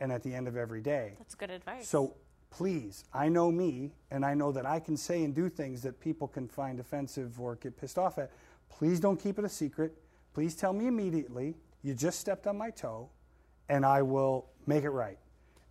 and 0.00 0.10
at 0.10 0.22
the 0.22 0.34
end 0.34 0.48
of 0.48 0.56
every 0.56 0.80
day. 0.80 1.14
That's 1.18 1.34
good 1.34 1.50
advice. 1.50 1.88
So 1.88 2.14
please, 2.54 3.04
I 3.12 3.28
know 3.28 3.50
me, 3.50 3.90
and 4.12 4.24
I 4.24 4.34
know 4.34 4.52
that 4.52 4.64
I 4.64 4.78
can 4.78 4.96
say 4.96 5.24
and 5.24 5.34
do 5.34 5.48
things 5.48 5.82
that 5.82 5.98
people 5.98 6.28
can 6.28 6.46
find 6.46 6.78
offensive 6.78 7.40
or 7.40 7.56
get 7.56 7.76
pissed 7.76 7.98
off 7.98 8.16
at. 8.16 8.30
Please 8.68 9.00
don't 9.00 9.20
keep 9.20 9.40
it 9.40 9.44
a 9.44 9.48
secret. 9.48 9.92
Please 10.34 10.54
tell 10.54 10.72
me 10.72 10.86
immediately. 10.86 11.56
You 11.82 11.94
just 11.94 12.20
stepped 12.20 12.46
on 12.46 12.56
my 12.56 12.70
toe, 12.70 13.10
and 13.68 13.84
I 13.84 14.02
will 14.02 14.46
make 14.66 14.84
it 14.84 14.90
right. 14.90 15.18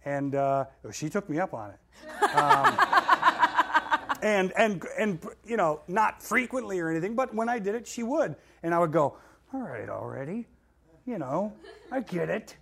And 0.03 0.35
uh, 0.35 0.65
she 0.91 1.09
took 1.09 1.29
me 1.29 1.39
up 1.39 1.53
on 1.53 1.71
it. 1.71 2.35
Um, 2.35 2.77
and 4.21 4.51
and 4.57 4.85
and 4.99 5.25
you 5.45 5.55
know, 5.55 5.81
not 5.87 6.21
frequently 6.21 6.79
or 6.79 6.89
anything, 6.89 7.15
but 7.15 7.33
when 7.33 7.47
I 7.47 7.59
did 7.59 7.75
it, 7.75 7.87
she 7.87 8.03
would, 8.03 8.35
and 8.61 8.73
I 8.73 8.79
would 8.79 8.91
go, 8.91 9.17
"All 9.53 9.61
right, 9.61 9.87
already, 9.87 10.47
you 11.05 11.17
know, 11.17 11.53
I 11.91 12.01
get 12.01 12.29
it." 12.29 12.57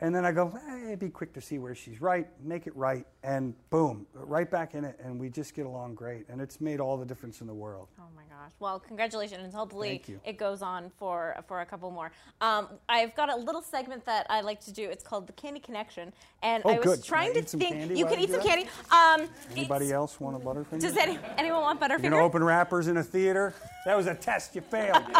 And 0.00 0.14
then 0.14 0.24
I 0.24 0.30
go, 0.30 0.56
eh, 0.70 0.94
be 0.94 1.08
quick 1.08 1.32
to 1.34 1.40
see 1.40 1.58
where 1.58 1.74
she's 1.74 2.00
right, 2.00 2.28
make 2.44 2.68
it 2.68 2.76
right, 2.76 3.04
and 3.24 3.52
boom, 3.68 4.06
right 4.14 4.48
back 4.48 4.74
in 4.74 4.84
it, 4.84 4.96
and 5.02 5.18
we 5.18 5.28
just 5.28 5.54
get 5.54 5.66
along 5.66 5.96
great, 5.96 6.24
and 6.28 6.40
it's 6.40 6.60
made 6.60 6.78
all 6.78 6.96
the 6.96 7.04
difference 7.04 7.40
in 7.40 7.48
the 7.48 7.54
world. 7.54 7.88
Oh 7.98 8.04
my 8.14 8.22
gosh! 8.22 8.52
Well, 8.60 8.78
congratulations, 8.78 9.42
and 9.42 9.52
hopefully 9.52 10.04
you. 10.06 10.20
it 10.24 10.38
goes 10.38 10.62
on 10.62 10.92
for 11.00 11.34
for 11.48 11.62
a 11.62 11.66
couple 11.66 11.90
more. 11.90 12.12
Um, 12.40 12.68
I've 12.88 13.12
got 13.16 13.28
a 13.28 13.34
little 13.34 13.60
segment 13.60 14.04
that 14.04 14.24
I 14.30 14.40
like 14.40 14.60
to 14.66 14.72
do. 14.72 14.88
It's 14.88 15.02
called 15.02 15.26
the 15.26 15.32
Candy 15.32 15.58
Connection, 15.58 16.12
and 16.44 16.62
Oh, 16.64 16.70
I 16.70 16.76
was 16.78 16.84
good. 16.84 17.02
Trying 17.04 17.30
I 17.30 17.40
to 17.40 17.42
think. 17.42 17.96
you 17.96 18.06
can 18.06 18.20
eat 18.20 18.30
some 18.30 18.40
candy. 18.42 18.68
Um, 18.92 19.28
Anybody 19.50 19.90
else 19.90 20.20
want 20.20 20.36
a 20.36 20.38
Butterfinger? 20.38 20.80
Does 20.80 20.96
any, 20.96 21.18
anyone 21.36 21.60
want 21.62 21.80
Butterfinger? 21.80 22.02
You're 22.04 22.10
gonna 22.12 22.22
open 22.24 22.44
wrappers 22.44 22.86
in 22.86 22.98
a 22.98 23.02
theater? 23.02 23.52
That 23.84 23.96
was 23.96 24.06
a 24.06 24.14
test. 24.14 24.54
You 24.54 24.60
failed. 24.60 25.02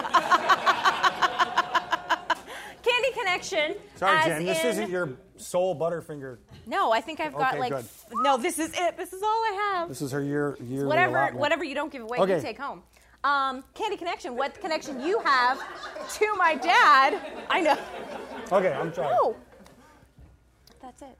Connection. 3.32 3.76
Sorry, 3.96 4.24
Jen. 4.24 4.44
This 4.44 4.60
in- 4.64 4.70
isn't 4.70 4.90
your 4.90 5.10
soul 5.36 5.78
Butterfinger. 5.78 6.38
No, 6.66 6.92
I 6.92 7.00
think 7.00 7.20
I've 7.20 7.34
got 7.34 7.54
Okay, 7.54 7.60
like. 7.60 7.72
f- 7.72 8.06
No, 8.12 8.36
this 8.36 8.58
is 8.58 8.72
it. 8.78 8.96
This 8.96 9.12
is 9.12 9.22
all 9.22 9.28
I 9.28 9.74
have. 9.74 9.88
This 9.88 10.02
is 10.02 10.10
her 10.12 10.22
year. 10.22 10.56
yearly 10.60 10.86
whatever, 10.86 11.16
allotment. 11.18 11.38
whatever 11.40 11.64
you 11.64 11.74
don't 11.74 11.92
give 11.92 12.02
away, 12.02 12.18
you 12.18 12.40
take 12.40 12.58
home. 12.58 12.82
Um, 13.24 13.64
Candy 13.74 13.96
Connection. 13.96 14.36
What 14.36 14.58
connection 14.60 15.00
you 15.00 15.18
have 15.20 15.58
to 16.18 16.34
my 16.36 16.54
dad? 16.54 17.20
I 17.50 17.60
know. 17.60 17.76
Okay, 18.52 18.72
I'm 18.72 18.92
trying. 18.92 19.10
No. 19.10 19.36
That's 20.80 21.02
it. 21.02 21.18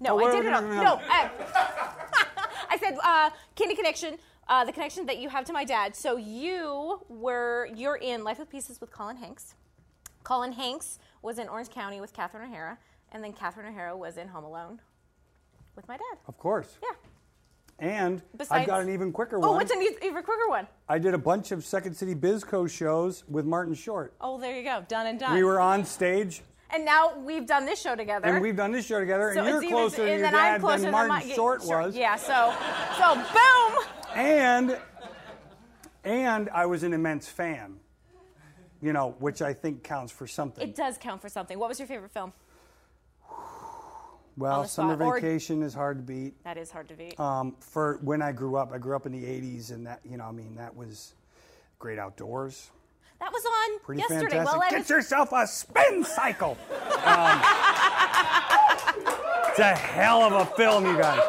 No, 0.00 0.20
Oh, 0.20 0.26
I 0.26 0.32
did 0.32 0.44
it 0.44 0.52
all. 0.52 0.62
no. 0.62 1.00
I, 1.08 1.30
I 2.70 2.76
said 2.78 2.96
uh, 3.02 3.30
Candy 3.54 3.74
Connection. 3.74 4.18
Uh, 4.48 4.64
the 4.64 4.72
connection 4.72 5.06
that 5.06 5.18
you 5.18 5.28
have 5.28 5.44
to 5.44 5.52
my 5.52 5.64
dad. 5.64 5.96
So 5.96 6.16
you 6.16 7.00
were 7.08 7.68
you're 7.74 7.96
in 7.96 8.22
Life 8.22 8.38
with 8.38 8.50
Pieces 8.50 8.80
with 8.80 8.90
Colin 8.92 9.16
Hanks. 9.16 9.54
Colin 10.22 10.52
Hanks 10.52 10.98
was 11.26 11.38
in 11.40 11.48
Orange 11.48 11.68
County 11.70 12.00
with 12.00 12.12
Catherine 12.12 12.48
O'Hara, 12.48 12.78
and 13.12 13.22
then 13.22 13.32
Catherine 13.32 13.66
O'Hara 13.66 13.96
was 13.96 14.16
in 14.16 14.28
Home 14.28 14.44
Alone 14.44 14.80
with 15.74 15.86
my 15.88 15.96
dad. 15.96 16.18
Of 16.28 16.38
course. 16.38 16.78
Yeah. 16.82 16.96
And 17.78 18.22
Besides, 18.36 18.62
I've 18.62 18.66
got 18.66 18.80
an 18.80 18.88
even 18.88 19.12
quicker 19.12 19.36
Oh, 19.36 19.40
one. 19.48 19.56
what's 19.56 19.70
an 19.72 19.82
even 19.82 20.22
quicker 20.22 20.48
one? 20.48 20.66
I 20.88 20.98
did 20.98 21.12
a 21.14 21.18
bunch 21.18 21.50
of 21.52 21.64
Second 21.64 21.94
City 21.94 22.14
Bizco 22.14 22.70
shows 22.70 23.24
with 23.28 23.44
Martin 23.44 23.74
Short. 23.74 24.14
Oh, 24.20 24.38
there 24.38 24.56
you 24.56 24.62
go, 24.62 24.84
done 24.88 25.08
and 25.08 25.18
done. 25.20 25.34
We 25.34 25.42
were 25.44 25.60
on 25.60 25.84
stage, 25.84 26.42
and 26.70 26.84
now 26.84 27.18
we've 27.18 27.44
done 27.46 27.66
this 27.66 27.80
show 27.82 27.94
together. 27.96 28.28
and 28.28 28.40
we've 28.40 28.56
done 28.56 28.70
this 28.70 28.86
show 28.86 29.00
together, 29.00 29.32
So 29.34 29.40
and 29.40 29.48
you're 29.48 29.56
it's 29.58 29.64
even- 29.64 29.76
closer 29.76 29.96
to 29.96 30.08
your 30.08 30.30
dad 30.30 30.60
closer 30.60 30.82
than 30.84 30.92
Martin 30.92 31.08
my- 31.08 31.34
Short 31.34 31.62
sure, 31.62 31.82
was. 31.82 31.96
Yeah, 31.96 32.14
so 32.16 32.54
so 32.96 33.14
boom. 33.34 33.84
And 34.14 34.78
and 36.04 36.48
I 36.50 36.66
was 36.66 36.82
an 36.84 36.92
immense 36.94 37.28
fan. 37.28 37.80
You 38.82 38.92
know, 38.92 39.14
which 39.18 39.40
I 39.42 39.52
think 39.54 39.82
counts 39.82 40.12
for 40.12 40.26
something. 40.26 40.66
It 40.68 40.74
does 40.74 40.98
count 40.98 41.20
for 41.22 41.28
something. 41.28 41.58
What 41.58 41.68
was 41.68 41.78
your 41.78 41.88
favorite 41.88 42.10
film? 42.12 42.32
well, 44.36 44.64
Summer 44.66 44.94
spot, 44.96 45.14
Vacation 45.14 45.62
is 45.62 45.72
hard 45.72 45.96
to 45.98 46.02
beat. 46.02 46.34
That 46.44 46.58
is 46.58 46.70
hard 46.70 46.88
to 46.88 46.94
beat. 46.94 47.18
Um, 47.18 47.56
for 47.60 47.98
when 48.02 48.20
I 48.20 48.32
grew 48.32 48.56
up, 48.56 48.72
I 48.72 48.78
grew 48.78 48.94
up 48.94 49.06
in 49.06 49.12
the 49.12 49.24
'80s, 49.24 49.70
and 49.72 49.86
that 49.86 50.00
you 50.04 50.16
know, 50.18 50.24
I 50.24 50.32
mean, 50.32 50.54
that 50.56 50.76
was 50.76 51.14
great 51.78 51.98
outdoors. 51.98 52.70
that 53.18 53.32
was 53.32 53.44
on 53.46 53.78
Pretty 53.80 54.00
yesterday. 54.02 54.28
fantastic. 54.28 54.60
Well, 54.60 54.70
Get 54.70 54.78
was, 54.80 54.90
yourself 54.90 55.32
a 55.32 55.46
spin 55.46 56.04
cycle. 56.04 56.56
Um, 57.06 57.40
it's 59.50 59.58
a 59.60 59.74
hell 59.76 60.22
of 60.22 60.32
a 60.32 60.44
film, 60.56 60.84
you 60.86 60.96
guys. 60.98 61.22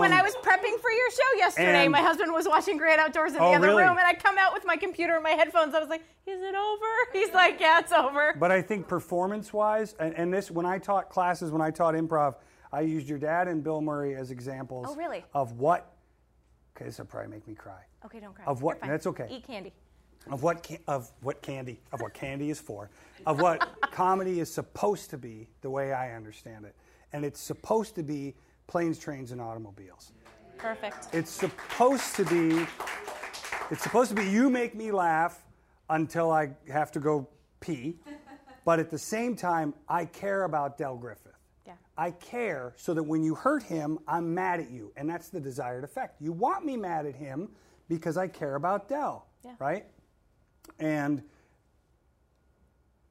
When 0.00 0.12
oh. 0.12 0.16
I 0.16 0.22
was 0.22 0.34
prepping 0.36 0.78
for 0.80 0.90
your 0.90 1.10
show 1.10 1.36
yesterday, 1.36 1.84
and- 1.84 1.92
my 1.92 2.00
husband 2.00 2.32
was 2.32 2.46
watching 2.46 2.76
Great 2.76 2.98
Outdoors 2.98 3.32
in 3.32 3.40
Oh, 3.40 3.50
the 3.50 3.56
other 3.56 3.68
really? 3.68 3.82
room, 3.82 3.96
and 3.96 4.06
I 4.06 4.14
come 4.14 4.38
out 4.38 4.52
with 4.52 4.64
my 4.66 4.76
computer 4.76 5.14
and 5.14 5.22
my 5.22 5.30
headphones. 5.30 5.74
I 5.74 5.80
was 5.80 5.88
like, 5.88 6.02
"Is 6.26 6.40
it 6.42 6.54
over?" 6.54 6.86
He's 7.12 7.32
like, 7.32 7.60
"Yeah, 7.60 7.80
it's 7.80 7.92
over." 7.92 8.34
But 8.38 8.50
I 8.50 8.62
think 8.62 8.88
performance-wise, 8.88 9.94
and, 9.98 10.14
and 10.14 10.32
this, 10.32 10.50
when 10.50 10.66
I 10.66 10.78
taught 10.78 11.10
classes, 11.10 11.50
when 11.50 11.62
I 11.62 11.70
taught 11.70 11.94
improv, 11.94 12.36
I 12.72 12.80
used 12.80 13.08
your 13.08 13.18
dad 13.18 13.48
and 13.48 13.62
Bill 13.62 13.80
Murray 13.80 14.14
as 14.16 14.30
examples. 14.30 14.86
Oh, 14.88 14.96
really? 14.96 15.24
Of 15.32 15.52
what? 15.58 15.92
Okay, 16.76 16.86
this 16.86 16.98
will 16.98 17.06
probably 17.06 17.30
make 17.30 17.46
me 17.46 17.54
cry. 17.54 17.82
Okay, 18.04 18.20
don't 18.20 18.34
cry. 18.34 18.44
Of 18.46 18.62
what- 18.62 18.76
You're 18.76 18.80
fine. 18.80 18.90
that's 18.90 19.06
okay. 19.06 19.28
Eat 19.30 19.46
candy. 19.46 19.72
Of 20.30 20.42
what? 20.42 20.68
Of 20.88 21.12
what 21.20 21.42
candy? 21.42 21.80
Of 21.92 22.00
what 22.00 22.14
candy 22.14 22.50
is 22.50 22.58
for? 22.58 22.90
Of 23.26 23.40
what 23.40 23.68
comedy 23.92 24.40
is 24.40 24.52
supposed 24.52 25.10
to 25.10 25.18
be, 25.18 25.48
the 25.60 25.70
way 25.70 25.92
I 25.92 26.14
understand 26.14 26.64
it, 26.64 26.74
and 27.12 27.24
it's 27.24 27.40
supposed 27.40 27.94
to 27.96 28.02
be 28.02 28.34
planes, 28.66 28.98
trains, 28.98 29.32
and 29.32 29.40
automobiles. 29.40 30.12
Perfect. 30.58 31.08
It's 31.12 31.30
supposed 31.30 32.14
to 32.16 32.24
be. 32.24 32.66
It's 33.70 33.82
supposed 33.82 34.10
to 34.10 34.16
be 34.16 34.24
you 34.28 34.50
make 34.50 34.74
me 34.74 34.92
laugh 34.92 35.42
until 35.90 36.30
I 36.30 36.50
have 36.70 36.92
to 36.92 37.00
go 37.00 37.28
pee, 37.60 37.96
but 38.64 38.78
at 38.78 38.90
the 38.90 38.98
same 38.98 39.36
time 39.36 39.74
I 39.88 40.04
care 40.04 40.44
about 40.44 40.76
Del 40.78 40.96
Griffith. 40.96 41.32
Yeah. 41.66 41.74
I 41.96 42.10
care 42.12 42.74
so 42.76 42.92
that 42.94 43.02
when 43.02 43.22
you 43.22 43.34
hurt 43.34 43.62
him, 43.62 43.98
I'm 44.06 44.34
mad 44.34 44.60
at 44.60 44.70
you, 44.70 44.92
and 44.96 45.08
that's 45.08 45.28
the 45.28 45.40
desired 45.40 45.82
effect. 45.84 46.20
You 46.20 46.32
want 46.32 46.64
me 46.64 46.76
mad 46.76 47.06
at 47.06 47.14
him 47.14 47.48
because 47.88 48.16
I 48.16 48.28
care 48.28 48.54
about 48.56 48.88
Del, 48.88 49.26
Yeah. 49.44 49.52
right? 49.58 49.86
And 50.78 51.22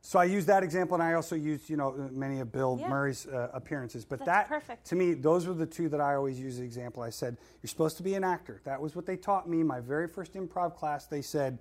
so 0.06 0.20
I 0.20 0.26
use 0.26 0.45
that 0.47 0.64
example, 0.64 0.95
and 0.95 1.01
I 1.01 1.14
also 1.14 1.34
used, 1.36 1.70
you 1.70 1.78
know, 1.78 1.93
many 2.12 2.41
of 2.41 2.51
Bill 2.51 2.78
Yeah. 2.80 2.89
Murray's 2.89 3.26
uh, 3.26 3.49
appearances. 3.54 4.04
But 4.04 4.20
That's 4.20 4.28
that, 4.28 4.49
perfect. 4.49 4.86
to 4.88 4.95
me, 4.95 5.14
those 5.14 5.47
were 5.47 5.54
the 5.54 5.66
two 5.66 5.88
that 5.89 6.01
I 6.01 6.16
always 6.16 6.38
use 6.38 6.56
as 6.56 6.60
example. 6.60 7.01
I 7.01 7.10
said, 7.10 7.38
"You're 7.62 7.70
supposed 7.70 7.95
to 7.97 8.04
be 8.04 8.14
an 8.16 8.24
actor." 8.24 8.60
That 8.66 8.82
was 8.82 8.97
what 8.97 9.06
they 9.06 9.16
taught 9.16 9.47
me. 9.47 9.64
My 9.64 9.80
very 9.80 10.10
first 10.10 10.34
improv 10.34 10.76
class, 10.76 11.06
they 11.06 11.22
said, 11.22 11.58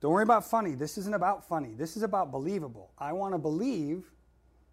"Don't 0.00 0.12
worry 0.12 0.22
about 0.22 0.46
funny. 0.46 0.74
This 0.74 0.96
isn't 0.96 1.14
about 1.14 1.46
funny. 1.46 1.74
This 1.74 1.94
is 1.94 2.02
about 2.02 2.30
believable. 2.32 2.90
I 2.98 3.12
want 3.12 3.34
to 3.34 3.38
believe 3.38 4.10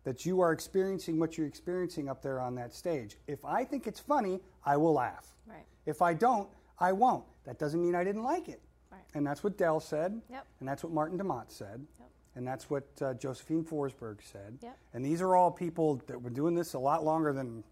that 0.06 0.26
you 0.26 0.40
are 0.40 0.54
experiencing 0.54 1.20
what 1.20 1.38
you're 1.38 1.48
experiencing 1.48 2.08
up 2.08 2.22
there 2.22 2.40
on 2.40 2.56
that 2.56 2.74
stage. 2.74 3.18
If 3.28 3.44
I 3.44 3.66
think 3.66 3.88
it's 3.88 4.00
funny, 4.00 4.40
I 4.66 4.78
will 4.78 4.94
laugh. 4.94 5.36
Right. 5.46 5.66
If 5.86 6.02
I 6.02 6.14
don't, 6.14 6.50
I 6.80 6.94
won't. 6.94 7.26
That 7.44 7.60
doesn't 7.60 7.82
mean 7.82 7.94
I 7.94 8.06
didn't 8.06 8.24
like 8.24 8.48
it." 8.48 8.62
Right. 8.90 9.02
And 9.16 9.28
that's 9.28 9.44
what 9.44 9.58
Del 9.58 9.82
said. 9.82 10.22
Yep. 10.30 10.48
And 10.62 10.70
that's 10.70 10.82
what 10.82 10.94
Martin 10.94 11.18
de 11.18 11.26
Maat 11.26 11.52
said. 11.52 11.86
Yep. 12.00 12.08
And 12.36 12.48
that's 12.48 12.70
what 12.70 12.88
uh, 13.02 13.14
Josephine 13.16 13.64
Forsberg 13.64 14.20
said. 14.24 14.58
Yep. 14.62 14.78
And 14.94 15.04
these 15.04 15.22
are 15.22 15.36
all 15.36 15.52
people 15.52 16.02
that 16.08 16.22
were 16.22 16.30
doing 16.30 16.56
this 16.56 16.74
a 16.74 16.80
lot 16.80 17.04
longer 17.04 17.34
than 17.34 17.64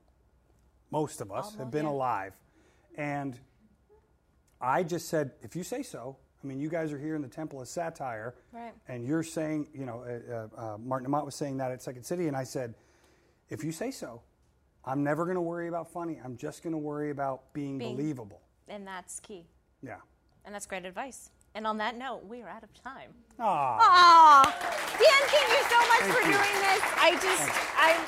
most 0.91 1.21
of 1.21 1.31
us 1.31 1.55
have 1.55 1.71
been 1.71 1.85
yeah. 1.85 1.91
alive. 1.91 2.33
And 2.95 3.39
I 4.59 4.83
just 4.83 5.07
said, 5.07 5.31
if 5.41 5.55
you 5.55 5.63
say 5.63 5.81
so, 5.83 6.17
I 6.43 6.47
mean, 6.47 6.59
you 6.59 6.69
guys 6.69 6.91
are 6.91 6.99
here 6.99 7.15
in 7.15 7.21
the 7.21 7.27
Temple 7.27 7.61
of 7.61 7.67
Satire, 7.67 8.35
Right. 8.51 8.73
and 8.87 9.05
you're 9.05 9.23
saying, 9.23 9.67
you 9.73 9.85
know, 9.85 10.03
uh, 10.03 10.57
uh, 10.57 10.73
uh, 10.73 10.77
Martin 10.77 11.03
de 11.05 11.09
Maat 11.09 11.25
was 11.25 11.35
saying 11.35 11.57
that 11.57 11.71
at 11.71 11.81
Second 11.81 12.03
City, 12.03 12.27
and 12.27 12.35
I 12.35 12.43
said, 12.43 12.75
if 13.49 13.63
you 13.63 13.71
say 13.71 13.91
so, 13.91 14.21
I'm 14.85 15.03
never 15.03 15.25
going 15.25 15.35
to 15.35 15.41
worry 15.41 15.67
about 15.67 15.91
funny. 15.91 16.19
I'm 16.23 16.37
just 16.37 16.63
going 16.63 16.71
to 16.71 16.77
worry 16.77 17.09
about 17.09 17.53
being, 17.53 17.77
Being- 17.77 17.95
believable. 17.95 18.41
And 18.67 18.85
that's 18.87 19.19
key. 19.19 19.45
Yeah. 19.81 19.97
And 20.45 20.53
that's 20.55 20.65
great 20.65 20.85
advice. 20.85 21.31
And 21.59 21.67
on 21.67 21.77
that 21.79 21.97
note, 21.97 22.23
we 22.25 22.41
are 22.41 22.47
out 22.47 22.63
of 22.63 22.73
time. 22.81 23.09
Aw. 23.37 23.43
Aw, 23.43 24.43
Dan, 24.45 25.21
thank 25.27 25.49
you 25.51 25.63
so 25.67 25.77
much 25.91 25.99
Thank 25.99 26.13
for 26.13 26.21
you. 26.23 26.31
doing 26.31 26.55
this. 26.63 26.81
I 26.95 27.11
just, 27.19 27.51
I, 27.75 27.99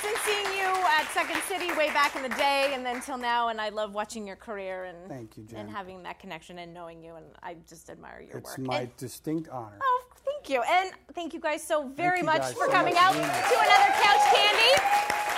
since 0.00 0.18
seeing 0.20 0.56
you 0.56 0.64
at 0.98 1.04
Second 1.12 1.42
City 1.42 1.70
way 1.76 1.88
back 1.92 2.16
in 2.16 2.22
the 2.22 2.30
day 2.30 2.70
and 2.72 2.82
then 2.82 3.02
till 3.02 3.18
now, 3.18 3.48
and 3.48 3.60
I 3.60 3.68
love 3.68 3.92
watching 3.92 4.26
your 4.26 4.36
career 4.36 4.84
and 4.84 5.06
Thank 5.06 5.36
you, 5.36 5.44
Jen. 5.44 5.58
and 5.60 5.70
having 5.70 6.02
that 6.04 6.18
connection 6.18 6.60
and 6.60 6.72
knowing 6.72 7.04
you, 7.04 7.16
and 7.16 7.26
I 7.42 7.56
just 7.68 7.90
admire 7.90 8.22
your 8.26 8.38
It's 8.38 8.48
work. 8.52 8.58
It's 8.58 8.66
my 8.66 8.78
And- 8.80 8.96
distinct 8.96 9.50
honor. 9.50 9.76
oh, 9.82 10.04
thank 10.24 10.48
you, 10.48 10.62
and 10.62 10.92
thank 11.12 11.34
you 11.34 11.40
guys 11.40 11.62
so 11.62 11.88
very 11.88 12.20
you 12.20 12.24
much 12.24 12.54
for 12.54 12.64
so 12.68 12.70
coming 12.72 12.94
much 12.94 13.02
out 13.02 13.12
for 13.12 13.20
to 13.20 13.60
another 13.60 13.92
Couch 14.00 14.34
Candy. 14.34 15.35